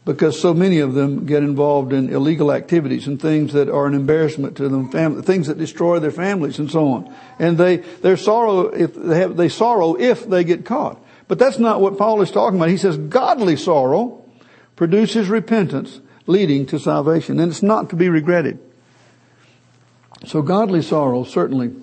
because 0.04 0.38
so 0.38 0.52
many 0.52 0.80
of 0.80 0.94
them 0.94 1.24
get 1.24 1.42
involved 1.42 1.92
in 1.92 2.12
illegal 2.12 2.52
activities 2.52 3.06
and 3.06 3.20
things 3.20 3.54
that 3.54 3.70
are 3.70 3.86
an 3.86 3.94
embarrassment 3.94 4.56
to 4.58 4.68
them, 4.68 4.90
family, 4.90 5.22
things 5.22 5.46
that 5.46 5.56
destroy 5.56 5.98
their 5.98 6.10
families 6.10 6.58
and 6.58 6.70
so 6.70 6.88
on. 6.88 7.14
And 7.38 7.56
they, 7.56 7.78
their 7.78 8.18
sorrow, 8.18 8.66
if 8.66 8.94
they 8.94 9.18
have, 9.18 9.36
they 9.36 9.48
sorrow 9.48 9.94
if 9.94 10.28
they 10.28 10.44
get 10.44 10.66
caught. 10.66 11.02
But 11.26 11.38
that's 11.38 11.58
not 11.58 11.80
what 11.80 11.96
Paul 11.96 12.20
is 12.20 12.30
talking 12.30 12.58
about. 12.58 12.68
He 12.68 12.76
says 12.76 12.98
godly 12.98 13.56
sorrow 13.56 14.22
produces 14.76 15.28
repentance 15.28 16.00
leading 16.26 16.66
to 16.66 16.78
salvation, 16.78 17.40
and 17.40 17.50
it's 17.50 17.62
not 17.62 17.90
to 17.90 17.96
be 17.96 18.08
regretted. 18.10 18.58
So 20.26 20.42
godly 20.42 20.82
sorrow 20.82 21.24
certainly 21.24 21.74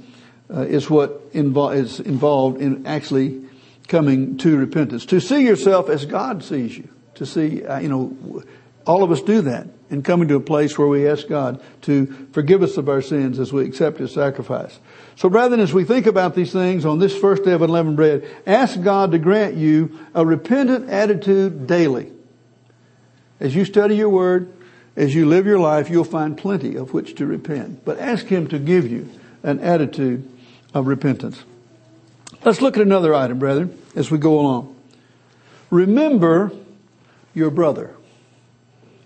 uh, 0.53 0.61
is 0.61 0.89
what 0.89 1.31
invo- 1.33 1.75
is 1.75 1.99
involved 1.99 2.61
in 2.61 2.85
actually 2.85 3.45
coming 3.87 4.37
to 4.37 4.57
repentance. 4.57 5.05
To 5.07 5.19
see 5.19 5.43
yourself 5.43 5.89
as 5.89 6.05
God 6.05 6.43
sees 6.43 6.77
you. 6.77 6.87
To 7.21 7.25
see, 7.27 7.63
uh, 7.63 7.77
you 7.77 7.87
know, 7.87 8.43
all 8.87 9.03
of 9.03 9.11
us 9.11 9.21
do 9.21 9.41
that 9.41 9.67
and 9.91 10.03
coming 10.03 10.27
to 10.29 10.37
a 10.37 10.39
place 10.39 10.75
where 10.75 10.87
we 10.87 11.07
ask 11.07 11.27
God 11.27 11.61
to 11.81 12.07
forgive 12.31 12.63
us 12.63 12.77
of 12.77 12.89
our 12.89 13.03
sins 13.03 13.37
as 13.37 13.53
we 13.53 13.63
accept 13.63 13.99
His 13.99 14.11
sacrifice. 14.11 14.79
So 15.17 15.29
brethren, 15.29 15.59
as 15.59 15.71
we 15.71 15.83
think 15.83 16.07
about 16.07 16.33
these 16.33 16.51
things 16.51 16.83
on 16.83 16.97
this 16.97 17.15
first 17.15 17.43
day 17.43 17.51
of 17.51 17.61
unleavened 17.61 17.95
bread, 17.95 18.27
ask 18.47 18.81
God 18.81 19.11
to 19.11 19.19
grant 19.19 19.53
you 19.53 19.99
a 20.15 20.25
repentant 20.25 20.89
attitude 20.89 21.67
daily. 21.67 22.11
As 23.39 23.53
you 23.53 23.63
study 23.63 23.97
your 23.97 24.09
word, 24.09 24.51
as 24.95 25.13
you 25.13 25.27
live 25.27 25.45
your 25.45 25.59
life, 25.59 25.91
you'll 25.91 26.05
find 26.05 26.35
plenty 26.35 26.75
of 26.75 26.91
which 26.91 27.13
to 27.17 27.27
repent. 27.27 27.85
But 27.85 27.99
ask 27.99 28.25
Him 28.25 28.47
to 28.47 28.57
give 28.57 28.89
you 28.89 29.07
an 29.43 29.59
attitude 29.59 30.27
of 30.73 30.87
repentance. 30.87 31.43
Let's 32.43 32.61
look 32.61 32.77
at 32.77 32.81
another 32.81 33.13
item, 33.13 33.37
brethren, 33.37 33.79
as 33.95 34.09
we 34.09 34.17
go 34.17 34.39
along. 34.39 34.75
Remember 35.69 36.51
your 37.33 37.49
brother. 37.49 37.95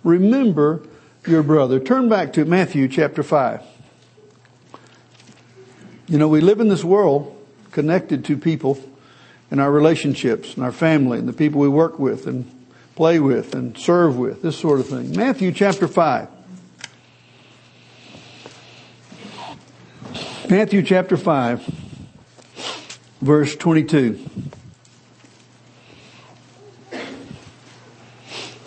Remember 0.04 0.82
your 1.28 1.44
brother. 1.44 1.80
Turn 1.80 2.10
back 2.10 2.34
to 2.34 2.46
Matthew 2.46 2.88
chapter 2.88 3.24
5. 3.24 3.62
You 6.08 6.18
know, 6.18 6.28
we 6.28 6.42
live 6.42 6.60
in 6.60 6.68
this 6.68 6.84
world 6.84 7.32
connected 7.72 8.24
to 8.26 8.38
people 8.38 8.80
and 9.50 9.60
our 9.60 9.72
relationships 9.72 10.56
and 10.56 10.64
our 10.64 10.72
family 10.72 11.20
and 11.20 11.28
the 11.28 11.34
people 11.34 11.62
we 11.62 11.68
work 11.68 12.00
with 12.00 12.28
and 12.28 12.50
play 12.96 13.20
with 13.20 13.54
and 13.54 13.78
serve 13.78 14.18
with, 14.18 14.42
this 14.42 14.58
sort 14.58 14.80
of 14.80 14.88
thing. 14.88 15.16
Matthew 15.16 15.52
chapter 15.52 15.88
5. 15.88 16.30
Matthew 20.50 20.84
chapter 20.84 21.18
5, 21.18 21.66
verse 23.22 23.56
22. 23.56 24.24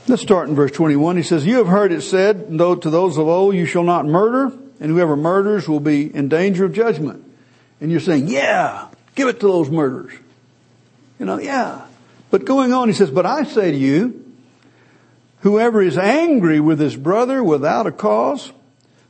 Let's 0.09 0.23
start 0.23 0.49
in 0.49 0.55
verse 0.55 0.73
21. 0.73 1.19
He 1.19 1.23
says, 1.23 1.45
You 1.45 1.59
have 1.59 1.67
heard 1.67 1.93
it 1.93 2.01
said, 2.01 2.47
though 2.57 2.75
to 2.75 2.89
those 2.89 3.19
of 3.19 3.29
old, 3.29 3.55
you 3.55 3.67
shall 3.67 3.83
not 3.83 4.07
murder, 4.07 4.57
and 4.81 4.91
whoever 4.91 5.17
murders 5.17 5.69
will 5.69 5.81
be 5.81 6.15
in 6.15 6.31
danger 6.31 6.65
of 6.65 6.73
judgment. 6.73 7.31
And 7.79 7.91
you're 7.91 8.01
saying, 8.01 8.29
yeah, 8.29 8.89
give 9.15 9.29
it 9.29 9.41
to 9.41 9.47
those 9.47 9.69
murderers. 9.69 10.15
You 11.19 11.27
know, 11.27 11.39
yeah. 11.39 11.87
But 12.31 12.47
going 12.47 12.73
on, 12.73 12.89
he 12.89 12.95
says, 12.95 13.11
but 13.11 13.27
I 13.27 13.45
say 13.45 13.71
to 13.71 13.77
you, 13.77 14.25
whoever 15.41 15.83
is 15.83 15.99
angry 15.99 16.59
with 16.59 16.81
his 16.81 16.97
brother 16.97 17.45
without 17.45 17.87
a 17.87 17.93
cause 17.93 18.51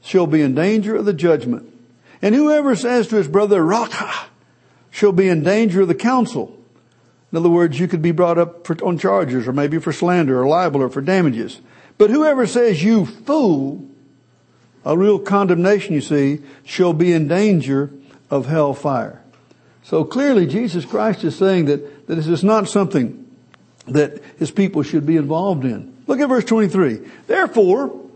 shall 0.03 0.26
be 0.26 0.40
in 0.40 0.57
danger 0.57 0.96
of 0.96 1.05
the 1.05 1.12
judgment. 1.12 1.72
And 2.20 2.34
whoever 2.34 2.74
says 2.74 3.07
to 3.09 3.16
his 3.16 3.28
brother, 3.28 3.64
Raca, 3.64 4.12
shall 4.90 5.12
be 5.12 5.28
in 5.28 5.44
danger 5.44 5.82
of 5.82 5.88
the 5.88 5.94
council. 5.94 6.57
In 7.31 7.39
other 7.39 7.49
words, 7.49 7.79
you 7.79 7.89
could 7.89 8.03
be 8.03 8.12
brought 8.12 8.39
up 8.39 8.66
for, 8.66 8.76
on 8.85 8.99
charges 8.99 9.47
or 9.47 9.53
maybe 9.53 9.79
for 9.79 9.93
slander 9.93 10.41
or 10.41 10.49
libel 10.49 10.83
or 10.83 10.89
for 10.89 11.03
damages. 11.03 11.61
But 11.99 12.11
whoever 12.11 12.47
says 12.47 12.83
you 12.83 13.05
fool, 13.05 13.87
a 14.85 14.97
real 14.97 15.18
condemnation 15.18 15.95
you 15.95 16.01
see, 16.01 16.41
shall 16.64 16.93
be 16.93 17.12
in 17.12 17.29
danger 17.29 17.91
of 18.31 18.47
hell 18.47 18.72
fire. 18.72 19.22
So 19.83 20.05
clearly 20.05 20.47
Jesus 20.47 20.85
Christ 20.85 21.24
is 21.24 21.37
saying 21.37 21.66
that, 21.66 22.07
that 22.07 22.14
this 22.14 22.29
is 22.29 22.45
not 22.45 22.68
something 22.68 23.26
that 23.87 24.22
his 24.39 24.51
people 24.51 24.83
should 24.83 25.07
be 25.07 25.16
involved 25.16 25.64
in. 25.64 25.97
Look 26.07 26.20
at 26.20 26.29
verse 26.29 26.45
23. 26.45 27.01
Therefore, 27.26 28.09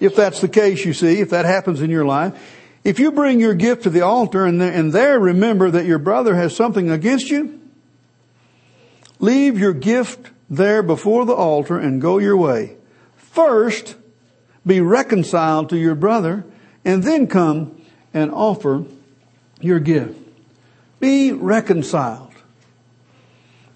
if 0.00 0.14
that's 0.14 0.40
the 0.40 0.48
case, 0.48 0.84
you 0.84 0.92
see, 0.92 1.20
if 1.20 1.30
that 1.30 1.44
happens 1.44 1.80
in 1.80 1.90
your 1.90 2.04
life, 2.04 2.34
if 2.84 2.98
you 2.98 3.12
bring 3.12 3.40
your 3.40 3.54
gift 3.54 3.84
to 3.84 3.90
the 3.90 4.02
altar 4.02 4.44
and, 4.46 4.60
and 4.62 4.92
there 4.92 5.18
remember 5.18 5.70
that 5.70 5.86
your 5.86 5.98
brother 5.98 6.34
has 6.34 6.54
something 6.54 6.90
against 6.90 7.30
you, 7.30 7.60
leave 9.18 9.58
your 9.58 9.72
gift 9.72 10.30
there 10.48 10.82
before 10.82 11.24
the 11.24 11.34
altar 11.34 11.78
and 11.78 12.00
go 12.00 12.18
your 12.18 12.36
way. 12.36 12.76
First, 13.16 13.96
be 14.66 14.80
reconciled 14.80 15.70
to 15.70 15.76
your 15.76 15.94
brother 15.94 16.44
and 16.84 17.02
then 17.02 17.26
come 17.26 17.80
and 18.14 18.30
offer 18.30 18.84
your 19.60 19.80
gift. 19.80 20.18
Be 21.00 21.32
reconciled. 21.32 22.32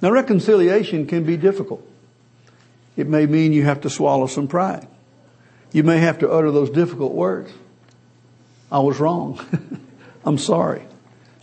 Now 0.01 0.11
reconciliation 0.11 1.07
can 1.07 1.24
be 1.24 1.36
difficult. 1.36 1.86
It 2.97 3.07
may 3.07 3.26
mean 3.26 3.53
you 3.53 3.64
have 3.64 3.82
to 3.82 3.91
swallow 3.91 4.26
some 4.26 4.49
pride. 4.49 4.86
You 5.72 5.84
may 5.84 5.99
have 5.99 6.18
to 6.20 6.30
utter 6.30 6.51
those 6.51 6.70
difficult 6.70 7.12
words. 7.12 7.53
I 8.72 8.80
was 8.80 8.99
wrong. 8.99 9.41
I'm 10.24 10.38
sorry. 10.38 10.82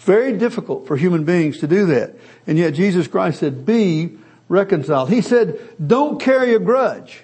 Very 0.07 0.37
difficult 0.37 0.87
for 0.87 0.95
human 0.95 1.25
beings 1.25 1.57
to 1.57 1.67
do 1.67 1.87
that. 1.87 2.15
And 2.47 2.57
yet 2.57 2.73
Jesus 2.73 3.09
Christ 3.09 3.41
said, 3.41 3.65
be 3.65 4.17
reconciled. 4.47 5.09
He 5.09 5.19
said, 5.19 5.59
don't 5.85 6.17
carry 6.17 6.53
a 6.53 6.59
grudge. 6.59 7.23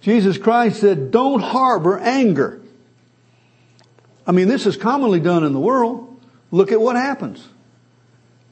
Jesus 0.00 0.38
Christ 0.38 0.78
said, 0.78 1.10
don't 1.10 1.40
harbor 1.40 1.98
anger. 1.98 2.62
I 4.28 4.30
mean, 4.30 4.46
this 4.46 4.64
is 4.64 4.76
commonly 4.76 5.18
done 5.18 5.42
in 5.42 5.52
the 5.52 5.58
world. 5.58 6.20
Look 6.52 6.70
at 6.70 6.80
what 6.80 6.94
happens. 6.94 7.44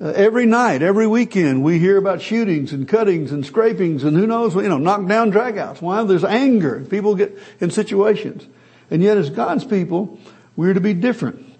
Uh, 0.00 0.08
every 0.08 0.44
night, 0.44 0.82
every 0.82 1.06
weekend, 1.06 1.62
we 1.62 1.78
hear 1.78 1.96
about 1.96 2.20
shootings 2.20 2.72
and 2.72 2.88
cuttings 2.88 3.30
and 3.30 3.46
scrapings 3.46 4.02
and 4.02 4.16
who 4.16 4.26
knows, 4.26 4.56
you 4.56 4.68
know, 4.68 4.78
knockdown 4.78 5.30
dragouts. 5.30 5.80
Why? 5.80 6.02
There's 6.02 6.24
anger. 6.24 6.84
People 6.90 7.14
get 7.14 7.38
in 7.60 7.70
situations. 7.70 8.44
And 8.90 9.04
yet 9.04 9.18
as 9.18 9.30
God's 9.30 9.64
people, 9.64 10.18
we're 10.56 10.74
to 10.74 10.80
be 10.80 10.94
different. 10.94 11.53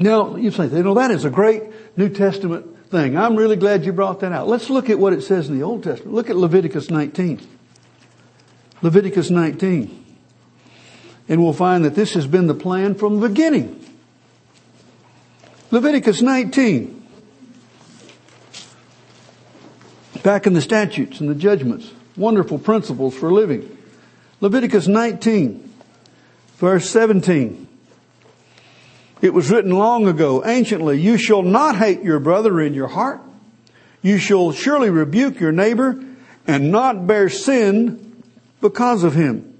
Now, 0.00 0.36
you 0.36 0.50
say, 0.50 0.66
you 0.66 0.82
know, 0.82 0.94
that 0.94 1.10
is 1.10 1.24
a 1.24 1.30
great 1.30 1.64
New 1.96 2.08
Testament 2.08 2.88
thing. 2.88 3.16
I'm 3.16 3.36
really 3.36 3.56
glad 3.56 3.84
you 3.84 3.92
brought 3.92 4.20
that 4.20 4.32
out. 4.32 4.48
Let's 4.48 4.70
look 4.70 4.88
at 4.90 4.98
what 4.98 5.12
it 5.12 5.22
says 5.22 5.48
in 5.48 5.58
the 5.58 5.64
Old 5.64 5.82
Testament. 5.82 6.14
Look 6.14 6.30
at 6.30 6.36
Leviticus 6.36 6.90
19. 6.90 7.40
Leviticus 8.82 9.30
19. 9.30 10.04
And 11.28 11.42
we'll 11.42 11.52
find 11.52 11.84
that 11.84 11.94
this 11.94 12.14
has 12.14 12.26
been 12.26 12.46
the 12.46 12.54
plan 12.54 12.94
from 12.94 13.20
the 13.20 13.28
beginning. 13.28 13.84
Leviticus 15.70 16.22
19. 16.22 16.94
Back 20.22 20.46
in 20.46 20.54
the 20.54 20.62
statutes 20.62 21.20
and 21.20 21.28
the 21.28 21.34
judgments. 21.34 21.90
Wonderful 22.16 22.58
principles 22.58 23.14
for 23.14 23.32
living. 23.32 23.76
Leviticus 24.40 24.86
19 24.86 25.68
Verse 26.58 26.90
17. 26.90 27.67
It 29.20 29.34
was 29.34 29.50
written 29.50 29.72
long 29.72 30.06
ago, 30.06 30.44
anciently, 30.44 31.00
you 31.00 31.16
shall 31.18 31.42
not 31.42 31.76
hate 31.76 32.02
your 32.02 32.20
brother 32.20 32.60
in 32.60 32.74
your 32.74 32.88
heart. 32.88 33.20
You 34.00 34.18
shall 34.18 34.52
surely 34.52 34.90
rebuke 34.90 35.40
your 35.40 35.52
neighbor 35.52 36.04
and 36.46 36.70
not 36.70 37.06
bear 37.06 37.28
sin 37.28 38.22
because 38.60 39.02
of 39.02 39.14
him. 39.14 39.58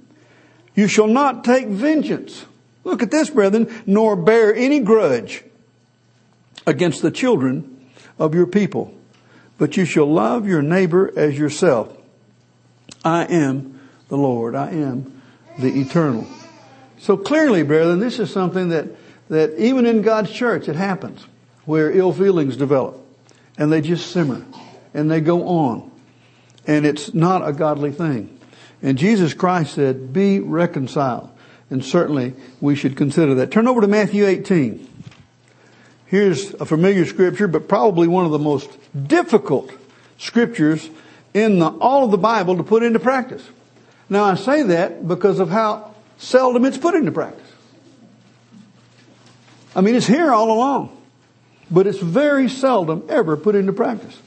You 0.75 0.87
shall 0.87 1.09
not 1.09 1.43
take 1.45 1.67
vengeance. 1.67 2.45
Look 2.85 3.03
at 3.03 3.11
this, 3.11 3.31
brethren, 3.31 3.83
nor 3.85 4.15
bear 4.15 4.55
any 4.55 4.81
grudge 4.81 5.43
against 6.67 7.03
the 7.03 7.11
children 7.11 7.91
of 8.19 8.35
your 8.35 8.47
people, 8.47 8.95
but 9.59 9.77
you 9.77 9.85
shall 9.85 10.11
love 10.11 10.47
your 10.47 10.63
neighbor 10.63 11.13
as 11.17 11.37
yourself. 11.37 11.97
I 13.05 13.25
am 13.25 13.81
the 14.09 14.17
Lord. 14.17 14.55
I 14.55 14.71
am 14.71 15.21
the 15.59 15.81
eternal. 15.81 16.27
So 16.99 17.17
clearly, 17.17 17.63
brethren, 17.63 18.01
this 18.01 18.19
is 18.19 18.33
something 18.33 18.69
that, 18.71 18.87
that 19.29 19.59
even 19.59 19.87
in 19.87 20.03
God's 20.03 20.31
church 20.31 20.69
it 20.69 20.77
happens 20.77 21.25
where 21.65 21.91
ill 21.91 22.13
feelings 22.13 22.57
develop 22.57 22.99
and 23.57 23.73
they 23.73 23.81
just 23.81 24.11
simmer 24.11 24.45
and 24.95 25.11
they 25.11 25.21
go 25.21 25.47
on 25.47 25.91
and 26.67 26.85
it's 26.85 27.15
not 27.15 27.47
a 27.47 27.53
godly 27.53 27.93
thing. 27.93 28.39
And 28.83 28.97
Jesus 28.97 29.35
Christ 29.35 29.75
said, 29.75 30.13
be 30.13 30.39
reconciled. 30.39 31.31
And 31.71 31.85
certainly 31.85 32.35
we 32.61 32.77
should 32.77 32.97
consider 32.97 33.35
that. 33.37 33.51
Turn 33.51 33.67
over 33.67 33.81
to 33.81 33.89
Matthew 33.89 34.27
18. 34.27 34.87
Here's 36.07 36.55
a 36.55 36.65
familiar 36.65 37.05
scripture, 37.05 37.49
but 37.49 37.69
probably 37.69 38.09
one 38.09 38.25
of 38.25 38.31
the 38.31 38.39
most 38.39 38.71
difficult 39.07 39.71
scriptures 40.17 40.89
in 41.35 41.59
the, 41.59 41.69
all 41.69 42.05
of 42.05 42.11
the 42.11 42.19
Bible 42.19 42.57
to 42.57 42.63
put 42.63 42.83
into 42.83 42.99
practice. 42.99 43.47
Now 44.09 44.25
I 44.25 44.35
say 44.37 44.63
that 44.63 45.07
because 45.07 45.39
of 45.39 45.51
how 45.51 45.95
seldom 46.17 46.65
it's 46.65 46.79
put 46.79 46.95
into 46.95 47.13
practice. 47.13 47.48
I 49.79 49.81
mean, 49.81 49.95
it's 49.95 50.07
here 50.07 50.33
all 50.33 50.51
along, 50.51 50.97
but 51.71 51.87
it's 51.87 52.01
very 52.01 52.49
seldom 52.49 53.05
ever 53.09 53.37
put 53.37 53.55
into 53.55 53.73
practice. 53.73 54.21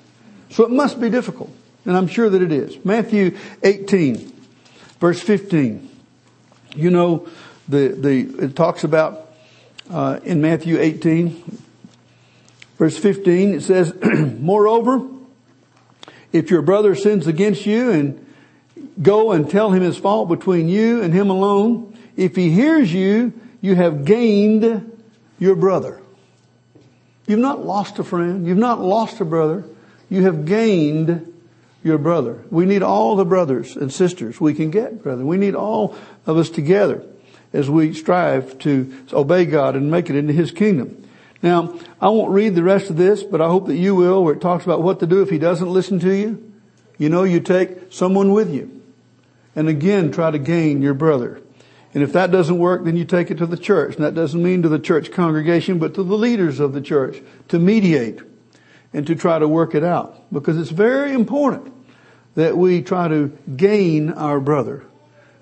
So 0.50 0.64
it 0.64 0.72
must 0.72 1.02
be 1.02 1.10
difficult, 1.10 1.54
and 1.86 1.98
I'm 1.98 2.08
sure 2.08 2.30
that 2.30 2.42
it 2.42 2.52
is. 2.52 2.84
Matthew 2.86 3.38
18, 3.64 4.34
verse 5.00 5.22
15. 5.22 5.90
You 6.76 6.90
know, 6.90 7.28
the, 7.68 7.90
the, 7.90 8.46
it 8.46 8.56
talks 8.56 8.86
about, 8.86 9.34
uh, 9.90 10.20
in 10.24 10.42
Matthew 10.42 10.80
18, 10.80 11.62
verse 12.78 12.98
15, 12.98 13.56
it 13.56 13.62
says, 13.62 13.94
Moreover, 14.40 15.06
if 16.32 16.50
your 16.50 16.62
brother 16.62 16.96
sins 16.96 17.28
against 17.28 17.66
you 17.66 17.92
and 17.92 18.26
Go 19.02 19.32
and 19.32 19.50
tell 19.50 19.72
him 19.72 19.82
his 19.82 19.98
fault 19.98 20.30
between 20.30 20.68
you 20.68 21.02
and 21.02 21.14
him 21.14 21.30
alone. 21.30 21.98
If 22.16 22.36
he 22.36 22.52
hears 22.52 22.94
you, 22.94 23.34
you 23.62 23.76
have 23.76 24.06
gained 24.06 24.91
your 25.42 25.56
brother. 25.56 26.00
You've 27.26 27.40
not 27.40 27.66
lost 27.66 27.98
a 27.98 28.04
friend. 28.04 28.46
You've 28.46 28.60
not 28.60 28.80
lost 28.80 29.20
a 29.20 29.26
brother. 29.26 29.66
You 30.08 30.24
have 30.24 30.46
gained 30.46 31.34
your 31.84 31.98
brother. 31.98 32.44
We 32.52 32.66
need 32.66 32.84
all 32.84 33.16
the 33.16 33.26
brothers 33.26 33.76
and 33.76 33.92
sisters 33.92 34.40
we 34.40 34.54
can 34.54 34.70
get, 34.70 35.02
brother. 35.02 35.26
We 35.26 35.38
need 35.38 35.56
all 35.56 35.98
of 36.28 36.38
us 36.38 36.52
together 36.52 37.04
as 37.54 37.70
we 37.70 37.94
strive 37.94 38.60
to 38.60 38.94
obey 39.12 39.46
God 39.46 39.76
and 39.76 39.90
make 39.90 40.12
it 40.12 40.16
into 40.16 40.32
His 40.32 40.52
kingdom. 40.52 41.08
Now, 41.42 41.80
I 42.00 42.10
won't 42.10 42.32
read 42.32 42.54
the 42.54 42.62
rest 42.62 42.92
of 42.92 42.98
this, 42.98 43.24
but 43.24 43.42
I 43.42 43.48
hope 43.48 43.66
that 43.66 43.78
you 43.78 43.96
will, 43.96 44.24
where 44.24 44.36
it 44.36 44.42
talks 44.42 44.64
about 44.64 44.84
what 44.84 45.00
to 45.00 45.08
do 45.08 45.24
if 45.24 45.32
He 45.32 45.40
doesn't 45.40 45.68
listen 45.68 46.00
to 46.02 46.14
you. 46.14 46.54
You 47.00 47.10
know, 47.10 47.24
you 47.24 47.40
take 47.40 47.92
someone 47.92 48.32
with 48.32 48.54
you 48.54 48.80
and 49.56 49.68
again 49.68 50.12
try 50.12 50.30
to 50.30 50.38
gain 50.38 50.84
your 50.84 50.94
brother. 50.94 51.42
And 51.94 52.04
if 52.04 52.14
that 52.14 52.32
doesn't 52.32 52.58
work, 52.58 52.86
then 52.86 52.96
you 52.96 53.04
take 53.04 53.32
it 53.32 53.40
to 53.40 53.46
the 53.46 53.58
church. 53.58 53.96
And 53.96 54.06
that 54.06 54.16
doesn't 54.16 54.42
mean 54.42 54.62
to 54.62 54.70
the 54.70 54.80
church 54.80 55.12
congregation, 55.12 55.78
but 55.78 55.94
to 55.96 56.04
the 56.04 56.16
leaders 56.16 56.60
of 56.60 56.74
the 56.74 56.82
church 56.82 57.22
to 57.50 57.60
mediate 57.60 58.20
and 58.94 59.06
to 59.08 59.16
try 59.16 59.40
to 59.40 59.48
work 59.48 59.76
it 59.76 59.84
out 59.84 60.32
because 60.32 60.58
it's 60.58 60.70
very 60.70 61.14
important 61.14 61.74
that 62.36 62.58
we 62.58 62.82
try 62.82 63.08
to 63.08 63.38
gain 63.56 64.10
our 64.12 64.40
brother. 64.40 64.86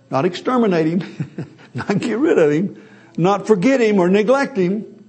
Not 0.10 0.26
exterminate 0.26 0.88
him, 0.88 1.47
not 1.74 2.00
get 2.00 2.18
rid 2.18 2.39
of 2.39 2.52
him, 2.52 2.82
not 3.16 3.45
forget 3.45 3.80
him 3.80 4.00
or 4.00 4.10
neglect 4.10 4.58
him, 4.58 5.06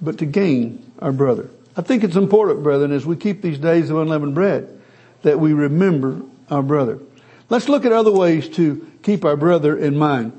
but 0.00 0.18
to 0.18 0.26
gain 0.26 0.92
our 0.98 1.12
brother. 1.12 1.48
I 1.74 1.80
think 1.80 2.04
it's 2.04 2.16
important, 2.16 2.62
brethren, 2.62 2.92
as 2.92 3.06
we 3.06 3.16
keep 3.16 3.40
these 3.40 3.58
days 3.58 3.88
of 3.88 3.96
unleavened 3.96 4.34
bread, 4.34 4.78
that 5.22 5.40
we 5.40 5.54
remember 5.54 6.20
our 6.50 6.62
brother. 6.62 6.98
Let's 7.48 7.68
look 7.68 7.86
at 7.86 7.92
other 7.92 8.10
ways 8.10 8.48
to 8.50 8.91
keep 9.02 9.24
our 9.24 9.36
brother 9.36 9.76
in 9.76 9.96
mind. 9.96 10.32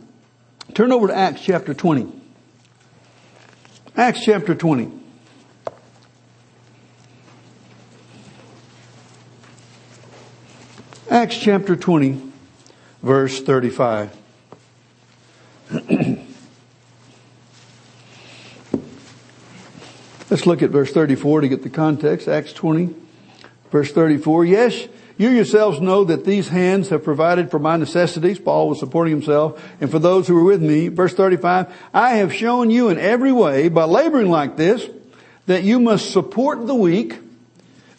Turn 0.73 0.91
over 0.91 1.07
to 1.07 1.15
Acts 1.15 1.41
chapter 1.41 1.73
20. 1.73 2.21
Acts 3.95 4.23
chapter 4.23 4.55
20. 4.55 4.91
Acts 11.09 11.37
chapter 11.37 11.75
20, 11.75 12.31
verse 13.03 13.39
35. 13.41 14.17
Let's 20.31 20.47
look 20.47 20.63
at 20.63 20.71
verse 20.71 20.91
34 20.91 21.41
to 21.41 21.47
get 21.47 21.61
the 21.61 21.69
context. 21.69 22.27
Acts 22.27 22.51
20, 22.53 22.95
verse 23.69 23.91
34. 23.91 24.45
Yes, 24.45 24.87
you 25.17 25.29
yourselves 25.29 25.79
know 25.79 26.03
that 26.05 26.25
these 26.25 26.49
hands 26.49 26.89
have 26.89 27.03
provided 27.03 27.51
for 27.51 27.59
my 27.59 27.77
necessities. 27.77 28.39
Paul 28.39 28.69
was 28.69 28.79
supporting 28.79 29.13
himself 29.13 29.63
and 29.79 29.89
for 29.89 29.99
those 29.99 30.27
who 30.27 30.35
were 30.35 30.43
with 30.43 30.61
me. 30.61 30.87
Verse 30.87 31.13
35. 31.13 31.73
I 31.93 32.15
have 32.15 32.33
shown 32.33 32.69
you 32.69 32.89
in 32.89 32.97
every 32.97 33.31
way 33.31 33.69
by 33.69 33.83
laboring 33.83 34.29
like 34.29 34.57
this 34.57 34.89
that 35.45 35.63
you 35.63 35.79
must 35.79 36.11
support 36.11 36.65
the 36.65 36.75
weak 36.75 37.19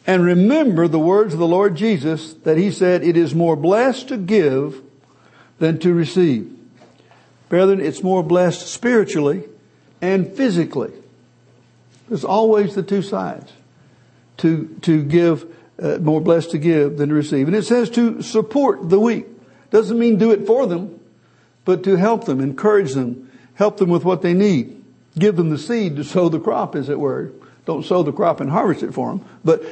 and 0.06 0.24
remember 0.24 0.88
the 0.88 0.98
words 0.98 1.32
of 1.32 1.40
the 1.40 1.46
Lord 1.46 1.76
Jesus 1.76 2.34
that 2.44 2.58
he 2.58 2.70
said, 2.70 3.02
it 3.04 3.16
is 3.16 3.34
more 3.34 3.56
blessed 3.56 4.08
to 4.08 4.16
give 4.16 4.82
than 5.58 5.78
to 5.78 5.94
receive. 5.94 6.50
Brethren, 7.48 7.80
it's 7.80 8.02
more 8.02 8.22
blessed 8.22 8.66
spiritually 8.66 9.44
and 10.02 10.30
physically 10.32 10.92
there's 12.08 12.24
always 12.24 12.74
the 12.74 12.82
two 12.82 13.02
sides. 13.02 13.52
To, 14.38 14.66
to 14.82 15.02
give, 15.02 15.53
uh, 15.82 15.98
more 15.98 16.20
blessed 16.20 16.52
to 16.52 16.58
give 16.58 16.98
than 16.98 17.08
to 17.08 17.14
receive. 17.14 17.46
And 17.46 17.56
it 17.56 17.64
says 17.64 17.90
to 17.90 18.22
support 18.22 18.88
the 18.88 19.00
weak. 19.00 19.26
Doesn't 19.70 19.98
mean 19.98 20.18
do 20.18 20.30
it 20.30 20.46
for 20.46 20.66
them, 20.66 21.00
but 21.64 21.82
to 21.84 21.96
help 21.96 22.26
them, 22.26 22.40
encourage 22.40 22.92
them, 22.92 23.30
help 23.54 23.78
them 23.78 23.88
with 23.88 24.04
what 24.04 24.22
they 24.22 24.34
need. 24.34 24.82
Give 25.18 25.36
them 25.36 25.50
the 25.50 25.58
seed 25.58 25.96
to 25.96 26.04
sow 26.04 26.28
the 26.28 26.40
crop, 26.40 26.74
as 26.74 26.88
it 26.88 26.98
were. 26.98 27.32
Don't 27.66 27.84
sow 27.84 28.02
the 28.02 28.12
crop 28.12 28.40
and 28.40 28.50
harvest 28.50 28.82
it 28.82 28.92
for 28.92 29.10
them, 29.10 29.24
but 29.44 29.62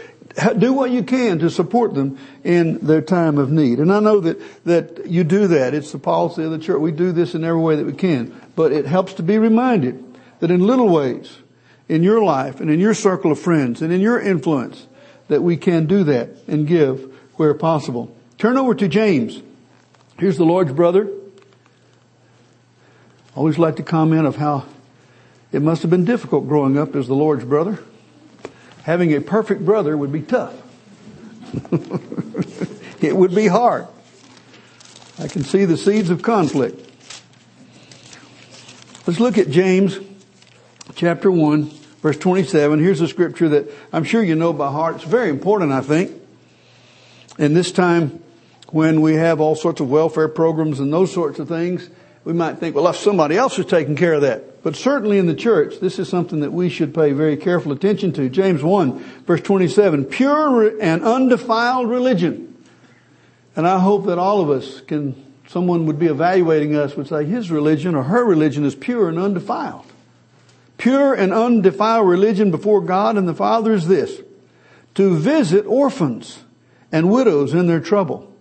do 0.58 0.72
what 0.72 0.90
you 0.90 1.02
can 1.02 1.40
to 1.40 1.50
support 1.50 1.94
them 1.94 2.18
in 2.42 2.78
their 2.78 3.02
time 3.02 3.38
of 3.38 3.50
need. 3.50 3.78
And 3.78 3.92
I 3.92 4.00
know 4.00 4.20
that, 4.20 4.64
that 4.64 5.06
you 5.06 5.24
do 5.24 5.48
that. 5.48 5.74
It's 5.74 5.92
the 5.92 5.98
policy 5.98 6.42
of 6.42 6.50
the 6.50 6.58
church. 6.58 6.80
We 6.80 6.92
do 6.92 7.12
this 7.12 7.34
in 7.34 7.44
every 7.44 7.60
way 7.60 7.76
that 7.76 7.84
we 7.84 7.92
can. 7.92 8.40
But 8.56 8.72
it 8.72 8.86
helps 8.86 9.14
to 9.14 9.22
be 9.22 9.36
reminded 9.36 10.02
that 10.40 10.50
in 10.50 10.66
little 10.66 10.88
ways, 10.88 11.36
in 11.88 12.02
your 12.02 12.22
life 12.22 12.60
and 12.60 12.70
in 12.70 12.80
your 12.80 12.94
circle 12.94 13.32
of 13.32 13.38
friends 13.38 13.82
and 13.82 13.92
in 13.92 14.00
your 14.00 14.18
influence 14.18 14.86
that 15.32 15.42
we 15.42 15.56
can 15.56 15.86
do 15.86 16.04
that 16.04 16.28
and 16.46 16.66
give 16.66 17.10
where 17.36 17.54
possible. 17.54 18.14
Turn 18.36 18.58
over 18.58 18.74
to 18.74 18.86
James. 18.86 19.42
Here's 20.18 20.36
the 20.36 20.44
Lord's 20.44 20.72
brother. 20.72 21.10
Always 23.34 23.58
like 23.58 23.76
to 23.76 23.82
comment 23.82 24.26
of 24.26 24.36
how 24.36 24.66
it 25.50 25.62
must 25.62 25.80
have 25.82 25.90
been 25.90 26.04
difficult 26.04 26.46
growing 26.46 26.76
up 26.76 26.94
as 26.94 27.08
the 27.08 27.14
Lord's 27.14 27.46
brother. 27.46 27.78
Having 28.82 29.14
a 29.14 29.22
perfect 29.22 29.64
brother 29.64 29.96
would 29.96 30.12
be 30.12 30.20
tough. 30.20 30.54
it 33.00 33.16
would 33.16 33.34
be 33.34 33.46
hard. 33.46 33.86
I 35.18 35.28
can 35.28 35.44
see 35.44 35.64
the 35.64 35.78
seeds 35.78 36.10
of 36.10 36.20
conflict. 36.20 36.90
Let's 39.06 39.18
look 39.18 39.38
at 39.38 39.48
James 39.48 39.98
chapter 40.94 41.30
1 41.30 41.70
Verse 42.02 42.18
27, 42.18 42.80
here's 42.80 43.00
a 43.00 43.06
scripture 43.06 43.48
that 43.50 43.70
I'm 43.92 44.02
sure 44.02 44.22
you 44.22 44.34
know 44.34 44.52
by 44.52 44.72
heart. 44.72 44.96
It's 44.96 45.04
very 45.04 45.30
important, 45.30 45.70
I 45.70 45.80
think. 45.80 46.10
In 47.38 47.54
this 47.54 47.70
time 47.70 48.20
when 48.70 49.00
we 49.00 49.14
have 49.14 49.40
all 49.40 49.54
sorts 49.54 49.80
of 49.80 49.88
welfare 49.88 50.28
programs 50.28 50.80
and 50.80 50.92
those 50.92 51.12
sorts 51.12 51.38
of 51.38 51.46
things, 51.46 51.88
we 52.24 52.32
might 52.32 52.58
think, 52.58 52.74
well, 52.74 52.88
if 52.88 52.96
somebody 52.96 53.36
else 53.36 53.56
is 53.58 53.66
taking 53.66 53.94
care 53.94 54.14
of 54.14 54.22
that. 54.22 54.64
But 54.64 54.74
certainly 54.74 55.18
in 55.18 55.26
the 55.26 55.34
church, 55.34 55.78
this 55.80 55.98
is 55.98 56.08
something 56.08 56.40
that 56.40 56.52
we 56.52 56.68
should 56.68 56.92
pay 56.92 57.12
very 57.12 57.36
careful 57.36 57.70
attention 57.70 58.12
to. 58.14 58.28
James 58.28 58.62
1 58.62 58.98
verse 59.24 59.40
27, 59.40 60.04
pure 60.06 60.80
and 60.80 61.04
undefiled 61.04 61.88
religion. 61.88 62.48
And 63.54 63.66
I 63.66 63.78
hope 63.78 64.06
that 64.06 64.18
all 64.18 64.40
of 64.40 64.50
us 64.50 64.80
can, 64.80 65.14
someone 65.46 65.86
would 65.86 65.98
be 65.98 66.06
evaluating 66.06 66.74
us 66.74 66.96
would 66.96 67.06
say 67.06 67.24
his 67.24 67.50
religion 67.50 67.94
or 67.94 68.04
her 68.04 68.24
religion 68.24 68.64
is 68.64 68.74
pure 68.74 69.08
and 69.08 69.18
undefiled. 69.18 69.91
Pure 70.82 71.14
and 71.14 71.32
undefiled 71.32 72.08
religion 72.08 72.50
before 72.50 72.80
God 72.80 73.16
and 73.16 73.28
the 73.28 73.34
Father 73.34 73.72
is 73.72 73.86
this, 73.86 74.20
to 74.96 75.16
visit 75.16 75.64
orphans 75.64 76.42
and 76.90 77.08
widows 77.08 77.54
in 77.54 77.68
their 77.68 77.78
trouble 77.78 78.34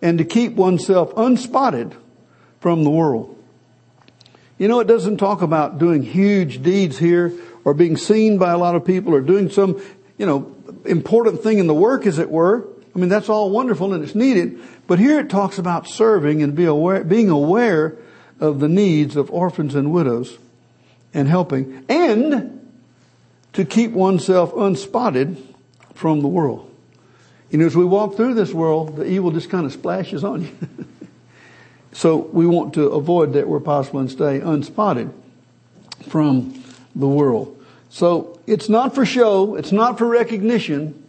and 0.00 0.16
to 0.18 0.24
keep 0.24 0.52
oneself 0.52 1.12
unspotted 1.16 1.96
from 2.60 2.84
the 2.84 2.90
world. 2.90 3.36
You 4.56 4.68
know, 4.68 4.78
it 4.78 4.86
doesn't 4.86 5.16
talk 5.16 5.42
about 5.42 5.78
doing 5.78 6.04
huge 6.04 6.62
deeds 6.62 6.96
here 6.96 7.32
or 7.64 7.74
being 7.74 7.96
seen 7.96 8.38
by 8.38 8.52
a 8.52 8.56
lot 8.56 8.76
of 8.76 8.84
people 8.84 9.12
or 9.12 9.20
doing 9.20 9.50
some, 9.50 9.82
you 10.16 10.26
know, 10.26 10.54
important 10.84 11.42
thing 11.42 11.58
in 11.58 11.66
the 11.66 11.74
work 11.74 12.06
as 12.06 12.20
it 12.20 12.30
were. 12.30 12.68
I 12.94 13.00
mean, 13.00 13.08
that's 13.08 13.28
all 13.28 13.50
wonderful 13.50 13.92
and 13.92 14.04
it's 14.04 14.14
needed. 14.14 14.60
But 14.86 15.00
here 15.00 15.18
it 15.18 15.28
talks 15.28 15.58
about 15.58 15.88
serving 15.88 16.40
and 16.40 16.54
be 16.54 16.66
aware, 16.66 17.02
being 17.02 17.30
aware 17.30 17.96
of 18.38 18.60
the 18.60 18.68
needs 18.68 19.16
of 19.16 19.28
orphans 19.32 19.74
and 19.74 19.92
widows 19.92 20.38
and 21.14 21.28
helping 21.28 21.84
and 21.88 22.60
to 23.52 23.64
keep 23.64 23.92
oneself 23.92 24.52
unspotted 24.52 25.40
from 25.94 26.20
the 26.20 26.28
world. 26.28 26.70
You 27.50 27.58
know, 27.58 27.66
as 27.66 27.76
we 27.76 27.84
walk 27.84 28.16
through 28.16 28.34
this 28.34 28.52
world, 28.52 28.96
the 28.96 29.06
evil 29.06 29.30
just 29.30 29.48
kind 29.48 29.64
of 29.64 29.72
splashes 29.72 30.24
on 30.24 30.42
you. 30.42 30.50
so 31.92 32.16
we 32.16 32.46
want 32.46 32.74
to 32.74 32.88
avoid 32.88 33.34
that 33.34 33.48
where 33.48 33.60
possible 33.60 34.00
and 34.00 34.10
stay 34.10 34.40
unspotted 34.40 35.12
from 36.08 36.62
the 36.96 37.06
world. 37.06 37.64
So 37.90 38.40
it's 38.48 38.68
not 38.68 38.92
for 38.94 39.06
show, 39.06 39.54
it's 39.54 39.70
not 39.70 39.98
for 39.98 40.08
recognition, 40.08 41.00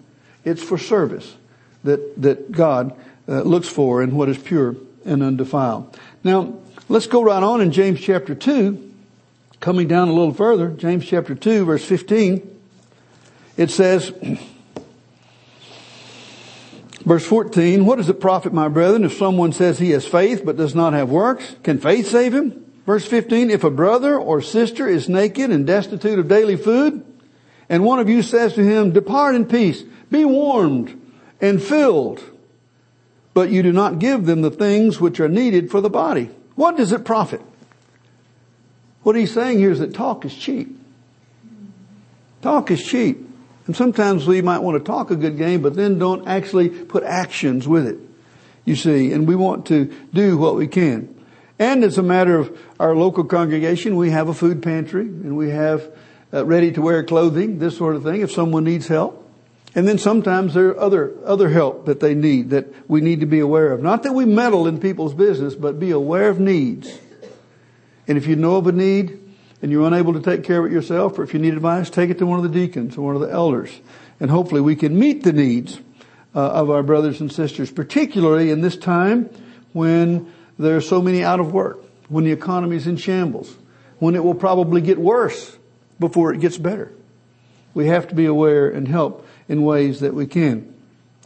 it's 0.44 0.62
for 0.62 0.78
service 0.78 1.36
that, 1.84 2.22
that 2.22 2.52
God 2.52 2.96
uh, 3.28 3.42
looks 3.42 3.68
for 3.68 4.04
in 4.04 4.16
what 4.16 4.30
is 4.30 4.38
pure 4.38 4.76
and 5.04 5.24
undefiled. 5.24 5.98
Now, 6.24 6.60
let's 6.90 7.08
go 7.08 7.24
right 7.24 7.42
on 7.42 7.62
in 7.62 7.72
James 7.72 8.00
chapter 8.00 8.36
2 8.36 8.86
Coming 9.66 9.88
down 9.88 10.10
a 10.10 10.14
little 10.14 10.32
further, 10.32 10.70
James 10.70 11.08
chapter 11.08 11.34
2 11.34 11.66
verse 11.66 11.84
15, 11.84 12.60
it 13.58 13.72
says, 13.72 14.14
verse 17.04 17.26
14, 17.26 17.84
what 17.84 17.96
does 17.96 18.08
it 18.08 18.20
profit 18.20 18.54
my 18.54 18.68
brethren 18.68 19.06
if 19.06 19.18
someone 19.18 19.54
says 19.54 19.80
he 19.80 19.90
has 19.90 20.06
faith 20.06 20.44
but 20.46 20.56
does 20.56 20.76
not 20.76 20.94
have 20.94 21.10
works? 21.10 21.56
Can 21.64 21.80
faith 21.80 22.08
save 22.08 22.36
him? 22.36 22.64
Verse 22.86 23.08
15, 23.08 23.50
if 23.50 23.64
a 23.64 23.72
brother 23.72 24.16
or 24.16 24.40
sister 24.40 24.88
is 24.88 25.10
naked 25.10 25.50
and 25.50 25.66
destitute 25.66 26.20
of 26.20 26.28
daily 26.28 26.58
food, 26.58 27.04
and 27.68 27.84
one 27.84 27.98
of 27.98 28.08
you 28.08 28.22
says 28.22 28.54
to 28.54 28.64
him, 28.64 28.92
depart 28.92 29.34
in 29.34 29.48
peace, 29.48 29.82
be 30.12 30.26
warmed 30.26 31.02
and 31.42 31.60
filled, 31.60 32.22
but 33.34 33.50
you 33.50 33.64
do 33.64 33.72
not 33.72 33.98
give 33.98 34.28
them 34.28 34.44
the 34.44 34.52
things 34.52 35.02
which 35.02 35.20
are 35.20 35.28
needed 35.28 35.72
for 35.72 35.82
the 35.82 35.90
body. 35.90 36.30
What 36.54 36.78
does 36.78 36.92
it 36.92 37.04
profit? 37.04 37.42
What 39.06 39.16
he's 39.16 39.32
saying 39.32 39.60
here 39.60 39.70
is 39.70 39.78
that 39.78 39.94
talk 39.94 40.26
is 40.26 40.34
cheap. 40.34 40.76
Talk 42.42 42.72
is 42.72 42.84
cheap. 42.84 43.20
And 43.68 43.76
sometimes 43.76 44.26
we 44.26 44.42
might 44.42 44.64
want 44.64 44.84
to 44.84 44.84
talk 44.84 45.12
a 45.12 45.16
good 45.16 45.38
game, 45.38 45.62
but 45.62 45.76
then 45.76 46.00
don't 46.00 46.28
actually 46.28 46.70
put 46.70 47.04
actions 47.04 47.68
with 47.68 47.86
it. 47.86 48.00
You 48.66 48.76
see, 48.76 49.12
and 49.12 49.28
we 49.28 49.36
want 49.36 49.68
to 49.68 49.94
do 50.12 50.40
what 50.40 50.56
we 50.56 50.66
can. 50.66 51.24
And 51.60 51.84
as 51.84 52.00
a 52.00 52.02
matter 52.02 52.40
of 52.40 52.60
our 52.80 52.96
local 52.96 53.26
congregation, 53.26 53.96
we 53.96 54.10
have 54.10 54.28
a 54.28 54.34
food 54.34 54.64
pantry 54.64 55.04
and 55.04 55.38
we 55.38 55.52
have 55.52 55.88
uh, 56.34 56.44
ready 56.44 56.72
to 56.72 56.82
wear 56.82 57.04
clothing, 57.04 57.60
this 57.60 57.78
sort 57.78 57.96
of 57.96 58.02
thing, 58.02 58.22
if 58.22 58.32
someone 58.32 58.64
needs 58.64 58.88
help. 58.88 59.22
And 59.76 59.88
then 59.88 60.00
sometimes 60.00 60.56
there 60.56 60.70
are 60.70 60.80
other, 60.80 61.14
other 61.24 61.50
help 61.50 61.86
that 61.86 62.00
they 62.00 62.16
need 62.16 62.50
that 62.50 62.90
we 62.90 63.02
need 63.02 63.20
to 63.20 63.28
be 63.28 63.40
aware 63.40 63.72
of. 63.72 63.84
Not 63.84 64.02
that 64.02 64.14
we 64.14 64.26
meddle 64.26 64.66
in 64.66 64.80
people's 64.80 65.14
business, 65.14 65.54
but 65.54 65.80
be 65.80 65.92
aware 65.92 66.28
of 66.28 66.40
needs 66.40 67.02
and 68.08 68.18
if 68.18 68.28
you 68.28 68.36
know 68.36 68.58
of 68.58 68.68
a 68.68 68.72
need 68.72 69.20
and 69.62 69.72
you're 69.72 69.88
unable 69.88 70.14
to 70.14 70.22
take 70.22 70.44
care 70.44 70.60
of 70.60 70.72
it 70.72 70.74
yourself, 70.74 71.18
or 71.18 71.24
if 71.24 71.34
you 71.34 71.40
need 71.40 71.54
advice, 71.54 71.90
take 71.90 72.10
it 72.10 72.18
to 72.20 72.26
one 72.26 72.38
of 72.38 72.44
the 72.44 72.60
deacons 72.60 72.98
or 72.98 73.02
one 73.02 73.16
of 73.16 73.22
the 73.22 73.32
elders. 73.32 73.72
And 74.20 74.30
hopefully 74.30 74.62
we 74.62 74.76
can 74.76 74.98
meet 74.98 75.24
the 75.24 75.34
needs 75.34 75.80
uh, 76.36 76.40
of 76.40 76.70
our 76.70 76.84
brothers 76.84 77.22
and 77.22 77.32
sisters, 77.32 77.72
particularly 77.72 78.52
in 78.52 78.62
this 78.62 78.78
time 78.78 79.30
when 79.74 80.32
there 80.60 80.76
are 80.76 80.82
so 80.82 81.02
many 81.02 81.24
out 81.24 81.40
of 81.40 81.52
work, 81.52 81.84
when 82.10 82.24
the 82.24 82.32
economy 82.32 82.76
is 82.76 82.88
in 82.88 82.98
shambles, 82.98 83.56
when 84.00 84.16
it 84.16 84.24
will 84.24 84.36
probably 84.36 84.82
get 84.82 84.98
worse 84.98 85.58
before 86.00 86.34
it 86.34 86.40
gets 86.40 86.58
better. 86.58 86.92
we 87.76 87.88
have 87.88 88.08
to 88.08 88.16
be 88.16 88.26
aware 88.26 88.70
and 88.70 88.88
help 88.88 89.28
in 89.48 89.64
ways 89.64 90.00
that 90.00 90.16
we 90.16 90.26
can. 90.26 90.74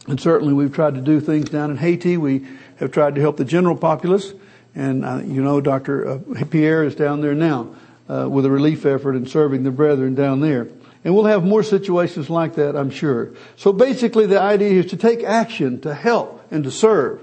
And 0.06 0.20
certainly 0.20 0.52
we've 0.52 0.74
tried 0.74 0.96
to 0.96 1.00
do 1.00 1.20
things 1.20 1.48
down 1.48 1.70
in 1.70 1.76
Haiti. 1.76 2.16
We 2.16 2.46
have 2.76 2.90
tried 2.90 3.14
to 3.14 3.20
help 3.20 3.36
the 3.36 3.44
general 3.44 3.76
populace. 3.76 4.32
And 4.74 5.04
uh, 5.04 5.22
you 5.24 5.42
know, 5.42 5.60
Dr. 5.60 6.08
Uh, 6.08 6.44
Pierre 6.50 6.84
is 6.84 6.94
down 6.94 7.20
there 7.20 7.34
now 7.34 7.74
uh, 8.08 8.28
with 8.28 8.44
a 8.44 8.50
relief 8.50 8.86
effort 8.86 9.14
and 9.14 9.28
serving 9.28 9.62
the 9.62 9.70
brethren 9.70 10.14
down 10.14 10.40
there. 10.40 10.68
And 11.04 11.14
we'll 11.14 11.24
have 11.24 11.44
more 11.44 11.62
situations 11.62 12.28
like 12.28 12.56
that, 12.56 12.76
I'm 12.76 12.90
sure. 12.90 13.30
So 13.56 13.72
basically 13.72 14.26
the 14.26 14.40
idea 14.40 14.80
is 14.80 14.90
to 14.90 14.96
take 14.96 15.22
action, 15.22 15.80
to 15.82 15.94
help, 15.94 16.46
and 16.50 16.64
to 16.64 16.70
serve. 16.70 17.22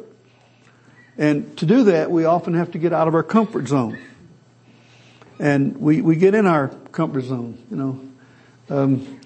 And 1.18 1.56
to 1.58 1.66
do 1.66 1.84
that, 1.86 2.10
we 2.10 2.26
often 2.26 2.54
have 2.56 2.72
to 2.72 2.80
get 2.80 2.94
out 2.94 3.08
of 3.08 3.16
our 3.16 3.24
comfort 3.24 3.68
zone. 3.68 4.00
And 5.40 5.78
we, 5.78 6.02
we 6.02 6.16
get 6.16 6.34
in 6.34 6.48
our 6.48 6.70
comfort 6.92 7.24
zone, 7.24 7.64
you 7.70 7.78
know. 7.78 8.02
Um, 8.70 9.20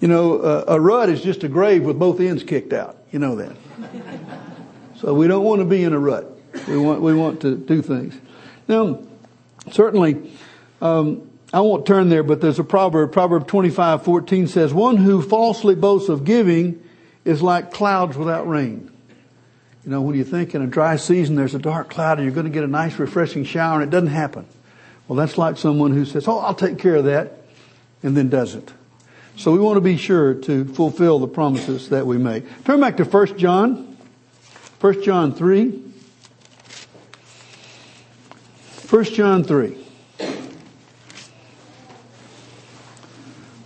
you 0.00 0.08
know, 0.08 0.38
uh, 0.38 0.64
a 0.68 0.80
rut 0.80 1.08
is 1.08 1.22
just 1.22 1.42
a 1.42 1.48
grave 1.48 1.82
with 1.82 1.98
both 1.98 2.20
ends 2.20 2.42
kicked 2.42 2.72
out. 2.72 2.96
You 3.10 3.18
know 3.18 3.36
that. 3.36 3.56
so 4.96 5.14
we 5.14 5.26
don't 5.26 5.44
want 5.44 5.60
to 5.60 5.64
be 5.64 5.82
in 5.82 5.92
a 5.92 5.98
rut. 5.98 6.35
We 6.66 6.78
want, 6.78 7.00
we 7.00 7.14
want 7.14 7.40
to 7.42 7.56
do 7.56 7.82
things. 7.82 8.14
Now, 8.68 9.00
certainly, 9.70 10.30
um, 10.80 11.30
I 11.52 11.60
won't 11.60 11.86
turn 11.86 12.08
there, 12.08 12.22
but 12.22 12.40
there's 12.40 12.58
a 12.58 12.64
proverb, 12.64 13.12
Proverb 13.12 13.46
25, 13.46 14.02
14 14.02 14.48
says, 14.48 14.74
one 14.74 14.96
who 14.96 15.22
falsely 15.22 15.74
boasts 15.74 16.08
of 16.08 16.24
giving 16.24 16.82
is 17.24 17.42
like 17.42 17.72
clouds 17.72 18.16
without 18.16 18.48
rain. 18.48 18.90
You 19.84 19.90
know, 19.92 20.02
when 20.02 20.16
you 20.16 20.24
think 20.24 20.54
in 20.54 20.62
a 20.62 20.66
dry 20.66 20.96
season 20.96 21.36
there's 21.36 21.54
a 21.54 21.60
dark 21.60 21.90
cloud 21.90 22.18
and 22.18 22.26
you're 22.26 22.34
going 22.34 22.46
to 22.46 22.52
get 22.52 22.64
a 22.64 22.68
nice 22.68 22.98
refreshing 22.98 23.44
shower 23.44 23.80
and 23.80 23.84
it 23.84 23.90
doesn't 23.90 24.08
happen. 24.08 24.46
Well, 25.06 25.16
that's 25.16 25.38
like 25.38 25.56
someone 25.56 25.92
who 25.92 26.04
says, 26.04 26.26
oh, 26.26 26.38
I'll 26.38 26.54
take 26.54 26.78
care 26.78 26.96
of 26.96 27.04
that 27.04 27.32
and 28.02 28.16
then 28.16 28.28
doesn't. 28.28 28.72
So 29.36 29.52
we 29.52 29.58
want 29.58 29.76
to 29.76 29.80
be 29.80 29.96
sure 29.96 30.34
to 30.34 30.64
fulfill 30.64 31.20
the 31.20 31.28
promises 31.28 31.90
that 31.90 32.06
we 32.06 32.18
make. 32.18 32.44
Turn 32.64 32.80
back 32.80 32.96
to 32.96 33.04
1 33.04 33.38
John. 33.38 33.96
1 34.80 35.02
John 35.02 35.34
3. 35.34 35.85
1 38.88 39.04
John 39.04 39.42
3. 39.42 39.76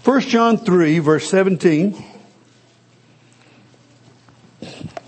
1 0.02 0.20
John 0.22 0.56
3 0.56 0.98
verse 1.00 1.28
17. 1.28 2.04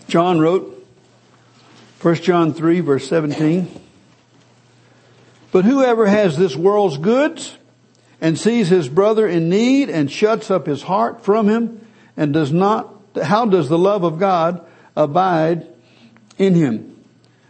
John 0.09 0.39
wrote, 0.39 0.87
1 2.03 2.15
John 2.17 2.53
3 2.53 2.81
verse 2.81 3.09
17. 3.09 3.81
But 5.51 5.65
whoever 5.65 6.05
has 6.05 6.37
this 6.37 6.55
world's 6.55 6.99
goods 6.99 7.57
and 8.21 8.39
sees 8.39 8.69
his 8.69 8.91
brother 8.91 9.27
in 9.27 9.49
need 9.49 9.89
and 9.89 10.11
shuts 10.11 10.51
up 10.51 10.67
his 10.67 10.83
heart 10.83 11.25
from 11.25 11.49
him 11.49 11.87
and 12.19 12.35
does 12.35 12.53
not, 12.53 12.95
how 13.23 13.47
does 13.47 13.71
the 13.71 13.79
love 13.79 14.05
of 14.05 14.19
God 14.19 14.63
abide 14.95 15.67
in 16.37 16.55
him? 16.55 17.03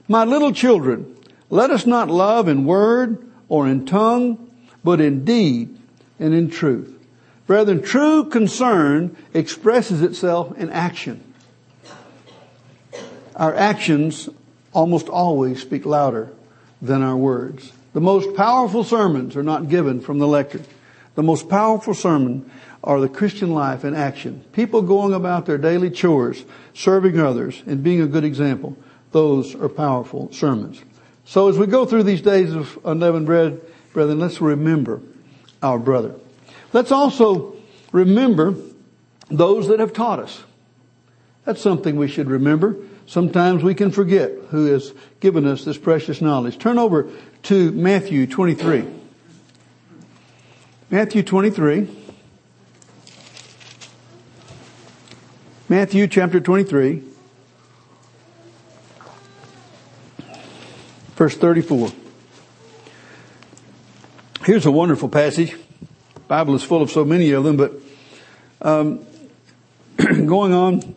My 0.06 0.24
little 0.24 0.52
children, 0.52 1.16
let 1.52 1.70
us 1.70 1.84
not 1.84 2.08
love 2.08 2.48
in 2.48 2.64
word 2.64 3.30
or 3.46 3.68
in 3.68 3.84
tongue, 3.84 4.50
but 4.82 5.02
in 5.02 5.22
deed 5.22 5.78
and 6.18 6.32
in 6.32 6.48
truth. 6.48 6.98
Brethren, 7.46 7.82
true 7.82 8.24
concern 8.24 9.14
expresses 9.34 10.00
itself 10.00 10.56
in 10.56 10.70
action. 10.70 11.22
Our 13.36 13.54
actions 13.54 14.30
almost 14.72 15.10
always 15.10 15.60
speak 15.60 15.84
louder 15.84 16.32
than 16.80 17.02
our 17.02 17.18
words. 17.18 17.70
The 17.92 18.00
most 18.00 18.34
powerful 18.34 18.82
sermons 18.82 19.36
are 19.36 19.42
not 19.42 19.68
given 19.68 20.00
from 20.00 20.18
the 20.18 20.26
lectern. 20.26 20.64
The 21.16 21.22
most 21.22 21.50
powerful 21.50 21.92
sermon 21.92 22.50
are 22.82 22.98
the 22.98 23.10
Christian 23.10 23.52
life 23.52 23.84
in 23.84 23.94
action. 23.94 24.42
People 24.54 24.80
going 24.80 25.12
about 25.12 25.44
their 25.44 25.58
daily 25.58 25.90
chores, 25.90 26.46
serving 26.72 27.20
others, 27.20 27.62
and 27.66 27.82
being 27.82 28.00
a 28.00 28.06
good 28.06 28.24
example. 28.24 28.74
Those 29.10 29.54
are 29.54 29.68
powerful 29.68 30.32
sermons. 30.32 30.80
So 31.24 31.48
as 31.48 31.56
we 31.56 31.66
go 31.66 31.86
through 31.86 32.02
these 32.02 32.22
days 32.22 32.52
of 32.52 32.78
unleavened 32.84 33.26
bread, 33.26 33.60
brethren, 33.92 34.18
let's 34.18 34.40
remember 34.40 35.00
our 35.62 35.78
brother. 35.78 36.14
Let's 36.72 36.92
also 36.92 37.56
remember 37.92 38.54
those 39.30 39.68
that 39.68 39.80
have 39.80 39.92
taught 39.92 40.18
us. 40.18 40.42
That's 41.44 41.60
something 41.60 41.96
we 41.96 42.08
should 42.08 42.28
remember. 42.28 42.76
Sometimes 43.06 43.62
we 43.62 43.74
can 43.74 43.90
forget 43.90 44.30
who 44.50 44.66
has 44.66 44.92
given 45.20 45.46
us 45.46 45.64
this 45.64 45.78
precious 45.78 46.20
knowledge. 46.20 46.58
Turn 46.58 46.78
over 46.78 47.08
to 47.44 47.72
Matthew 47.72 48.26
23. 48.26 48.86
Matthew 50.90 51.22
23. 51.22 51.88
Matthew 55.68 56.06
chapter 56.06 56.38
23. 56.38 57.02
Verse 61.22 61.36
34. 61.36 61.92
Here's 64.44 64.66
a 64.66 64.72
wonderful 64.72 65.08
passage. 65.08 65.52
The 66.14 66.20
Bible 66.26 66.56
is 66.56 66.64
full 66.64 66.82
of 66.82 66.90
so 66.90 67.04
many 67.04 67.30
of 67.30 67.44
them, 67.44 67.56
but 67.56 67.74
um, 68.60 69.06
going 69.96 70.52
on, 70.52 70.96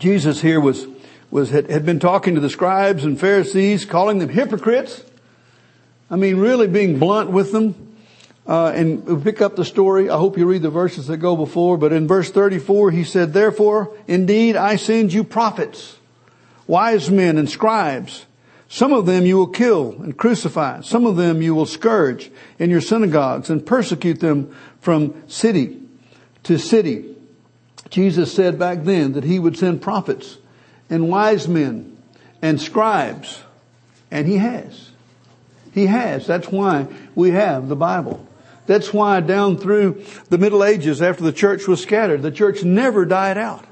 Jesus 0.00 0.40
here 0.40 0.58
was 0.60 0.88
was 1.30 1.50
had, 1.50 1.70
had 1.70 1.86
been 1.86 2.00
talking 2.00 2.34
to 2.34 2.40
the 2.40 2.50
scribes 2.50 3.04
and 3.04 3.16
Pharisees, 3.16 3.84
calling 3.84 4.18
them 4.18 4.28
hypocrites. 4.28 5.04
I 6.10 6.16
mean, 6.16 6.38
really 6.38 6.66
being 6.66 6.98
blunt 6.98 7.30
with 7.30 7.52
them. 7.52 7.96
Uh, 8.48 8.72
and 8.74 9.22
pick 9.22 9.40
up 9.40 9.54
the 9.54 9.64
story. 9.64 10.10
I 10.10 10.18
hope 10.18 10.36
you 10.36 10.46
read 10.46 10.62
the 10.62 10.68
verses 10.70 11.06
that 11.06 11.18
go 11.18 11.36
before. 11.36 11.78
But 11.78 11.92
in 11.92 12.08
verse 12.08 12.28
34, 12.28 12.90
he 12.90 13.04
said, 13.04 13.32
"Therefore, 13.32 13.92
indeed, 14.08 14.56
I 14.56 14.74
send 14.74 15.12
you 15.12 15.22
prophets, 15.22 15.94
wise 16.66 17.08
men, 17.08 17.38
and 17.38 17.48
scribes." 17.48 18.26
Some 18.68 18.92
of 18.92 19.06
them 19.06 19.26
you 19.26 19.36
will 19.36 19.48
kill 19.48 19.92
and 20.02 20.16
crucify. 20.16 20.80
Some 20.80 21.06
of 21.06 21.16
them 21.16 21.42
you 21.42 21.54
will 21.54 21.66
scourge 21.66 22.30
in 22.58 22.70
your 22.70 22.80
synagogues 22.80 23.50
and 23.50 23.64
persecute 23.64 24.20
them 24.20 24.54
from 24.80 25.22
city 25.28 25.80
to 26.44 26.58
city. 26.58 27.14
Jesus 27.90 28.32
said 28.32 28.58
back 28.58 28.84
then 28.84 29.12
that 29.12 29.24
he 29.24 29.38
would 29.38 29.56
send 29.56 29.82
prophets 29.82 30.38
and 30.90 31.08
wise 31.08 31.46
men 31.46 31.96
and 32.42 32.60
scribes. 32.60 33.42
And 34.10 34.26
he 34.26 34.38
has. 34.38 34.90
He 35.72 35.86
has. 35.86 36.26
That's 36.26 36.48
why 36.48 36.86
we 37.14 37.30
have 37.30 37.68
the 37.68 37.76
Bible. 37.76 38.26
That's 38.66 38.92
why 38.92 39.20
down 39.20 39.58
through 39.58 40.04
the 40.30 40.38
Middle 40.38 40.64
Ages 40.64 41.02
after 41.02 41.22
the 41.22 41.32
church 41.32 41.68
was 41.68 41.82
scattered, 41.82 42.22
the 42.22 42.30
church 42.30 42.64
never 42.64 43.04
died 43.04 43.36
out. 43.36 43.64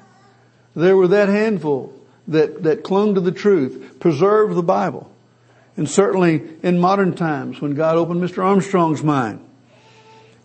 There 0.74 0.96
were 0.96 1.08
that 1.08 1.28
handful 1.28 1.98
that, 2.28 2.62
that 2.62 2.84
clung 2.84 3.14
to 3.14 3.20
the 3.20 3.32
truth, 3.32 3.96
preserved 4.00 4.54
the 4.54 4.62
Bible. 4.62 5.10
And 5.76 5.88
certainly 5.88 6.42
in 6.62 6.78
modern 6.78 7.14
times 7.14 7.60
when 7.60 7.74
God 7.74 7.96
opened 7.96 8.22
Mr. 8.22 8.44
Armstrong's 8.44 9.02
mind 9.02 9.44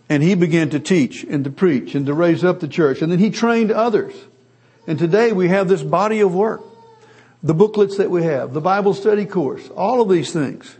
and 0.08 0.22
he 0.22 0.34
began 0.34 0.70
to 0.70 0.80
teach 0.80 1.22
and 1.24 1.44
to 1.44 1.50
preach 1.50 1.94
and 1.94 2.06
to 2.06 2.14
raise 2.14 2.42
up 2.42 2.60
the 2.60 2.68
church 2.68 3.02
and 3.02 3.12
then 3.12 3.18
he 3.18 3.30
trained 3.30 3.70
others. 3.70 4.14
And 4.86 4.98
today 4.98 5.32
we 5.32 5.48
have 5.48 5.68
this 5.68 5.82
body 5.82 6.20
of 6.20 6.34
work. 6.34 6.62
The 7.42 7.54
booklets 7.54 7.98
that 7.98 8.10
we 8.10 8.24
have, 8.24 8.52
the 8.52 8.60
Bible 8.60 8.94
study 8.94 9.24
course, 9.24 9.68
all 9.68 10.00
of 10.00 10.08
these 10.08 10.32
things. 10.32 10.76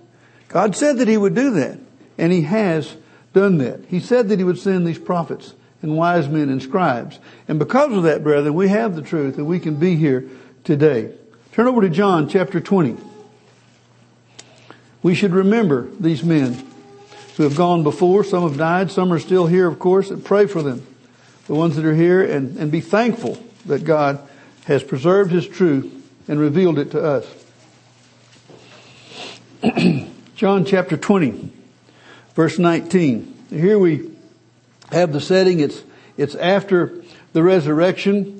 God 0.49 0.75
said 0.75 0.99
that 0.99 1.07
he 1.07 1.17
would 1.17 1.35
do 1.35 1.53
that 1.53 1.79
and 2.17 2.33
he 2.33 2.43
has 2.43 2.97
done 3.33 3.59
that. 3.59 3.85
He 3.89 4.01
said 4.01 4.29
that 4.29 4.39
he 4.39 4.45
would 4.45 4.59
send 4.59 4.87
these 4.87 4.99
prophets 4.99 5.55
and 5.83 5.97
wise 5.97 6.29
men 6.29 6.49
and 6.49 6.61
scribes. 6.61 7.21
And 7.47 7.59
because 7.59 7.93
of 7.93 8.03
that, 8.05 8.25
brethren, 8.25 8.55
we 8.55 8.69
have 8.69 8.97
the 8.97 9.03
truth 9.03 9.37
and 9.37 9.47
we 9.47 9.61
can 9.61 9.77
be 9.77 9.95
here 9.95 10.29
today. 10.65 11.13
Turn 11.53 11.67
over 11.67 11.81
to 11.81 11.89
John 11.89 12.29
chapter 12.29 12.61
20. 12.61 12.97
We 15.03 15.15
should 15.15 15.33
remember 15.33 15.89
these 15.99 16.23
men 16.23 16.67
who 17.37 17.45
have 17.45 17.57
gone 17.57 17.83
before. 17.83 18.25
Some 18.25 18.43
have 18.43 18.59
died. 18.59 18.91
Some 18.91 19.13
are 19.13 19.19
still 19.19 19.47
here, 19.47 19.67
of 19.67 19.79
course, 19.79 20.11
and 20.11 20.25
pray 20.25 20.47
for 20.47 20.63
them. 20.63 20.87
The 21.47 21.55
ones 21.55 21.77
that 21.77 21.85
are 21.85 21.95
here 21.95 22.23
and, 22.23 22.57
and 22.59 22.71
be 22.71 22.81
thankful 22.81 23.43
that 23.67 23.85
God 23.85 24.21
has 24.65 24.83
preserved 24.83 25.31
His 25.31 25.47
truth 25.49 25.93
and 26.29 26.39
revealed 26.39 26.79
it 26.79 26.91
to 26.91 27.03
us. 27.03 27.27
John 30.37 30.65
chapter 30.65 30.97
20, 30.97 31.51
verse 32.35 32.59
19. 32.59 33.47
Here 33.51 33.79
we 33.79 34.11
have 34.93 35.13
the 35.13 35.21
setting. 35.21 35.61
It's, 35.61 35.83
it's 36.17 36.35
after 36.35 37.03
the 37.33 37.43
resurrection. 37.43 38.38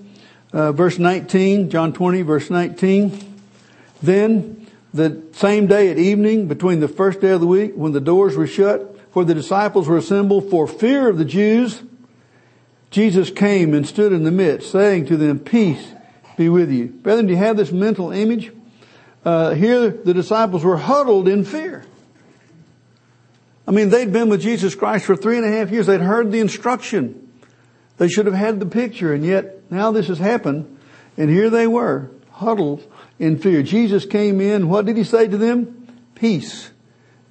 Uh, 0.53 0.73
verse 0.73 0.99
19, 0.99 1.71
John 1.71 1.93
20, 1.93 2.23
verse 2.23 2.51
19. 2.51 3.41
Then 4.03 4.67
the 4.95 5.23
same 5.33 5.67
day 5.67 5.91
at 5.91 5.99
evening, 5.99 6.49
between 6.49 6.81
the 6.81 6.89
first 6.89 7.21
day 7.21 7.31
of 7.31 7.41
the 7.41 7.47
week, 7.47 7.73
when 7.75 7.93
the 7.93 8.01
doors 8.01 8.37
were 8.37 8.47
shut, 8.47 8.97
where 9.13 9.25
the 9.25 9.35
disciples 9.35 9.87
were 9.87 9.99
assembled 9.99 10.51
for 10.51 10.67
fear 10.67 11.09
of 11.09 11.19
the 11.19 11.25
Jews, 11.25 11.83
Jesus 12.91 13.31
came 13.31 13.75
and 13.75 13.87
stood 13.87 14.13
in 14.13 14.25
the 14.25 14.31
midst, 14.31 14.73
saying 14.73 15.07
to 15.07 15.17
them, 15.17 15.39
Peace 15.39 15.93
be 16.37 16.49
with 16.49 16.71
you. 16.71 16.87
Brethren, 16.87 17.27
do 17.27 17.33
you 17.33 17.39
have 17.39 17.57
this 17.57 17.73
mental 17.73 18.11
image? 18.11 18.51
Uh, 19.25 19.53
here 19.53 19.91
the 19.91 20.15
disciples 20.15 20.65
were 20.65 20.79
huddled 20.79 21.29
in 21.29 21.45
fear. 21.45 21.85
I 23.67 23.73
mean, 23.73 23.91
they'd 23.91 24.13
been 24.13 24.31
with 24.31 24.41
Jesus 24.41 24.75
Christ 24.75 25.05
for 25.05 25.15
three 25.15 25.37
and 25.37 25.45
a 25.45 25.51
half 25.51 25.71
years. 25.71 25.87
They'd 25.87 26.01
heard 26.01 26.33
the 26.33 26.41
instruction 26.41 27.29
They 27.99 28.09
should 28.09 28.27
have 28.27 28.35
had 28.35 28.61
the 28.61 28.67
picture 28.67 29.13
and 29.13 29.25
yet 29.27 29.58
now 29.71 29.91
this 29.91 30.09
has 30.09 30.19
happened 30.19 30.79
and 31.17 31.29
here 31.29 31.51
they 31.51 31.67
were 31.67 32.11
huddled 32.31 32.87
in 33.19 33.39
fear. 33.39 33.63
Jesus 33.63 34.07
came 34.07 34.41
in. 34.41 34.69
What 34.69 34.87
did 34.87 34.97
he 34.97 35.05
say 35.05 35.27
to 35.27 35.37
them? 35.37 35.89
Peace 36.15 36.71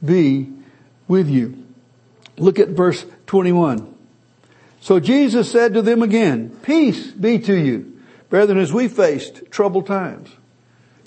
be 0.03 0.51
with 1.07 1.29
you. 1.29 1.65
Look 2.37 2.59
at 2.59 2.69
verse 2.69 3.05
21. 3.27 3.95
So 4.81 4.99
Jesus 4.99 5.51
said 5.51 5.73
to 5.73 5.81
them 5.81 6.01
again, 6.01 6.49
peace 6.61 7.11
be 7.11 7.39
to 7.39 7.55
you. 7.55 7.99
Brethren, 8.29 8.57
as 8.57 8.73
we 8.73 8.87
faced 8.87 9.49
troubled 9.49 9.87
times 9.87 10.29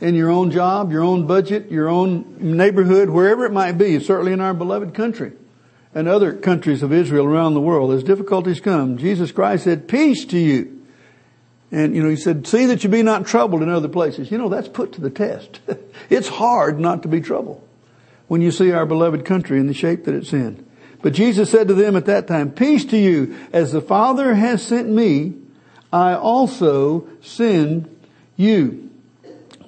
in 0.01 0.14
your 0.14 0.31
own 0.31 0.51
job, 0.51 0.91
your 0.91 1.03
own 1.03 1.26
budget, 1.26 1.70
your 1.70 1.89
own 1.89 2.37
neighborhood, 2.57 3.11
wherever 3.11 3.45
it 3.45 3.53
might 3.53 3.72
be, 3.72 4.01
certainly 4.01 4.33
in 4.33 4.41
our 4.41 4.55
beloved 4.55 4.95
country 4.95 5.33
and 5.95 6.09
other 6.09 6.33
countries 6.33 6.83
of 6.83 6.93
Israel 6.93 7.26
around 7.26 7.55
the 7.55 7.61
world, 7.61 7.93
as 7.93 8.03
difficulties 8.03 8.61
come, 8.61 8.97
Jesus 8.97 9.33
Christ 9.33 9.64
said, 9.64 9.87
peace 9.87 10.24
to 10.26 10.39
you. 10.39 10.80
And, 11.73 11.95
you 11.95 12.03
know, 12.03 12.09
he 12.09 12.16
said, 12.16 12.47
see 12.47 12.66
that 12.66 12.83
you 12.83 12.91
be 12.91 13.03
not 13.03 13.27
troubled 13.27 13.62
in 13.62 13.68
other 13.68 13.89
places. 13.89 14.31
You 14.31 14.39
know, 14.39 14.49
that's 14.49 14.68
put 14.68 14.93
to 14.95 15.01
the 15.01 15.11
test. 15.11 15.61
it's 16.11 16.29
hard 16.29 16.81
not 16.81 17.03
to 17.03 17.09
be 17.09 17.21
troubled 17.21 17.66
when 18.27 18.41
you 18.41 18.51
see 18.51 18.73
our 18.73 18.87
beloved 18.87 19.25
country 19.25 19.59
in 19.59 19.66
the 19.66 19.75
shape 19.75 20.05
that 20.05 20.14
it's 20.14 20.33
in. 20.33 20.66
But 21.03 21.12
Jesus 21.14 21.51
said 21.51 21.68
to 21.68 21.75
them 21.75 21.97
at 21.97 22.07
that 22.07 22.27
time, 22.27 22.51
peace 22.51 22.85
to 22.87 22.99
you. 22.99 23.37
As 23.53 23.73
the 23.73 23.81
Father 23.81 24.35
has 24.35 24.62
sent 24.62 24.89
me, 24.89 25.35
I 25.93 26.14
also 26.14 27.09
send 27.23 27.89
you. 28.37 28.91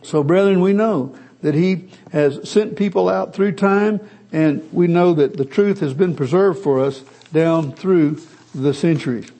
So 0.03 0.23
brethren, 0.23 0.61
we 0.61 0.73
know 0.73 1.17
that 1.41 1.55
He 1.55 1.89
has 2.11 2.49
sent 2.49 2.77
people 2.77 3.09
out 3.09 3.35
through 3.35 3.53
time 3.53 4.01
and 4.33 4.67
we 4.73 4.87
know 4.87 5.15
that 5.15 5.37
the 5.37 5.45
truth 5.45 5.81
has 5.81 5.93
been 5.93 6.15
preserved 6.15 6.63
for 6.63 6.81
us 6.81 7.01
down 7.33 7.73
through 7.73 8.21
the 8.55 8.73
centuries. 8.73 9.31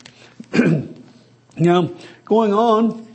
now, 1.57 1.91
going 2.25 2.53
on, 2.53 3.07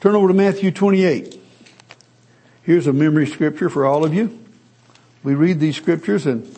turn 0.00 0.14
over 0.14 0.28
to 0.28 0.34
Matthew 0.34 0.70
28. 0.70 1.40
Here's 2.62 2.86
a 2.86 2.92
memory 2.92 3.26
scripture 3.26 3.68
for 3.68 3.84
all 3.84 4.04
of 4.04 4.14
you. 4.14 4.38
We 5.22 5.34
read 5.34 5.60
these 5.60 5.76
scriptures 5.76 6.26
and 6.26 6.56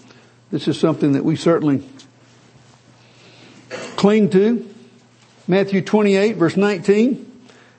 this 0.50 0.68
is 0.68 0.78
something 0.78 1.12
that 1.12 1.24
we 1.24 1.36
certainly 1.36 1.82
cling 3.96 4.30
to. 4.30 4.68
Matthew 5.48 5.82
28 5.82 6.36
verse 6.36 6.56
19. 6.56 7.28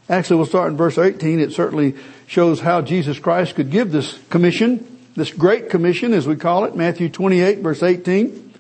Actually, 0.09 0.35
we'll 0.37 0.45
start 0.45 0.71
in 0.71 0.77
verse 0.77 0.97
18. 0.97 1.39
It 1.39 1.53
certainly 1.53 1.95
shows 2.27 2.59
how 2.59 2.81
Jesus 2.81 3.19
Christ 3.19 3.55
could 3.55 3.71
give 3.71 3.91
this 3.91 4.19
commission 4.29 4.93
this 5.15 5.31
great 5.31 5.69
commission 5.69 6.13
as 6.13 6.27
we 6.27 6.35
call 6.35 6.65
it, 6.65 6.75
Matthew 6.75 7.09
28 7.09 7.59
verse 7.59 7.83
18, 7.83 8.53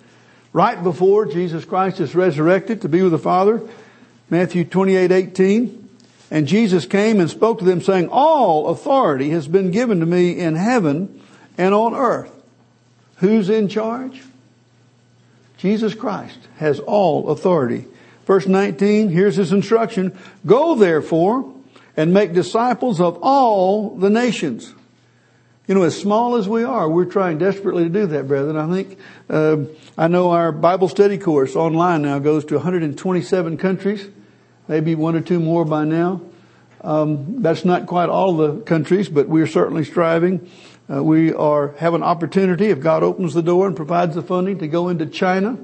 right 0.51 0.81
before 0.83 1.25
Jesus 1.25 1.65
Christ 1.65 1.99
is 1.99 2.13
resurrected 2.13 2.81
to 2.81 2.89
be 2.89 3.01
with 3.01 3.11
the 3.11 3.19
Father, 3.19 3.61
Matthew 4.33 4.65
28, 4.65 5.11
18, 5.11 5.89
and 6.31 6.47
Jesus 6.47 6.87
came 6.87 7.19
and 7.19 7.29
spoke 7.29 7.59
to 7.59 7.65
them 7.65 7.81
saying, 7.81 8.09
all 8.09 8.69
authority 8.69 9.29
has 9.29 9.47
been 9.47 9.69
given 9.69 9.99
to 9.99 10.07
me 10.07 10.39
in 10.39 10.55
heaven 10.55 11.21
and 11.55 11.75
on 11.75 11.93
earth. 11.93 12.31
Who's 13.17 13.47
in 13.47 13.67
charge? 13.67 14.23
Jesus 15.57 15.93
Christ 15.93 16.39
has 16.57 16.79
all 16.79 17.29
authority. 17.29 17.85
Verse 18.25 18.47
19, 18.47 19.09
here's 19.09 19.35
his 19.35 19.53
instruction. 19.53 20.17
Go 20.47 20.73
therefore 20.73 21.53
and 21.95 22.11
make 22.11 22.33
disciples 22.33 22.99
of 22.99 23.19
all 23.21 23.95
the 23.95 24.09
nations. 24.09 24.73
You 25.67 25.75
know, 25.75 25.83
as 25.83 25.95
small 25.95 26.37
as 26.37 26.49
we 26.49 26.63
are, 26.63 26.89
we're 26.89 27.05
trying 27.05 27.37
desperately 27.37 27.83
to 27.83 27.89
do 27.91 28.07
that, 28.07 28.27
brethren. 28.27 28.57
I 28.57 28.67
think, 28.73 28.97
uh, 29.29 29.57
I 29.95 30.07
know 30.07 30.31
our 30.31 30.51
Bible 30.51 30.89
study 30.89 31.19
course 31.19 31.55
online 31.55 32.01
now 32.01 32.17
goes 32.17 32.45
to 32.45 32.55
127 32.55 33.57
countries, 33.57 34.07
maybe 34.67 34.95
one 34.95 35.15
or 35.15 35.21
two 35.21 35.39
more 35.39 35.65
by 35.65 35.85
now. 35.85 36.21
Um, 36.81 37.41
that's 37.41 37.63
not 37.63 37.87
quite 37.87 38.09
all 38.09 38.35
the 38.35 38.59
countries, 38.61 39.07
but 39.07 39.29
we're 39.29 39.47
certainly 39.47 39.85
striving. 39.85 40.49
Uh, 40.91 41.01
we 41.01 41.33
are 41.33 41.69
have 41.77 41.93
an 41.93 42.03
opportunity 42.03 42.67
if 42.67 42.81
God 42.81 43.03
opens 43.03 43.33
the 43.33 43.41
door 43.41 43.67
and 43.67 43.75
provides 43.75 44.15
the 44.15 44.21
funding 44.21 44.59
to 44.59 44.67
go 44.67 44.89
into 44.89 45.05
China, 45.05 45.57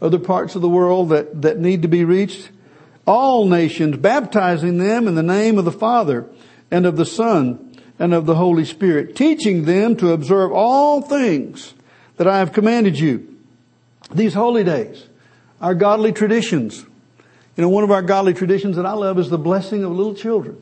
other 0.00 0.18
parts 0.18 0.54
of 0.54 0.62
the 0.62 0.68
world 0.68 1.10
that 1.10 1.42
that 1.42 1.58
need 1.58 1.82
to 1.82 1.88
be 1.88 2.04
reached. 2.04 2.50
All 3.06 3.46
nations, 3.46 3.98
baptizing 3.98 4.78
them 4.78 5.06
in 5.06 5.14
the 5.14 5.22
name 5.22 5.58
of 5.58 5.64
the 5.64 5.70
Father 5.70 6.26
and 6.72 6.86
of 6.86 6.96
the 6.96 7.06
Son 7.06 7.78
and 7.98 8.12
of 8.12 8.26
the 8.26 8.34
Holy 8.34 8.64
Spirit, 8.64 9.14
teaching 9.14 9.64
them 9.64 9.96
to 9.96 10.10
observe 10.12 10.50
all 10.50 11.02
things 11.02 11.74
that 12.16 12.26
I 12.26 12.38
have 12.38 12.52
commanded 12.52 12.98
you. 12.98 13.36
These 14.12 14.34
holy 14.34 14.64
days, 14.64 15.06
our 15.60 15.74
godly 15.74 16.12
traditions. 16.12 16.84
You 17.56 17.62
know, 17.62 17.68
one 17.70 17.84
of 17.84 17.90
our 17.90 18.02
godly 18.02 18.34
traditions 18.34 18.76
that 18.76 18.84
I 18.84 18.92
love 18.92 19.18
is 19.18 19.30
the 19.30 19.38
blessing 19.38 19.82
of 19.82 19.92
little 19.92 20.14
children. 20.14 20.60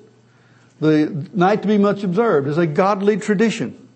The 0.80 1.28
night 1.32 1.62
to 1.62 1.68
be 1.68 1.78
much 1.78 2.04
observed 2.04 2.46
is 2.46 2.58
a 2.58 2.66
godly 2.66 3.16
tradition. 3.16 3.88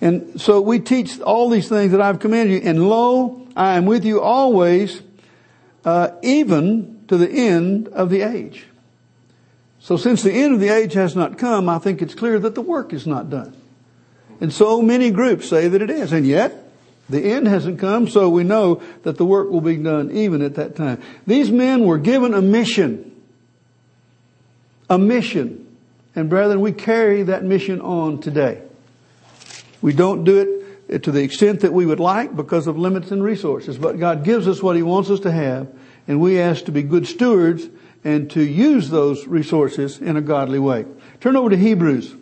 And 0.00 0.40
so 0.40 0.60
we 0.60 0.78
teach 0.78 1.20
all 1.20 1.50
these 1.50 1.68
things 1.68 1.92
that 1.92 2.00
I've 2.00 2.20
commanded 2.20 2.62
you. 2.62 2.68
And 2.68 2.88
lo, 2.88 3.46
I 3.56 3.76
am 3.76 3.84
with 3.84 4.04
you 4.04 4.20
always, 4.20 5.02
uh, 5.84 6.10
even 6.22 7.04
to 7.08 7.16
the 7.16 7.28
end 7.28 7.88
of 7.88 8.08
the 8.08 8.22
age. 8.22 8.66
So 9.80 9.96
since 9.96 10.22
the 10.22 10.32
end 10.32 10.54
of 10.54 10.60
the 10.60 10.68
age 10.68 10.94
has 10.94 11.16
not 11.16 11.38
come, 11.38 11.68
I 11.68 11.78
think 11.78 12.00
it's 12.00 12.14
clear 12.14 12.38
that 12.38 12.54
the 12.54 12.62
work 12.62 12.92
is 12.92 13.06
not 13.06 13.30
done. 13.30 13.56
And 14.40 14.52
so 14.52 14.80
many 14.80 15.10
groups 15.10 15.48
say 15.48 15.68
that 15.68 15.82
it 15.82 15.90
is. 15.90 16.12
And 16.12 16.26
yet, 16.26 16.67
the 17.08 17.22
end 17.22 17.48
hasn't 17.48 17.78
come, 17.78 18.08
so 18.08 18.28
we 18.28 18.44
know 18.44 18.82
that 19.02 19.16
the 19.16 19.24
work 19.24 19.50
will 19.50 19.60
be 19.60 19.76
done 19.76 20.10
even 20.10 20.42
at 20.42 20.56
that 20.56 20.76
time. 20.76 21.02
These 21.26 21.50
men 21.50 21.84
were 21.84 21.98
given 21.98 22.34
a 22.34 22.42
mission. 22.42 23.12
A 24.90 24.98
mission. 24.98 25.76
And 26.14 26.28
brethren, 26.28 26.60
we 26.60 26.72
carry 26.72 27.22
that 27.24 27.44
mission 27.44 27.80
on 27.80 28.20
today. 28.20 28.62
We 29.80 29.92
don't 29.92 30.24
do 30.24 30.64
it 30.88 31.02
to 31.04 31.12
the 31.12 31.22
extent 31.22 31.60
that 31.60 31.72
we 31.72 31.86
would 31.86 32.00
like 32.00 32.34
because 32.34 32.66
of 32.66 32.78
limits 32.78 33.10
and 33.10 33.22
resources, 33.22 33.78
but 33.78 33.98
God 33.98 34.24
gives 34.24 34.48
us 34.48 34.62
what 34.62 34.76
He 34.76 34.82
wants 34.82 35.10
us 35.10 35.20
to 35.20 35.30
have, 35.30 35.68
and 36.06 36.20
we 36.20 36.40
ask 36.40 36.64
to 36.64 36.72
be 36.72 36.82
good 36.82 37.06
stewards 37.06 37.68
and 38.04 38.30
to 38.30 38.42
use 38.42 38.90
those 38.90 39.26
resources 39.26 39.98
in 39.98 40.16
a 40.16 40.20
godly 40.22 40.58
way. 40.58 40.86
Turn 41.20 41.36
over 41.36 41.50
to 41.50 41.56
Hebrews. 41.56 42.14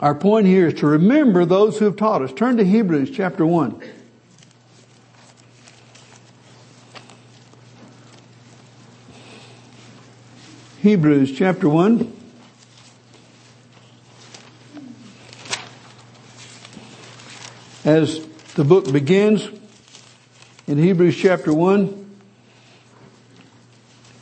Our 0.00 0.14
point 0.14 0.46
here 0.46 0.68
is 0.68 0.74
to 0.74 0.86
remember 0.86 1.44
those 1.44 1.78
who 1.78 1.86
have 1.86 1.96
taught 1.96 2.22
us. 2.22 2.32
Turn 2.32 2.56
to 2.58 2.64
Hebrews 2.64 3.10
chapter 3.10 3.44
1. 3.44 3.82
Hebrews 10.82 11.36
chapter 11.36 11.68
1. 11.68 12.12
As 17.84 18.24
the 18.54 18.62
book 18.62 18.92
begins 18.92 19.48
in 20.68 20.78
Hebrews 20.78 21.16
chapter 21.16 21.52
1, 21.52 22.16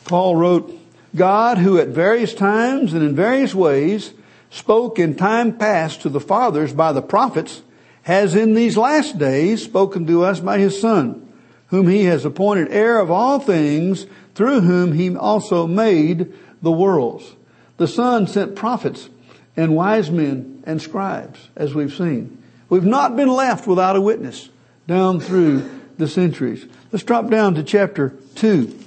Paul 0.06 0.36
wrote, 0.36 0.72
God 1.14 1.58
who 1.58 1.78
at 1.78 1.88
various 1.88 2.32
times 2.32 2.94
and 2.94 3.02
in 3.02 3.14
various 3.14 3.54
ways 3.54 4.14
spoke 4.50 4.98
in 4.98 5.14
time 5.14 5.56
past 5.56 6.02
to 6.02 6.08
the 6.08 6.20
fathers 6.20 6.72
by 6.72 6.92
the 6.92 7.02
prophets 7.02 7.62
has 8.02 8.34
in 8.34 8.54
these 8.54 8.76
last 8.76 9.18
days 9.18 9.64
spoken 9.64 10.06
to 10.06 10.22
us 10.22 10.38
by 10.40 10.58
his 10.58 10.80
son, 10.80 11.32
whom 11.68 11.88
he 11.88 12.04
has 12.04 12.24
appointed 12.24 12.70
heir 12.70 12.98
of 12.98 13.10
all 13.10 13.40
things, 13.40 14.06
through 14.34 14.60
whom 14.60 14.92
he 14.92 15.14
also 15.16 15.66
made 15.66 16.32
the 16.62 16.70
worlds. 16.70 17.34
The 17.78 17.88
son 17.88 18.26
sent 18.26 18.54
prophets 18.54 19.08
and 19.56 19.74
wise 19.74 20.10
men 20.10 20.62
and 20.66 20.80
scribes, 20.80 21.48
as 21.56 21.74
we've 21.74 21.94
seen. 21.94 22.42
We've 22.68 22.84
not 22.84 23.16
been 23.16 23.28
left 23.28 23.66
without 23.66 23.96
a 23.96 24.00
witness 24.00 24.48
down 24.86 25.20
through 25.20 25.68
the 25.98 26.06
centuries. 26.06 26.64
Let's 26.92 27.04
drop 27.04 27.28
down 27.28 27.54
to 27.56 27.62
chapter 27.62 28.14
2 28.36 28.84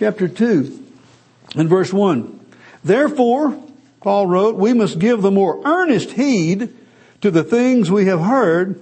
chapter 0.00 0.28
2 0.28 0.82
and 1.56 1.68
verse 1.68 1.92
1. 1.92 2.40
Therefore, 2.82 3.62
Paul 4.00 4.26
wrote, 4.26 4.56
we 4.56 4.72
must 4.72 4.98
give 4.98 5.22
the 5.22 5.30
more 5.30 5.60
earnest 5.64 6.12
heed 6.12 6.74
to 7.20 7.30
the 7.30 7.44
things 7.44 7.90
we 7.90 8.06
have 8.06 8.20
heard, 8.20 8.80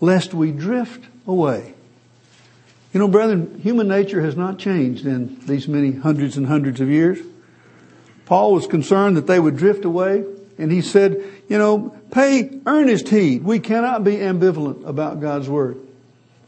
lest 0.00 0.34
we 0.34 0.50
drift 0.50 1.04
away. 1.26 1.74
You 2.92 2.98
know, 2.98 3.08
brethren, 3.08 3.60
human 3.62 3.86
nature 3.86 4.22
has 4.22 4.36
not 4.36 4.58
changed 4.58 5.06
in 5.06 5.38
these 5.46 5.68
many 5.68 5.92
hundreds 5.92 6.36
and 6.36 6.46
hundreds 6.46 6.80
of 6.80 6.88
years. 6.88 7.18
Paul 8.26 8.54
was 8.54 8.66
concerned 8.66 9.16
that 9.16 9.26
they 9.28 9.38
would 9.38 9.56
drift 9.56 9.84
away, 9.84 10.24
and 10.58 10.72
he 10.72 10.82
said, 10.82 11.22
you 11.48 11.58
know, 11.58 11.96
pay 12.10 12.60
earnest 12.66 13.08
heed. 13.08 13.44
We 13.44 13.60
cannot 13.60 14.02
be 14.02 14.16
ambivalent 14.16 14.86
about 14.86 15.20
God's 15.20 15.48
Word. 15.48 15.78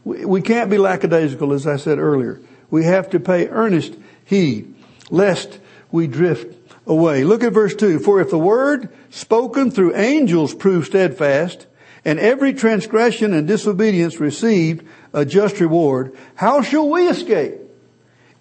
We, 0.03 0.25
we 0.25 0.41
can't 0.41 0.69
be 0.69 0.77
lackadaisical, 0.77 1.53
as 1.53 1.65
I 1.65 1.77
said 1.77 1.99
earlier 1.99 2.41
we 2.73 2.85
have 2.85 3.11
to 3.11 3.19
pay 3.19 3.47
earnest 3.49 3.93
heed 4.25 4.73
lest 5.11 5.59
we 5.91 6.07
drift 6.07 6.62
away. 6.85 7.23
Look 7.23 7.43
at 7.43 7.53
verse 7.53 7.75
2. 7.75 7.99
For 7.99 8.21
if 8.21 8.29
the 8.29 8.37
word 8.37 8.89
spoken 9.09 9.71
through 9.71 9.95
angels 9.95 10.53
prove 10.53 10.85
steadfast, 10.85 11.67
and 12.05 12.19
every 12.19 12.53
transgression 12.53 13.33
and 13.33 13.47
disobedience 13.47 14.19
received 14.19 14.85
a 15.13 15.25
just 15.25 15.59
reward, 15.59 16.15
how 16.35 16.61
shall 16.61 16.89
we 16.89 17.07
escape 17.07 17.59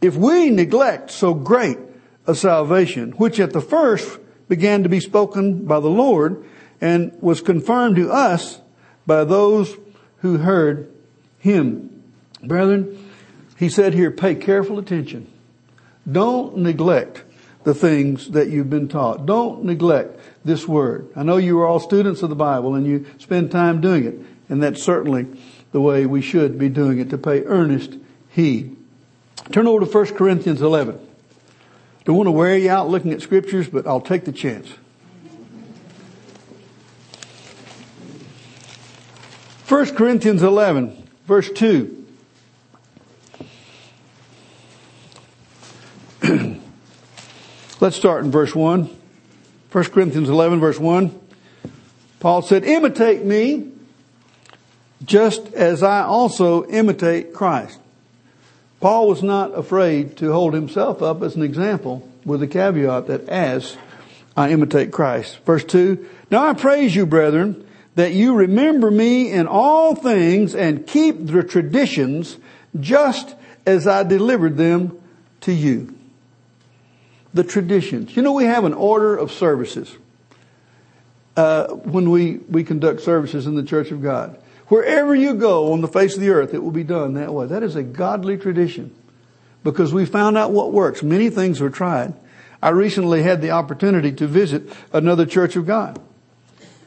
if 0.00 0.16
we 0.16 0.50
neglect 0.50 1.10
so 1.10 1.32
great 1.32 1.78
a 2.26 2.34
salvation, 2.34 3.12
which 3.12 3.38
at 3.38 3.52
the 3.52 3.60
first 3.60 4.18
began 4.48 4.82
to 4.82 4.88
be 4.88 5.00
spoken 5.00 5.64
by 5.64 5.80
the 5.80 5.88
Lord 5.88 6.44
and 6.80 7.16
was 7.20 7.40
confirmed 7.40 7.96
to 7.96 8.10
us 8.10 8.60
by 9.06 9.24
those 9.24 9.76
who 10.18 10.38
heard 10.38 10.92
him. 11.38 12.02
Brethren, 12.42 13.10
he 13.56 13.68
said 13.68 13.94
here, 13.94 14.10
pay 14.10 14.34
careful 14.34 14.78
attention. 14.78 15.30
Don't 16.10 16.58
neglect 16.58 17.22
the 17.64 17.74
things 17.74 18.30
that 18.30 18.48
you've 18.48 18.70
been 18.70 18.88
taught. 18.88 19.26
Don't 19.26 19.64
neglect 19.64 20.18
this 20.44 20.66
word. 20.66 21.08
I 21.14 21.22
know 21.22 21.36
you 21.36 21.60
are 21.60 21.66
all 21.66 21.80
students 21.80 22.22
of 22.22 22.28
the 22.28 22.36
Bible 22.36 22.74
and 22.74 22.86
you 22.86 23.06
spend 23.18 23.50
time 23.50 23.80
doing 23.80 24.04
it, 24.04 24.18
and 24.48 24.62
that's 24.62 24.82
certainly 24.82 25.26
the 25.70 25.80
way 25.80 26.04
we 26.06 26.20
should 26.20 26.58
be 26.58 26.68
doing 26.68 26.98
it, 26.98 27.10
to 27.10 27.18
pay 27.18 27.42
earnest 27.44 27.96
heed. 28.28 28.76
Turn 29.50 29.66
over 29.66 29.84
to 29.84 29.90
1 29.90 30.06
Corinthians 30.14 30.60
11. 30.60 30.98
Don't 32.04 32.16
want 32.16 32.26
to 32.26 32.32
wear 32.32 32.56
you 32.56 32.70
out 32.70 32.88
looking 32.88 33.12
at 33.12 33.22
scriptures, 33.22 33.68
but 33.68 33.86
I'll 33.86 34.00
take 34.00 34.24
the 34.24 34.32
chance. 34.32 34.68
1 39.68 39.94
Corinthians 39.94 40.42
11, 40.42 41.08
verse 41.26 41.50
2. 41.50 42.01
Let's 47.82 47.96
start 47.96 48.24
in 48.24 48.30
verse 48.30 48.54
1. 48.54 48.88
1 49.72 49.84
Corinthians 49.86 50.28
11 50.28 50.60
verse 50.60 50.78
1. 50.78 51.20
Paul 52.20 52.40
said, 52.40 52.62
imitate 52.62 53.24
me 53.24 53.72
just 55.04 55.52
as 55.52 55.82
I 55.82 56.02
also 56.02 56.64
imitate 56.66 57.34
Christ. 57.34 57.80
Paul 58.80 59.08
was 59.08 59.24
not 59.24 59.58
afraid 59.58 60.16
to 60.18 60.30
hold 60.30 60.54
himself 60.54 61.02
up 61.02 61.24
as 61.24 61.34
an 61.34 61.42
example 61.42 62.08
with 62.24 62.38
the 62.38 62.46
caveat 62.46 63.08
that 63.08 63.28
as 63.28 63.76
I 64.36 64.52
imitate 64.52 64.92
Christ. 64.92 65.38
Verse 65.38 65.64
2. 65.64 66.08
Now 66.30 66.46
I 66.46 66.52
praise 66.52 66.94
you, 66.94 67.04
brethren, 67.04 67.66
that 67.96 68.12
you 68.12 68.34
remember 68.34 68.92
me 68.92 69.28
in 69.32 69.48
all 69.48 69.96
things 69.96 70.54
and 70.54 70.86
keep 70.86 71.26
the 71.26 71.42
traditions 71.42 72.36
just 72.78 73.34
as 73.66 73.88
I 73.88 74.04
delivered 74.04 74.56
them 74.56 75.02
to 75.40 75.52
you 75.52 75.96
the 77.34 77.44
traditions. 77.44 78.16
You 78.16 78.22
know, 78.22 78.32
we 78.32 78.44
have 78.44 78.64
an 78.64 78.74
order 78.74 79.16
of 79.16 79.32
services 79.32 79.96
uh, 81.36 81.68
when 81.68 82.10
we, 82.10 82.36
we 82.48 82.64
conduct 82.64 83.00
services 83.00 83.46
in 83.46 83.54
the 83.54 83.62
Church 83.62 83.90
of 83.90 84.02
God. 84.02 84.38
Wherever 84.68 85.14
you 85.14 85.34
go 85.34 85.72
on 85.72 85.80
the 85.80 85.88
face 85.88 86.14
of 86.14 86.20
the 86.20 86.30
earth, 86.30 86.54
it 86.54 86.62
will 86.62 86.70
be 86.70 86.84
done 86.84 87.14
that 87.14 87.32
way. 87.32 87.46
That 87.46 87.62
is 87.62 87.76
a 87.76 87.82
godly 87.82 88.36
tradition 88.36 88.94
because 89.64 89.92
we 89.92 90.06
found 90.06 90.36
out 90.36 90.50
what 90.50 90.72
works. 90.72 91.02
Many 91.02 91.30
things 91.30 91.60
were 91.60 91.70
tried. 91.70 92.14
I 92.62 92.70
recently 92.70 93.22
had 93.22 93.42
the 93.42 93.50
opportunity 93.50 94.12
to 94.12 94.26
visit 94.26 94.72
another 94.92 95.26
Church 95.26 95.56
of 95.56 95.66
God, 95.66 96.00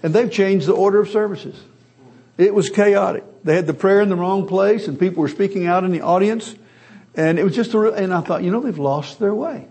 and 0.02 0.14
they've 0.14 0.32
changed 0.32 0.68
the 0.68 0.74
order 0.74 1.00
of 1.00 1.10
services. 1.10 1.60
It 2.38 2.54
was 2.54 2.70
chaotic. 2.70 3.24
They 3.44 3.56
had 3.56 3.68
the 3.68 3.74
prayer 3.74 4.02
in 4.02 4.10
the 4.10 4.16
wrong 4.16 4.48
place, 4.48 4.88
and 4.88 5.00
people 5.00 5.22
were 5.22 5.30
speaking 5.30 5.68
out 5.68 5.84
in 5.84 5.92
the 5.92 6.02
audience, 6.02 6.56
and 7.14 7.38
it 7.38 7.44
was 7.44 7.56
just 7.56 7.74
a. 7.74 7.94
And 7.94 8.14
I 8.14 8.22
thought, 8.22 8.44
you 8.44 8.52
know, 8.52 8.62
they've 8.62 8.78
lost 8.78 9.20
their 9.20 9.34
way. 9.34 9.68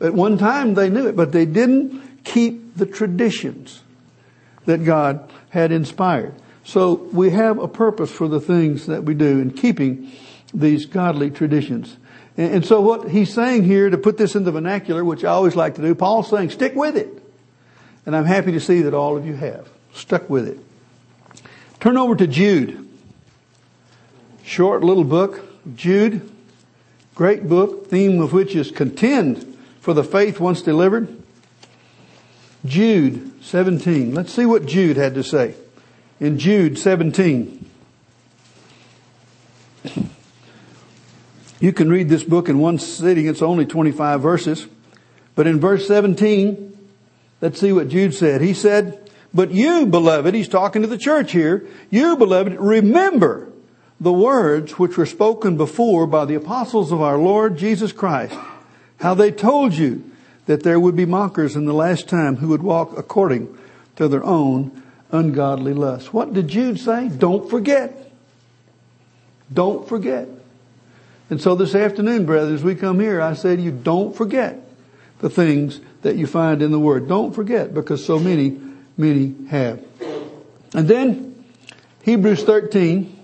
At 0.00 0.14
one 0.14 0.38
time 0.38 0.74
they 0.74 0.90
knew 0.90 1.06
it, 1.08 1.16
but 1.16 1.32
they 1.32 1.46
didn't 1.46 2.24
keep 2.24 2.76
the 2.76 2.86
traditions 2.86 3.82
that 4.66 4.84
God 4.84 5.30
had 5.50 5.72
inspired. 5.72 6.34
So 6.64 6.94
we 7.12 7.30
have 7.30 7.58
a 7.58 7.68
purpose 7.68 8.10
for 8.10 8.28
the 8.28 8.40
things 8.40 8.86
that 8.86 9.04
we 9.04 9.14
do 9.14 9.40
in 9.40 9.52
keeping 9.52 10.12
these 10.52 10.86
godly 10.86 11.30
traditions. 11.30 11.96
And, 12.36 12.64
so 12.64 12.80
what 12.80 13.08
he's 13.08 13.32
saying 13.32 13.64
here, 13.64 13.90
to 13.90 13.98
put 13.98 14.16
this 14.16 14.36
in 14.36 14.44
the 14.44 14.52
vernacular, 14.52 15.04
which 15.04 15.24
I 15.24 15.30
always 15.30 15.56
like 15.56 15.74
to 15.76 15.82
do, 15.82 15.94
Paul's 15.94 16.30
saying, 16.30 16.50
stick 16.50 16.76
with 16.76 16.96
it. 16.96 17.08
And 18.06 18.14
I'm 18.14 18.26
happy 18.26 18.52
to 18.52 18.60
see 18.60 18.82
that 18.82 18.94
all 18.94 19.16
of 19.16 19.26
you 19.26 19.34
have 19.34 19.68
stuck 19.92 20.30
with 20.30 20.46
it. 20.46 20.58
Turn 21.80 21.96
over 21.96 22.14
to 22.14 22.26
Jude. 22.26 22.88
Short 24.44 24.84
little 24.84 25.04
book, 25.04 25.42
Jude. 25.74 26.30
Great 27.14 27.48
book, 27.48 27.88
theme 27.88 28.20
of 28.20 28.32
which 28.32 28.54
is 28.54 28.70
contend 28.70 29.47
for 29.88 29.94
the 29.94 30.04
faith 30.04 30.38
once 30.38 30.60
delivered? 30.60 31.08
Jude 32.66 33.42
17. 33.42 34.14
Let's 34.14 34.30
see 34.34 34.44
what 34.44 34.66
Jude 34.66 34.98
had 34.98 35.14
to 35.14 35.22
say. 35.22 35.54
In 36.20 36.38
Jude 36.38 36.78
17. 36.78 37.70
You 41.58 41.72
can 41.72 41.88
read 41.88 42.10
this 42.10 42.22
book 42.22 42.50
in 42.50 42.58
one 42.58 42.78
sitting. 42.78 43.26
It's 43.28 43.40
only 43.40 43.64
25 43.64 44.20
verses. 44.20 44.66
But 45.34 45.46
in 45.46 45.58
verse 45.58 45.88
17, 45.88 46.90
let's 47.40 47.58
see 47.58 47.72
what 47.72 47.88
Jude 47.88 48.12
said. 48.12 48.42
He 48.42 48.52
said, 48.52 49.10
but 49.32 49.52
you, 49.52 49.86
beloved, 49.86 50.34
he's 50.34 50.48
talking 50.48 50.82
to 50.82 50.88
the 50.88 50.98
church 50.98 51.32
here, 51.32 51.66
you, 51.88 52.14
beloved, 52.18 52.52
remember 52.56 53.50
the 53.98 54.12
words 54.12 54.72
which 54.72 54.98
were 54.98 55.06
spoken 55.06 55.56
before 55.56 56.06
by 56.06 56.26
the 56.26 56.34
apostles 56.34 56.92
of 56.92 57.00
our 57.00 57.16
Lord 57.16 57.56
Jesus 57.56 57.90
Christ 57.90 58.38
how 58.98 59.14
they 59.14 59.30
told 59.30 59.74
you 59.74 60.04
that 60.46 60.62
there 60.62 60.80
would 60.80 60.96
be 60.96 61.06
mockers 61.06 61.56
in 61.56 61.66
the 61.66 61.74
last 61.74 62.08
time 62.08 62.36
who 62.36 62.48
would 62.48 62.62
walk 62.62 62.96
according 62.96 63.56
to 63.96 64.08
their 64.08 64.24
own 64.24 64.82
ungodly 65.10 65.74
lusts. 65.74 66.12
What 66.12 66.32
did 66.32 66.48
Jude 66.48 66.78
say? 66.78 67.08
Don't 67.08 67.48
forget. 67.48 68.10
Don't 69.52 69.88
forget. 69.88 70.28
And 71.30 71.40
so 71.40 71.54
this 71.54 71.74
afternoon, 71.74 72.26
brothers, 72.26 72.62
we 72.62 72.74
come 72.74 73.00
here, 73.00 73.20
I 73.20 73.34
say 73.34 73.56
to 73.56 73.62
you, 73.62 73.70
don't 73.70 74.16
forget 74.16 74.60
the 75.20 75.28
things 75.28 75.80
that 76.02 76.16
you 76.16 76.26
find 76.26 76.62
in 76.62 76.70
the 76.70 76.78
Word. 76.78 77.08
Don't 77.08 77.34
forget 77.34 77.74
because 77.74 78.04
so 78.04 78.18
many, 78.18 78.58
many 78.96 79.34
have. 79.48 79.84
And 80.74 80.88
then 80.88 81.44
Hebrews 82.02 82.44
13, 82.44 83.14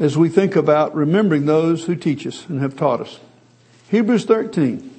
as 0.00 0.16
we 0.16 0.28
think 0.28 0.56
about 0.56 0.94
remembering 0.94 1.46
those 1.46 1.84
who 1.84 1.96
teach 1.96 2.26
us 2.26 2.46
and 2.48 2.60
have 2.60 2.76
taught 2.76 3.00
us. 3.00 3.18
Hebrews 3.88 4.24
13. 4.24 4.92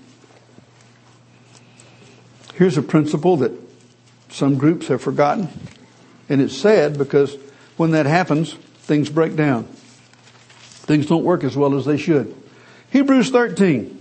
Here's 2.54 2.78
a 2.78 2.82
principle 2.82 3.38
that 3.38 3.52
some 4.30 4.58
groups 4.58 4.88
have 4.88 5.02
forgotten. 5.02 5.50
And 6.30 6.42
it's 6.42 6.58
sad 6.58 6.98
because 6.98 7.38
when 7.76 7.92
that 7.92 8.06
happens, 8.06 8.54
things 8.54 9.10
break 9.10 9.36
down. 9.36 9.66
Things 9.66 11.06
don't 11.06 11.24
work 11.24 11.44
as 11.44 11.56
well 11.58 11.76
as 11.76 11.86
they 11.86 11.98
should. 11.98 12.34
Hebrews 12.92 13.30
13. 13.30 13.94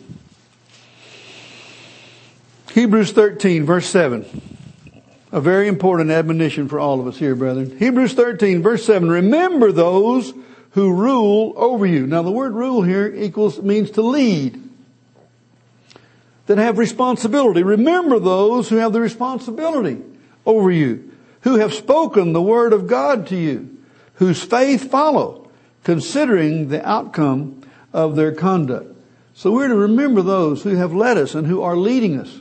Hebrews 2.72 3.12
13 3.12 3.64
verse 3.64 3.86
7. 3.86 4.42
A 5.32 5.40
very 5.40 5.66
important 5.66 6.10
admonition 6.10 6.68
for 6.68 6.78
all 6.78 7.00
of 7.00 7.06
us 7.06 7.18
here, 7.18 7.34
brethren. 7.34 7.76
Hebrews 7.76 8.14
13 8.14 8.62
verse 8.62 8.84
7. 8.84 9.10
Remember 9.10 9.72
those 9.72 10.32
who 10.70 10.92
rule 10.92 11.52
over 11.56 11.84
you. 11.86 12.06
Now 12.06 12.22
the 12.22 12.30
word 12.30 12.52
rule 12.52 12.82
here 12.82 13.12
equals, 13.14 13.60
means 13.60 13.90
to 13.92 14.02
lead 14.02 14.65
that 16.46 16.58
have 16.58 16.78
responsibility. 16.78 17.62
Remember 17.62 18.18
those 18.18 18.68
who 18.68 18.76
have 18.76 18.92
the 18.92 19.00
responsibility 19.00 20.02
over 20.44 20.70
you, 20.70 21.12
who 21.42 21.56
have 21.56 21.74
spoken 21.74 22.32
the 22.32 22.42
word 22.42 22.72
of 22.72 22.86
God 22.86 23.26
to 23.28 23.36
you, 23.36 23.76
whose 24.14 24.42
faith 24.42 24.90
follow, 24.90 25.50
considering 25.84 26.68
the 26.68 26.86
outcome 26.88 27.62
of 27.92 28.16
their 28.16 28.32
conduct. 28.32 28.96
So 29.34 29.52
we're 29.52 29.68
to 29.68 29.76
remember 29.76 30.22
those 30.22 30.62
who 30.62 30.76
have 30.76 30.94
led 30.94 31.18
us 31.18 31.34
and 31.34 31.46
who 31.46 31.62
are 31.62 31.76
leading 31.76 32.18
us. 32.18 32.40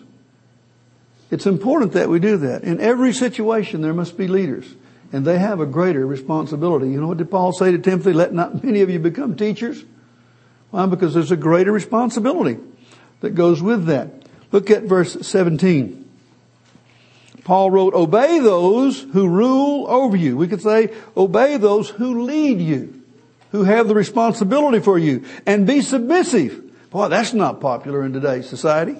It's 1.32 1.46
important 1.46 1.94
that 1.94 2.08
we 2.08 2.20
do 2.20 2.38
that. 2.38 2.64
In 2.64 2.80
every 2.80 3.12
situation, 3.12 3.82
there 3.82 3.94
must 3.94 4.18
be 4.18 4.28
leaders, 4.28 4.76
and 5.12 5.26
they 5.26 5.40
have 5.40 5.60
a 5.60 5.66
greater 5.66 6.06
responsibility. 6.06 6.90
You 6.90 7.02
know 7.02 7.08
what 7.08 7.18
did 7.18 7.32
Paul 7.32 7.52
say 7.52 7.72
to 7.72 7.80
Timothy? 7.80 8.14
Let 8.14 8.34
not 8.34 8.64
many 8.64 8.82
of 8.82 8.90
you 8.90 9.00
become 9.00 9.36
teachers. 9.36 9.84
Why? 10.70 10.86
Because 10.86 11.14
there's 11.14 11.32
a 11.32 11.38
greater 11.38 11.72
responsibility 11.72 12.60
that 13.22 13.36
goes 13.36 13.62
with 13.62 13.86
that. 13.86 14.10
Look 14.52 14.70
at 14.70 14.84
verse 14.84 15.28
17. 15.28 16.04
Paul 17.44 17.70
wrote, 17.72 17.94
obey 17.94 18.40
those 18.40 19.02
who 19.02 19.28
rule 19.28 19.88
over 19.88 20.18
you. 20.18 20.36
We 20.36 20.48
could 20.48 20.62
say, 20.62 20.94
obey 21.16 21.58
those 21.58 21.90
who 21.90 22.24
lead 22.24 22.60
you, 22.60 23.02
who 23.52 23.64
have 23.64 23.88
the 23.88 23.94
responsibility 23.94 24.80
for 24.80 24.98
you, 24.98 25.26
and 25.46 25.68
be 25.68 25.82
submissive. 25.82 26.90
Boy, 26.90 27.10
that's 27.10 27.34
not 27.34 27.62
popular 27.62 28.04
in 28.04 28.14
today's 28.14 28.50
society. 28.50 28.98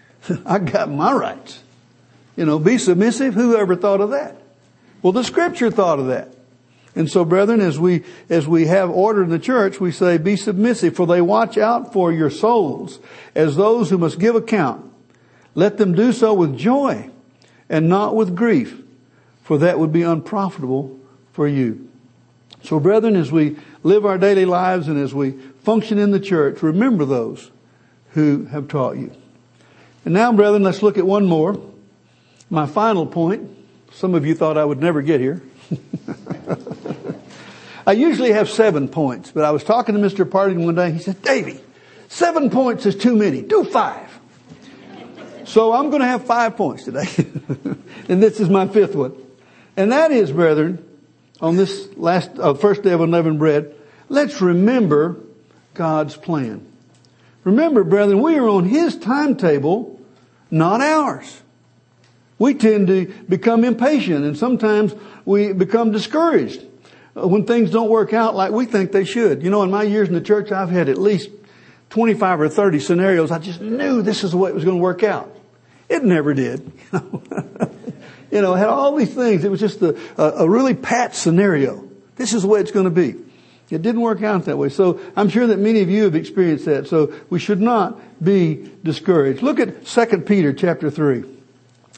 I 0.46 0.58
got 0.58 0.90
my 0.90 1.12
rights. 1.12 1.62
You 2.36 2.44
know, 2.44 2.60
be 2.60 2.78
submissive. 2.78 3.34
Who 3.34 3.56
ever 3.56 3.74
thought 3.74 4.00
of 4.00 4.10
that? 4.10 4.36
Well, 5.02 5.12
the 5.12 5.24
scripture 5.24 5.70
thought 5.70 5.98
of 5.98 6.06
that. 6.06 6.32
And 6.98 7.08
so 7.08 7.24
brethren, 7.24 7.60
as 7.60 7.78
we, 7.78 8.02
as 8.28 8.48
we 8.48 8.66
have 8.66 8.90
order 8.90 9.22
in 9.22 9.30
the 9.30 9.38
church, 9.38 9.78
we 9.78 9.92
say, 9.92 10.18
be 10.18 10.34
submissive, 10.34 10.96
for 10.96 11.06
they 11.06 11.20
watch 11.20 11.56
out 11.56 11.92
for 11.92 12.10
your 12.10 12.28
souls 12.28 12.98
as 13.36 13.54
those 13.54 13.88
who 13.88 13.98
must 13.98 14.18
give 14.18 14.34
account. 14.34 14.84
Let 15.54 15.78
them 15.78 15.94
do 15.94 16.12
so 16.12 16.34
with 16.34 16.58
joy 16.58 17.08
and 17.68 17.88
not 17.88 18.16
with 18.16 18.34
grief, 18.34 18.82
for 19.44 19.58
that 19.58 19.78
would 19.78 19.92
be 19.92 20.02
unprofitable 20.02 20.98
for 21.32 21.46
you. 21.46 21.88
So 22.64 22.80
brethren, 22.80 23.14
as 23.14 23.30
we 23.30 23.56
live 23.84 24.04
our 24.04 24.18
daily 24.18 24.44
lives 24.44 24.88
and 24.88 24.98
as 24.98 25.14
we 25.14 25.38
function 25.62 25.98
in 25.98 26.10
the 26.10 26.18
church, 26.18 26.64
remember 26.64 27.04
those 27.04 27.52
who 28.14 28.46
have 28.46 28.66
taught 28.66 28.96
you. 28.96 29.12
And 30.04 30.14
now, 30.14 30.32
brethren, 30.32 30.64
let's 30.64 30.82
look 30.82 30.98
at 30.98 31.06
one 31.06 31.26
more. 31.26 31.60
My 32.50 32.66
final 32.66 33.06
point. 33.06 33.56
Some 33.92 34.16
of 34.16 34.26
you 34.26 34.34
thought 34.34 34.58
I 34.58 34.64
would 34.64 34.80
never 34.80 35.00
get 35.00 35.20
here. 35.20 35.40
I 37.88 37.92
usually 37.92 38.32
have 38.32 38.50
seven 38.50 38.86
points, 38.86 39.30
but 39.30 39.44
I 39.46 39.50
was 39.50 39.64
talking 39.64 39.94
to 39.94 40.00
Mr. 40.02 40.30
Partington 40.30 40.66
one 40.66 40.74
day. 40.74 40.90
He 40.90 40.98
said, 40.98 41.22
Davy, 41.22 41.58
seven 42.08 42.50
points 42.50 42.84
is 42.84 42.94
too 42.94 43.16
many. 43.16 43.40
Do 43.40 43.64
five. 43.64 44.10
So 45.46 45.72
I'm 45.72 45.88
going 45.88 46.02
to 46.02 46.06
have 46.06 46.26
five 46.26 46.54
points 46.54 46.84
today. 46.84 47.06
and 48.10 48.22
this 48.22 48.40
is 48.40 48.50
my 48.50 48.68
fifth 48.68 48.94
one. 48.94 49.16
And 49.74 49.90
that 49.90 50.10
is, 50.10 50.30
brethren, 50.30 50.86
on 51.40 51.56
this 51.56 51.88
last, 51.96 52.30
uh, 52.38 52.52
first 52.52 52.82
day 52.82 52.90
of 52.90 53.00
unleavened 53.00 53.38
bread, 53.38 53.74
let's 54.10 54.42
remember 54.42 55.16
God's 55.72 56.14
plan. 56.14 56.70
Remember, 57.42 57.84
brethren, 57.84 58.20
we 58.20 58.36
are 58.36 58.48
on 58.50 58.66
His 58.66 58.98
timetable, 58.98 59.98
not 60.50 60.82
ours. 60.82 61.40
We 62.38 62.52
tend 62.52 62.88
to 62.88 63.06
become 63.30 63.64
impatient 63.64 64.26
and 64.26 64.36
sometimes 64.36 64.94
we 65.24 65.54
become 65.54 65.90
discouraged 65.90 66.67
when 67.26 67.44
things 67.44 67.70
don't 67.70 67.88
work 67.88 68.12
out 68.12 68.34
like 68.34 68.52
we 68.52 68.66
think 68.66 68.92
they 68.92 69.04
should. 69.04 69.42
You 69.42 69.50
know, 69.50 69.62
in 69.62 69.70
my 69.70 69.82
years 69.82 70.08
in 70.08 70.14
the 70.14 70.20
church, 70.20 70.52
I've 70.52 70.70
had 70.70 70.88
at 70.88 70.98
least 70.98 71.30
25 71.90 72.40
or 72.40 72.48
30 72.48 72.80
scenarios. 72.80 73.30
I 73.30 73.38
just 73.38 73.60
knew 73.60 74.02
this 74.02 74.24
is 74.24 74.32
the 74.32 74.36
way 74.36 74.50
it 74.50 74.54
was 74.54 74.64
going 74.64 74.76
to 74.76 74.82
work 74.82 75.02
out. 75.02 75.34
It 75.88 76.04
never 76.04 76.34
did. 76.34 76.70
you 78.30 78.42
know, 78.42 78.54
had 78.54 78.68
all 78.68 78.94
these 78.94 79.14
things. 79.14 79.44
It 79.44 79.50
was 79.50 79.60
just 79.60 79.80
a, 79.80 79.96
a 80.18 80.48
really 80.48 80.74
pat 80.74 81.14
scenario. 81.14 81.88
This 82.16 82.34
is 82.34 82.42
the 82.42 82.48
way 82.48 82.60
it's 82.60 82.72
going 82.72 82.84
to 82.84 82.90
be. 82.90 83.14
It 83.70 83.82
didn't 83.82 84.00
work 84.00 84.22
out 84.22 84.46
that 84.46 84.56
way. 84.56 84.70
So 84.70 85.00
I'm 85.14 85.28
sure 85.28 85.46
that 85.46 85.58
many 85.58 85.82
of 85.82 85.90
you 85.90 86.04
have 86.04 86.14
experienced 86.14 86.64
that. 86.64 86.86
So 86.88 87.14
we 87.28 87.38
should 87.38 87.60
not 87.60 87.98
be 88.22 88.70
discouraged. 88.82 89.42
Look 89.42 89.60
at 89.60 89.86
2 89.86 90.18
Peter 90.22 90.52
chapter 90.52 90.90
3. 90.90 91.24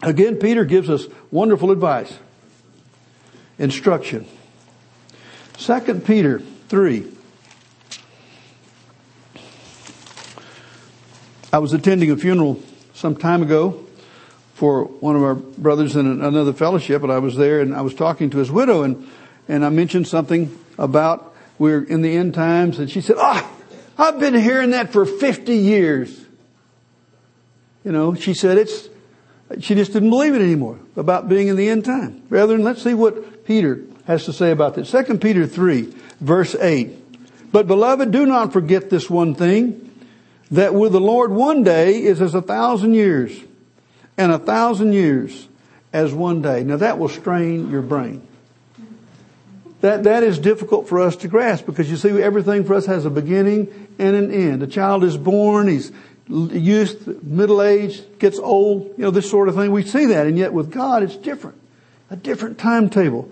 Again, 0.02 0.36
Peter 0.36 0.64
gives 0.64 0.90
us 0.90 1.06
wonderful 1.30 1.70
advice. 1.70 2.12
Instruction. 3.58 4.26
2 5.60 6.00
Peter 6.06 6.38
3. 6.38 7.06
I 11.52 11.58
was 11.58 11.74
attending 11.74 12.10
a 12.10 12.16
funeral 12.16 12.62
some 12.94 13.14
time 13.14 13.42
ago 13.42 13.84
for 14.54 14.84
one 14.84 15.16
of 15.16 15.22
our 15.22 15.34
brothers 15.34 15.96
in 15.96 16.06
another 16.06 16.54
fellowship 16.54 17.02
and 17.02 17.12
I 17.12 17.18
was 17.18 17.36
there 17.36 17.60
and 17.60 17.74
I 17.74 17.82
was 17.82 17.94
talking 17.94 18.30
to 18.30 18.38
his 18.38 18.50
widow 18.50 18.84
and, 18.84 19.06
and 19.48 19.62
I 19.62 19.68
mentioned 19.68 20.08
something 20.08 20.58
about 20.78 21.34
we're 21.58 21.82
in 21.82 22.00
the 22.00 22.16
end 22.16 22.32
times 22.32 22.78
and 22.78 22.90
she 22.90 23.02
said, 23.02 23.16
ah, 23.18 23.46
oh, 23.46 24.08
I've 24.08 24.18
been 24.18 24.34
hearing 24.34 24.70
that 24.70 24.94
for 24.94 25.04
50 25.04 25.54
years. 25.54 26.24
You 27.84 27.92
know, 27.92 28.14
she 28.14 28.32
said 28.32 28.56
it's, 28.56 28.88
she 29.60 29.74
just 29.74 29.92
didn't 29.92 30.08
believe 30.08 30.34
it 30.34 30.40
anymore 30.40 30.78
about 30.96 31.28
being 31.28 31.48
in 31.48 31.56
the 31.56 31.68
end 31.68 31.84
time. 31.84 32.22
Brethren, 32.30 32.64
let's 32.64 32.82
see 32.82 32.94
what 32.94 33.44
Peter 33.44 33.82
has 34.10 34.24
to 34.24 34.32
say 34.32 34.50
about 34.50 34.74
this. 34.74 34.90
2 34.90 35.18
Peter 35.18 35.46
3 35.46 35.94
verse 36.20 36.56
8. 36.56 37.52
But 37.52 37.66
beloved, 37.66 38.10
do 38.10 38.26
not 38.26 38.52
forget 38.52 38.90
this 38.90 39.08
one 39.08 39.34
thing, 39.34 39.86
that 40.50 40.74
with 40.74 40.92
the 40.92 41.00
Lord 41.00 41.30
one 41.30 41.62
day 41.62 42.02
is 42.02 42.20
as 42.20 42.34
a 42.34 42.42
thousand 42.42 42.94
years, 42.94 43.36
and 44.18 44.32
a 44.32 44.38
thousand 44.38 44.92
years 44.92 45.48
as 45.92 46.12
one 46.12 46.42
day. 46.42 46.64
Now 46.64 46.76
that 46.76 46.98
will 46.98 47.08
strain 47.08 47.70
your 47.70 47.82
brain. 47.82 48.26
That, 49.80 50.04
that 50.04 50.22
is 50.24 50.38
difficult 50.38 50.88
for 50.88 51.00
us 51.00 51.16
to 51.16 51.28
grasp 51.28 51.64
because 51.64 51.90
you 51.90 51.96
see 51.96 52.10
everything 52.20 52.64
for 52.64 52.74
us 52.74 52.86
has 52.86 53.06
a 53.06 53.10
beginning 53.10 53.88
and 53.98 54.14
an 54.14 54.30
end. 54.30 54.62
A 54.62 54.66
child 54.66 55.04
is 55.04 55.16
born, 55.16 55.68
he's 55.68 55.90
youth, 56.28 57.22
middle 57.22 57.62
age, 57.62 58.02
gets 58.18 58.38
old, 58.38 58.94
you 58.98 59.04
know, 59.04 59.10
this 59.10 59.30
sort 59.30 59.48
of 59.48 59.54
thing. 59.54 59.70
We 59.70 59.84
see 59.84 60.06
that 60.06 60.26
and 60.26 60.36
yet 60.36 60.52
with 60.52 60.70
God 60.70 61.02
it's 61.02 61.16
different. 61.16 61.58
A 62.10 62.16
different 62.16 62.58
timetable 62.58 63.30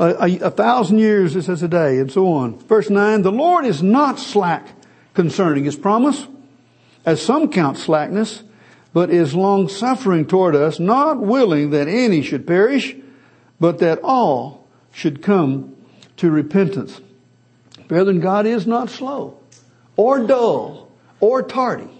a, 0.00 0.38
a, 0.46 0.50
thousand 0.50 0.98
years 0.98 1.36
it 1.36 1.42
says 1.42 1.62
a 1.62 1.68
day 1.68 1.98
and 1.98 2.10
so 2.10 2.32
on. 2.32 2.58
Verse 2.60 2.88
9, 2.88 3.22
the 3.22 3.30
Lord 3.32 3.66
is 3.66 3.82
not 3.82 4.18
slack 4.18 4.68
concerning 5.14 5.64
his 5.64 5.76
promise, 5.76 6.26
as 7.04 7.20
some 7.20 7.50
count 7.50 7.76
slackness, 7.76 8.42
but 8.92 9.10
is 9.10 9.34
long 9.34 9.68
suffering 9.68 10.26
toward 10.26 10.56
us, 10.56 10.80
not 10.80 11.20
willing 11.20 11.70
that 11.70 11.86
any 11.86 12.22
should 12.22 12.46
perish, 12.46 12.96
but 13.60 13.78
that 13.78 14.00
all 14.02 14.66
should 14.92 15.22
come 15.22 15.76
to 16.16 16.30
repentance. 16.30 17.00
Brethren, 17.86 18.20
God 18.20 18.46
is 18.46 18.66
not 18.66 18.88
slow 18.90 19.38
or 19.96 20.26
dull 20.26 20.90
or 21.20 21.42
tardy. 21.42 21.90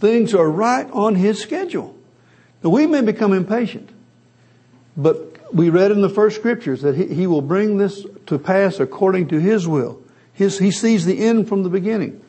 Things 0.00 0.34
are 0.34 0.50
right 0.50 0.88
on 0.90 1.14
His 1.14 1.40
schedule. 1.40 1.96
Now 2.62 2.70
we 2.70 2.86
may 2.86 3.00
become 3.00 3.32
impatient, 3.32 3.88
but 4.96 5.33
we 5.54 5.70
read 5.70 5.92
in 5.92 6.02
the 6.02 6.08
first 6.08 6.36
scriptures 6.36 6.82
that 6.82 6.96
he, 6.96 7.06
he 7.06 7.26
will 7.26 7.40
bring 7.40 7.78
this 7.78 8.04
to 8.26 8.38
pass 8.38 8.80
according 8.80 9.28
to 9.28 9.38
his 9.38 9.68
will. 9.68 10.02
His, 10.32 10.58
he 10.58 10.72
sees 10.72 11.06
the 11.06 11.20
end 11.20 11.48
from 11.48 11.62
the 11.62 11.68
beginning. 11.68 12.20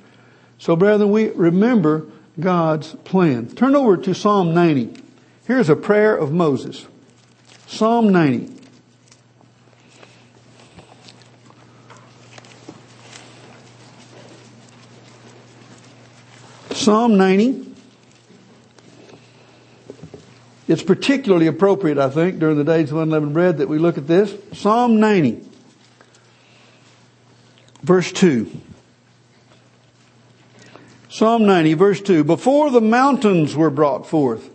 So 0.60 0.76
brethren, 0.76 1.10
we 1.10 1.30
remember 1.30 2.08
God's 2.40 2.94
plan. 3.04 3.48
Turn 3.48 3.76
over 3.76 3.98
to 3.98 4.14
Psalm 4.14 4.54
90. 4.54 5.02
Here's 5.48 5.70
a 5.70 5.76
prayer 5.76 6.16
of 6.16 6.32
Moses. 6.32 6.86
Psalm 7.66 8.12
90. 8.12 8.54
Psalm 16.72 17.18
90. 17.18 17.75
It's 20.68 20.84
particularly 20.84 21.48
appropriate, 21.48 21.98
I 21.98 22.10
think, 22.10 22.40
during 22.40 22.58
the 22.58 22.64
days 22.64 22.92
of 22.92 22.98
unleavened 22.98 23.34
bread 23.34 23.60
that 23.60 23.70
we 23.70 23.78
look 23.78 23.98
at 23.98 24.08
this. 24.08 24.34
Psalm 24.54 25.00
90, 25.00 25.44
verse 27.84 28.12
2. 28.12 28.50
Psalm 31.10 31.46
90, 31.46 31.74
verse 31.76 32.02
2. 32.02 32.24
Before 32.24 32.72
the 32.72 32.82
mountains 32.82 33.56
were 33.56 33.70
brought 33.70 34.08
forth, 34.08 34.50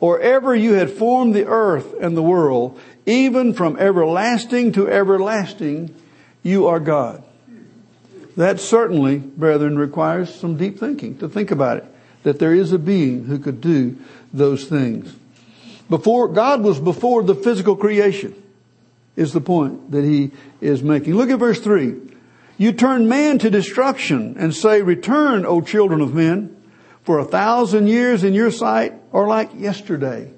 or 0.00 0.20
ever 0.20 0.54
you 0.54 0.72
had 0.72 0.90
formed 0.90 1.32
the 1.32 1.46
earth 1.46 1.94
and 2.00 2.16
the 2.16 2.22
world, 2.22 2.78
even 3.06 3.54
from 3.54 3.78
everlasting 3.78 4.72
to 4.72 4.88
everlasting, 4.88 5.94
you 6.42 6.66
are 6.66 6.80
God. 6.80 7.22
That 8.36 8.58
certainly, 8.58 9.18
brethren, 9.18 9.78
requires 9.78 10.34
some 10.34 10.56
deep 10.56 10.78
thinking 10.78 11.18
to 11.18 11.28
think 11.28 11.52
about 11.52 11.78
it. 11.78 11.84
That 12.24 12.40
there 12.40 12.54
is 12.54 12.72
a 12.72 12.78
being 12.78 13.26
who 13.26 13.38
could 13.38 13.60
do 13.60 13.96
those 14.32 14.64
things. 14.64 15.14
Before, 15.92 16.26
God 16.26 16.62
was 16.62 16.80
before 16.80 17.22
the 17.22 17.34
physical 17.34 17.76
creation 17.76 18.34
is 19.14 19.34
the 19.34 19.42
point 19.42 19.90
that 19.90 20.04
he 20.04 20.30
is 20.58 20.82
making. 20.82 21.16
Look 21.16 21.28
at 21.28 21.38
verse 21.38 21.60
three. 21.60 21.96
You 22.56 22.72
turn 22.72 23.10
man 23.10 23.38
to 23.40 23.50
destruction 23.50 24.36
and 24.38 24.54
say, 24.54 24.80
return, 24.80 25.44
O 25.44 25.60
children 25.60 26.00
of 26.00 26.14
men, 26.14 26.56
for 27.02 27.18
a 27.18 27.26
thousand 27.26 27.88
years 27.88 28.24
in 28.24 28.32
your 28.32 28.50
sight 28.50 28.94
are 29.12 29.28
like 29.28 29.50
yesterday 29.54 30.32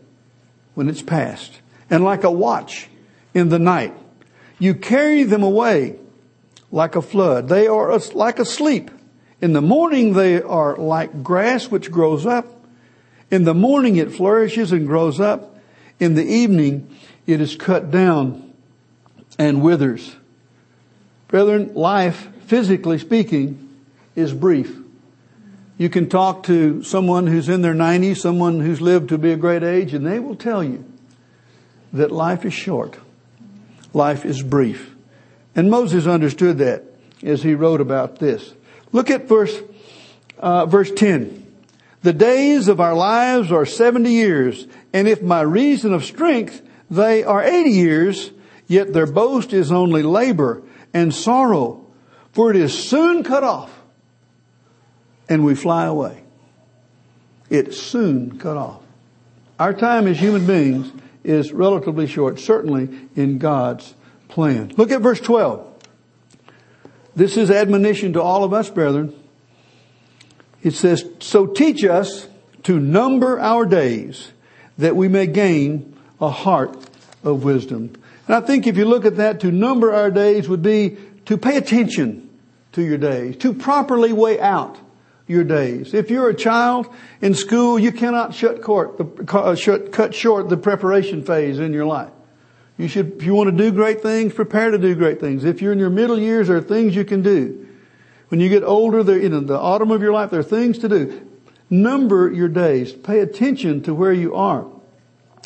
when 0.74 0.88
it's 0.88 1.02
past 1.02 1.60
and 1.88 2.02
like 2.02 2.24
a 2.24 2.32
watch 2.32 2.88
in 3.32 3.48
the 3.48 3.60
night. 3.60 3.94
You 4.58 4.74
carry 4.74 5.22
them 5.22 5.44
away 5.44 6.00
like 6.72 6.96
a 6.96 7.02
flood. 7.02 7.48
They 7.48 7.68
are 7.68 7.96
like 7.96 8.40
asleep. 8.40 8.90
In 9.40 9.52
the 9.52 9.62
morning 9.62 10.14
they 10.14 10.42
are 10.42 10.74
like 10.76 11.22
grass 11.22 11.70
which 11.70 11.92
grows 11.92 12.26
up 12.26 12.53
in 13.34 13.44
the 13.44 13.54
morning 13.54 13.96
it 13.96 14.12
flourishes 14.12 14.70
and 14.70 14.86
grows 14.86 15.20
up. 15.20 15.58
In 15.98 16.14
the 16.14 16.24
evening 16.24 16.96
it 17.26 17.40
is 17.40 17.56
cut 17.56 17.90
down 17.90 18.54
and 19.38 19.60
withers. 19.60 20.14
Brethren, 21.28 21.74
life, 21.74 22.28
physically 22.46 22.98
speaking, 22.98 23.76
is 24.14 24.32
brief. 24.32 24.76
You 25.76 25.88
can 25.88 26.08
talk 26.08 26.44
to 26.44 26.84
someone 26.84 27.26
who's 27.26 27.48
in 27.48 27.62
their 27.62 27.74
90s, 27.74 28.18
someone 28.18 28.60
who's 28.60 28.80
lived 28.80 29.08
to 29.08 29.18
be 29.18 29.32
a 29.32 29.36
great 29.36 29.64
age, 29.64 29.92
and 29.92 30.06
they 30.06 30.20
will 30.20 30.36
tell 30.36 30.62
you 30.62 30.84
that 31.92 32.12
life 32.12 32.44
is 32.44 32.54
short. 32.54 32.96
Life 33.92 34.24
is 34.24 34.42
brief. 34.42 34.94
And 35.56 35.70
Moses 35.70 36.06
understood 36.06 36.58
that 36.58 36.84
as 37.24 37.42
he 37.42 37.54
wrote 37.54 37.80
about 37.80 38.20
this. 38.20 38.54
Look 38.92 39.10
at 39.10 39.26
verse, 39.26 39.56
uh, 40.38 40.66
verse 40.66 40.92
10. 40.92 41.43
The 42.04 42.12
days 42.12 42.68
of 42.68 42.80
our 42.80 42.92
lives 42.94 43.50
are 43.50 43.64
70 43.64 44.10
years, 44.10 44.66
and 44.92 45.08
if 45.08 45.26
by 45.26 45.40
reason 45.40 45.94
of 45.94 46.04
strength 46.04 46.60
they 46.90 47.24
are 47.24 47.42
80 47.42 47.70
years, 47.70 48.30
yet 48.66 48.92
their 48.92 49.06
boast 49.06 49.54
is 49.54 49.72
only 49.72 50.02
labor 50.02 50.62
and 50.92 51.14
sorrow, 51.14 51.86
for 52.30 52.50
it 52.50 52.56
is 52.56 52.78
soon 52.78 53.24
cut 53.24 53.42
off, 53.42 53.72
and 55.30 55.46
we 55.46 55.54
fly 55.54 55.86
away. 55.86 56.22
It's 57.48 57.80
soon 57.80 58.38
cut 58.38 58.58
off. 58.58 58.82
Our 59.58 59.72
time 59.72 60.06
as 60.06 60.18
human 60.18 60.44
beings 60.44 60.92
is 61.24 61.52
relatively 61.52 62.06
short, 62.06 62.38
certainly 62.38 62.90
in 63.16 63.38
God's 63.38 63.94
plan. 64.28 64.74
Look 64.76 64.90
at 64.90 65.00
verse 65.00 65.20
12. 65.20 65.72
This 67.16 67.38
is 67.38 67.50
admonition 67.50 68.12
to 68.12 68.20
all 68.20 68.44
of 68.44 68.52
us, 68.52 68.68
brethren. 68.68 69.14
It 70.64 70.72
says, 70.72 71.04
So 71.20 71.46
teach 71.46 71.84
us 71.84 72.26
to 72.64 72.80
number 72.80 73.38
our 73.38 73.66
days 73.66 74.32
that 74.78 74.96
we 74.96 75.06
may 75.06 75.28
gain 75.28 75.96
a 76.20 76.30
heart 76.30 76.76
of 77.22 77.44
wisdom. 77.44 77.92
And 78.26 78.34
I 78.34 78.40
think 78.40 78.66
if 78.66 78.76
you 78.76 78.86
look 78.86 79.04
at 79.04 79.16
that, 79.16 79.40
to 79.40 79.52
number 79.52 79.92
our 79.92 80.10
days 80.10 80.48
would 80.48 80.62
be 80.62 80.96
to 81.26 81.36
pay 81.36 81.58
attention 81.58 82.30
to 82.72 82.82
your 82.82 82.98
days, 82.98 83.36
to 83.36 83.52
properly 83.52 84.12
weigh 84.12 84.40
out 84.40 84.78
your 85.26 85.44
days. 85.44 85.94
If 85.94 86.10
you're 86.10 86.28
a 86.28 86.34
child 86.34 86.92
in 87.20 87.34
school, 87.34 87.78
you 87.78 87.92
cannot 87.92 88.34
shut 88.34 88.62
court, 88.62 89.00
uh, 89.00 89.56
cut 89.92 90.14
short 90.14 90.48
the 90.48 90.56
preparation 90.56 91.22
phase 91.22 91.58
in 91.58 91.72
your 91.72 91.86
life. 91.86 92.10
You 92.76 92.88
should, 92.88 93.16
if 93.16 93.22
you 93.22 93.34
want 93.34 93.50
to 93.50 93.56
do 93.56 93.70
great 93.70 94.02
things, 94.02 94.32
prepare 94.32 94.70
to 94.70 94.78
do 94.78 94.94
great 94.94 95.20
things. 95.20 95.44
If 95.44 95.62
you're 95.62 95.72
in 95.72 95.78
your 95.78 95.90
middle 95.90 96.18
years, 96.18 96.48
there 96.48 96.56
are 96.56 96.62
things 96.62 96.96
you 96.96 97.04
can 97.04 97.22
do. 97.22 97.63
When 98.34 98.40
you 98.40 98.48
get 98.48 98.64
older, 98.64 99.04
there, 99.04 99.16
you 99.16 99.28
know, 99.28 99.38
the 99.38 99.56
autumn 99.56 99.92
of 99.92 100.02
your 100.02 100.12
life, 100.12 100.30
there 100.30 100.40
are 100.40 100.42
things 100.42 100.78
to 100.78 100.88
do. 100.88 101.24
Number 101.70 102.28
your 102.32 102.48
days. 102.48 102.92
Pay 102.92 103.20
attention 103.20 103.80
to 103.84 103.94
where 103.94 104.12
you 104.12 104.34
are. 104.34 104.66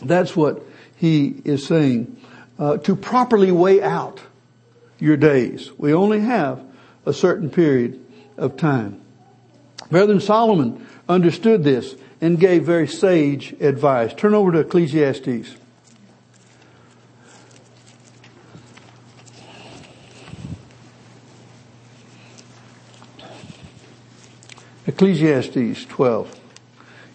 That's 0.03 0.35
what 0.35 0.63
he 0.97 1.43
is 1.45 1.67
saying. 1.67 2.17
Uh, 2.59 2.79
to 2.79 2.97
properly 2.97 3.53
weigh 3.53 3.83
out 3.83 4.23
your 4.99 5.19
days. 5.19 5.71
We 5.77 5.93
only 5.93 6.21
have 6.21 6.65
a 7.05 7.13
certain 7.13 7.51
period 7.51 8.03
of 8.39 8.57
time. 8.57 9.03
Brethren, 9.91 10.19
Solomon 10.19 10.87
understood 11.11 11.65
this 11.65 11.95
and 12.23 12.41
gave 12.41 12.65
very 12.65 12.89
sage 12.89 13.53
advice. 13.61 14.15
Turn 14.15 14.33
over 14.33 14.51
to 14.53 14.61
Ecclesiastes. 14.61 15.57
Ecclesiastes 24.89 25.85
12. 25.85 26.41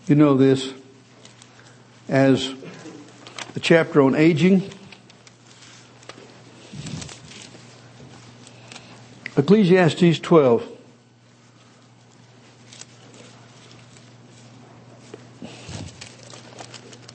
You 0.06 0.14
know 0.14 0.38
this 0.38 0.72
as 2.08 2.54
the 3.56 3.60
chapter 3.60 4.04
on 4.04 4.14
aging. 4.14 4.70
Ecclesiastes 9.36 10.20
12. 10.20 10.70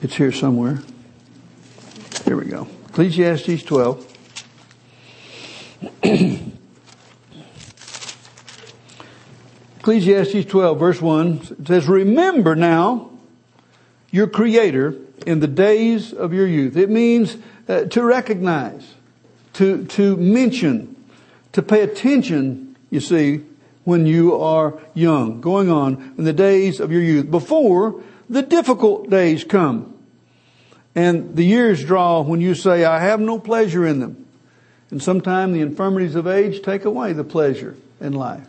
It's 0.02 0.16
here 0.16 0.32
somewhere. 0.32 0.82
Here 2.24 2.36
we 2.36 2.46
go. 2.46 2.66
Ecclesiastes 2.88 3.62
12. 3.62 4.04
Ecclesiastes 9.88 10.44
12 10.44 10.78
verse 10.78 11.00
1 11.00 11.64
says, 11.64 11.88
remember 11.88 12.54
now 12.54 13.08
your 14.10 14.26
creator 14.26 14.94
in 15.26 15.40
the 15.40 15.46
days 15.46 16.12
of 16.12 16.34
your 16.34 16.46
youth. 16.46 16.76
It 16.76 16.90
means 16.90 17.38
uh, 17.66 17.84
to 17.84 18.02
recognize, 18.02 18.86
to, 19.54 19.86
to 19.86 20.14
mention, 20.18 20.94
to 21.52 21.62
pay 21.62 21.80
attention, 21.80 22.76
you 22.90 23.00
see, 23.00 23.40
when 23.84 24.04
you 24.04 24.38
are 24.38 24.78
young, 24.92 25.40
going 25.40 25.70
on 25.70 26.12
in 26.18 26.24
the 26.24 26.34
days 26.34 26.80
of 26.80 26.92
your 26.92 27.00
youth, 27.00 27.30
before 27.30 28.02
the 28.28 28.42
difficult 28.42 29.08
days 29.08 29.42
come. 29.42 29.94
And 30.94 31.34
the 31.34 31.44
years 31.44 31.82
draw 31.82 32.20
when 32.20 32.42
you 32.42 32.54
say, 32.54 32.84
I 32.84 33.00
have 33.00 33.20
no 33.20 33.38
pleasure 33.38 33.86
in 33.86 34.00
them. 34.00 34.26
And 34.90 35.02
sometimes 35.02 35.54
the 35.54 35.62
infirmities 35.62 36.14
of 36.14 36.26
age 36.26 36.60
take 36.60 36.84
away 36.84 37.14
the 37.14 37.24
pleasure 37.24 37.74
in 38.02 38.12
life. 38.12 38.46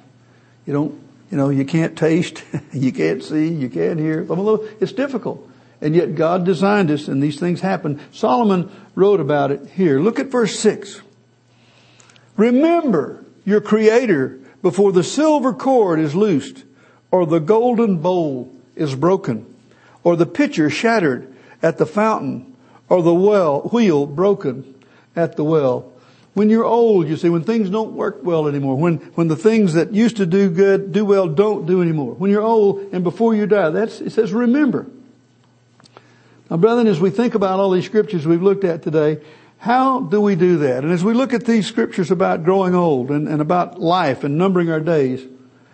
You 0.65 0.73
don't, 0.73 1.08
you 1.29 1.37
know, 1.37 1.49
you 1.49 1.65
can't 1.65 1.97
taste, 1.97 2.43
you 2.73 2.91
can't 2.91 3.23
see, 3.23 3.47
you 3.47 3.69
can't 3.69 3.99
hear. 3.99 4.25
It's 4.79 4.91
difficult. 4.91 5.47
And 5.81 5.95
yet 5.95 6.15
God 6.15 6.43
designed 6.43 6.91
us 6.91 7.07
and 7.07 7.23
these 7.23 7.39
things 7.39 7.61
happen. 7.61 8.01
Solomon 8.11 8.69
wrote 8.95 9.19
about 9.19 9.51
it 9.51 9.65
here. 9.75 9.99
Look 9.99 10.19
at 10.19 10.27
verse 10.27 10.59
six. 10.59 11.01
Remember 12.35 13.23
your 13.45 13.61
creator 13.61 14.39
before 14.61 14.91
the 14.91 15.03
silver 15.03 15.53
cord 15.53 15.99
is 15.99 16.15
loosed 16.15 16.63
or 17.11 17.25
the 17.25 17.39
golden 17.39 17.97
bowl 17.97 18.53
is 18.75 18.95
broken 18.95 19.45
or 20.03 20.15
the 20.15 20.25
pitcher 20.25 20.69
shattered 20.69 21.33
at 21.61 21.77
the 21.77 21.85
fountain 21.85 22.55
or 22.89 23.01
the 23.01 23.13
well, 23.13 23.61
wheel 23.71 24.05
broken 24.05 24.75
at 25.15 25.35
the 25.35 25.43
well. 25.43 25.93
When 26.33 26.49
you're 26.49 26.65
old, 26.65 27.07
you 27.07 27.17
see, 27.17 27.29
when 27.29 27.43
things 27.43 27.69
don't 27.69 27.93
work 27.93 28.19
well 28.23 28.47
anymore, 28.47 28.77
when, 28.77 28.97
when 29.15 29.27
the 29.27 29.35
things 29.35 29.73
that 29.73 29.93
used 29.93 30.17
to 30.17 30.25
do 30.25 30.49
good, 30.49 30.91
do 30.91 31.03
well, 31.03 31.27
don't 31.27 31.65
do 31.65 31.81
anymore. 31.81 32.13
When 32.13 32.31
you're 32.31 32.41
old 32.41 32.93
and 32.93 33.03
before 33.03 33.35
you 33.35 33.47
die, 33.47 33.69
that's, 33.71 33.99
it 33.99 34.11
says 34.11 34.31
remember. 34.31 34.85
Now 36.49 36.57
brethren, 36.57 36.87
as 36.87 36.99
we 36.99 37.09
think 37.09 37.35
about 37.35 37.59
all 37.59 37.71
these 37.71 37.85
scriptures 37.85 38.25
we've 38.25 38.41
looked 38.41 38.63
at 38.63 38.83
today, 38.83 39.21
how 39.57 39.99
do 39.99 40.21
we 40.21 40.35
do 40.35 40.57
that? 40.59 40.83
And 40.83 40.93
as 40.93 41.03
we 41.03 41.13
look 41.13 41.33
at 41.33 41.45
these 41.45 41.67
scriptures 41.67 42.11
about 42.11 42.43
growing 42.43 42.73
old 42.73 43.11
and, 43.11 43.27
and 43.27 43.41
about 43.41 43.79
life 43.79 44.23
and 44.23 44.37
numbering 44.37 44.71
our 44.71 44.79
days, 44.79 45.25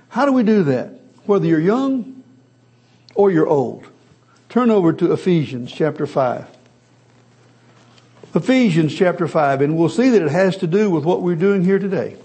how 0.09 0.25
do 0.25 0.31
we 0.31 0.43
do 0.43 0.63
that? 0.63 0.99
Whether 1.25 1.45
you're 1.45 1.59
young 1.59 2.23
or 3.13 3.29
you're 3.29 3.47
old. 3.47 3.85
Turn 4.49 4.71
over 4.71 4.93
to 4.93 5.11
Ephesians 5.11 5.71
chapter 5.71 6.07
5. 6.07 6.54
Ephesians 8.35 8.93
chapter 8.93 9.29
5, 9.29 9.61
and 9.61 9.77
we'll 9.77 9.87
see 9.87 10.09
that 10.09 10.21
it 10.21 10.29
has 10.29 10.57
to 10.57 10.67
do 10.67 10.91
with 10.91 11.05
what 11.05 11.21
we're 11.21 11.35
doing 11.37 11.63
here 11.63 11.79
today. 11.79 12.17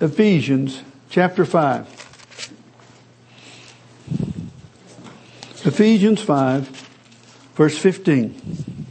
Ephesians 0.00 0.80
chapter 1.10 1.44
5. 1.44 1.88
Ephesians 5.64 6.22
5, 6.22 6.68
verse 7.56 7.76
15. 7.76 8.84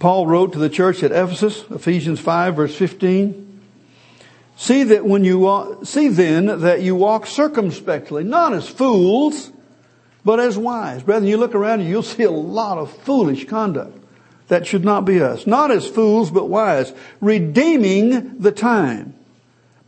Paul 0.00 0.26
wrote 0.26 0.52
to 0.52 0.58
the 0.58 0.68
church 0.68 1.04
at 1.04 1.12
Ephesus, 1.12 1.64
Ephesians 1.70 2.18
5, 2.18 2.56
verse 2.56 2.74
15. 2.74 3.60
See 4.56 4.82
that 4.82 5.04
when 5.04 5.24
you 5.24 5.38
walk, 5.38 5.86
see 5.86 6.08
then 6.08 6.46
that 6.62 6.82
you 6.82 6.96
walk 6.96 7.26
circumspectly, 7.26 8.24
not 8.24 8.52
as 8.52 8.68
fools, 8.68 9.52
but 10.26 10.40
as 10.40 10.58
wise. 10.58 11.04
Brethren, 11.04 11.30
you 11.30 11.36
look 11.36 11.54
around 11.54 11.80
and 11.80 11.88
you'll 11.88 12.02
see 12.02 12.24
a 12.24 12.30
lot 12.32 12.78
of 12.78 12.92
foolish 13.04 13.46
conduct. 13.46 13.96
That 14.48 14.66
should 14.66 14.84
not 14.84 15.04
be 15.04 15.22
us. 15.22 15.46
Not 15.46 15.70
as 15.70 15.86
fools, 15.86 16.32
but 16.32 16.48
wise. 16.48 16.92
Redeeming 17.20 18.40
the 18.40 18.50
time, 18.50 19.14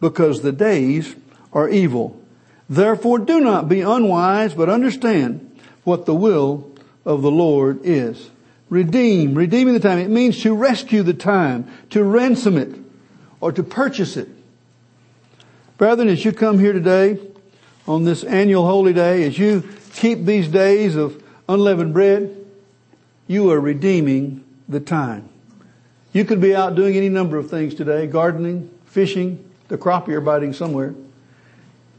because 0.01 0.40
the 0.40 0.52
days 0.52 1.16
are 1.52 1.69
evil. 1.69 2.23
Therefore 2.69 3.19
do 3.19 3.40
not 3.40 3.69
be 3.69 3.81
unwise, 3.81 4.55
but 4.55 4.69
understand 4.69 5.60
what 5.82 6.06
the 6.06 6.15
will 6.15 6.73
of 7.05 7.23
the 7.23 7.32
Lord 7.32 7.81
is. 7.82 8.31
Redeem, 8.70 9.35
redeeming 9.35 9.74
the 9.74 9.81
time. 9.81 9.98
It 9.98 10.09
means 10.09 10.40
to 10.43 10.55
rescue 10.55 11.02
the 11.02 11.15
time, 11.15 11.69
to 11.90 12.05
ransom 12.05 12.56
it, 12.56 12.78
or 13.40 13.51
to 13.51 13.65
purchase 13.65 14.16
it. 14.16 14.28
Brethren, 15.78 16.09
as 16.09 16.24
you 16.24 16.32
come 16.32 16.60
here 16.60 16.73
today 16.73 17.19
on 17.89 18.05
this 18.05 18.23
annual 18.23 18.66
holy 18.66 18.93
day, 18.93 19.24
as 19.24 19.36
you 19.36 19.65
keep 19.98 20.24
these 20.24 20.48
days 20.48 20.96
of 20.96 21.22
unleavened 21.48 21.92
bread, 21.92 22.34
you 23.26 23.50
are 23.50 23.60
redeeming 23.60 24.44
the 24.68 24.80
time. 24.80 25.28
You 26.12 26.24
could 26.24 26.40
be 26.40 26.54
out 26.54 26.74
doing 26.74 26.96
any 26.96 27.08
number 27.08 27.36
of 27.36 27.50
things 27.50 27.74
today, 27.74 28.06
gardening, 28.06 28.70
fishing, 28.86 29.44
the 29.68 29.76
crop 29.76 30.08
you're 30.08 30.20
biting 30.20 30.52
somewhere. 30.52 30.94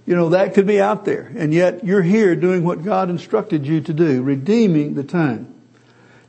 You 0.05 0.15
know, 0.15 0.30
that 0.30 0.55
could 0.55 0.65
be 0.65 0.81
out 0.81 1.05
there. 1.05 1.31
And 1.35 1.53
yet 1.53 1.85
you're 1.85 2.01
here 2.01 2.35
doing 2.35 2.63
what 2.63 2.84
God 2.84 3.09
instructed 3.09 3.67
you 3.67 3.81
to 3.81 3.93
do, 3.93 4.23
redeeming 4.23 4.95
the 4.95 5.03
time. 5.03 5.53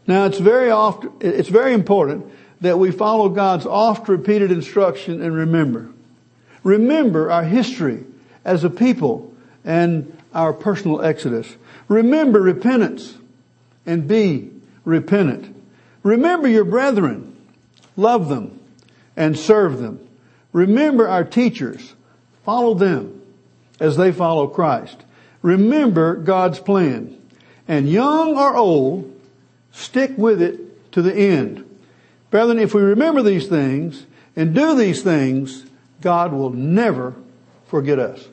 Now 0.07 0.27
it's 0.27 0.39
very 0.39 0.71
often, 0.71 1.13
it's 1.21 1.49
very 1.49 1.73
important 1.73 2.31
that 2.61 2.79
we 2.79 2.91
follow 2.91 3.31
God's 3.31 3.65
oft 3.65 4.09
repeated 4.09 4.51
instruction 4.51 5.23
and 5.23 5.35
remember. 5.35 5.89
Remember 6.63 7.31
our 7.31 7.45
history 7.45 8.05
as 8.45 8.65
a 8.65 8.71
people 8.71 9.33
and 9.65 10.20
our 10.35 10.53
personal 10.53 11.03
exodus. 11.03 11.57
Remember 11.89 12.41
repentance 12.41 13.17
and 13.87 14.07
be 14.07 14.51
repentant. 14.85 15.57
Remember 16.03 16.49
your 16.49 16.65
brethren. 16.65 17.37
Love 17.97 18.29
them 18.29 18.61
and 19.17 19.39
serve 19.39 19.79
them. 19.79 20.07
Remember 20.53 21.09
our 21.09 21.25
teachers. 21.25 21.95
Follow 22.45 22.75
them 22.75 23.21
as 23.79 23.97
they 23.97 24.13
follow 24.13 24.47
Christ. 24.47 24.97
Remember 25.43 26.17
God's 26.17 26.59
plan. 26.59 27.17
And 27.69 27.89
young 27.89 28.37
or 28.37 28.57
old, 28.57 29.21
stick 29.73 30.13
with 30.17 30.43
it 30.43 30.93
to 30.93 31.03
the 31.03 31.15
end. 31.15 31.65
Brethren, 32.31 32.59
if 32.59 32.75
we 32.75 32.83
remember 32.83 33.23
these 33.23 33.47
things 33.49 34.07
and 34.37 34.55
do 34.55 34.75
these 34.75 35.03
things, 35.03 35.65
God 36.01 36.33
will 36.33 36.51
never 36.51 37.15
forget 37.67 37.99
us. 37.99 38.27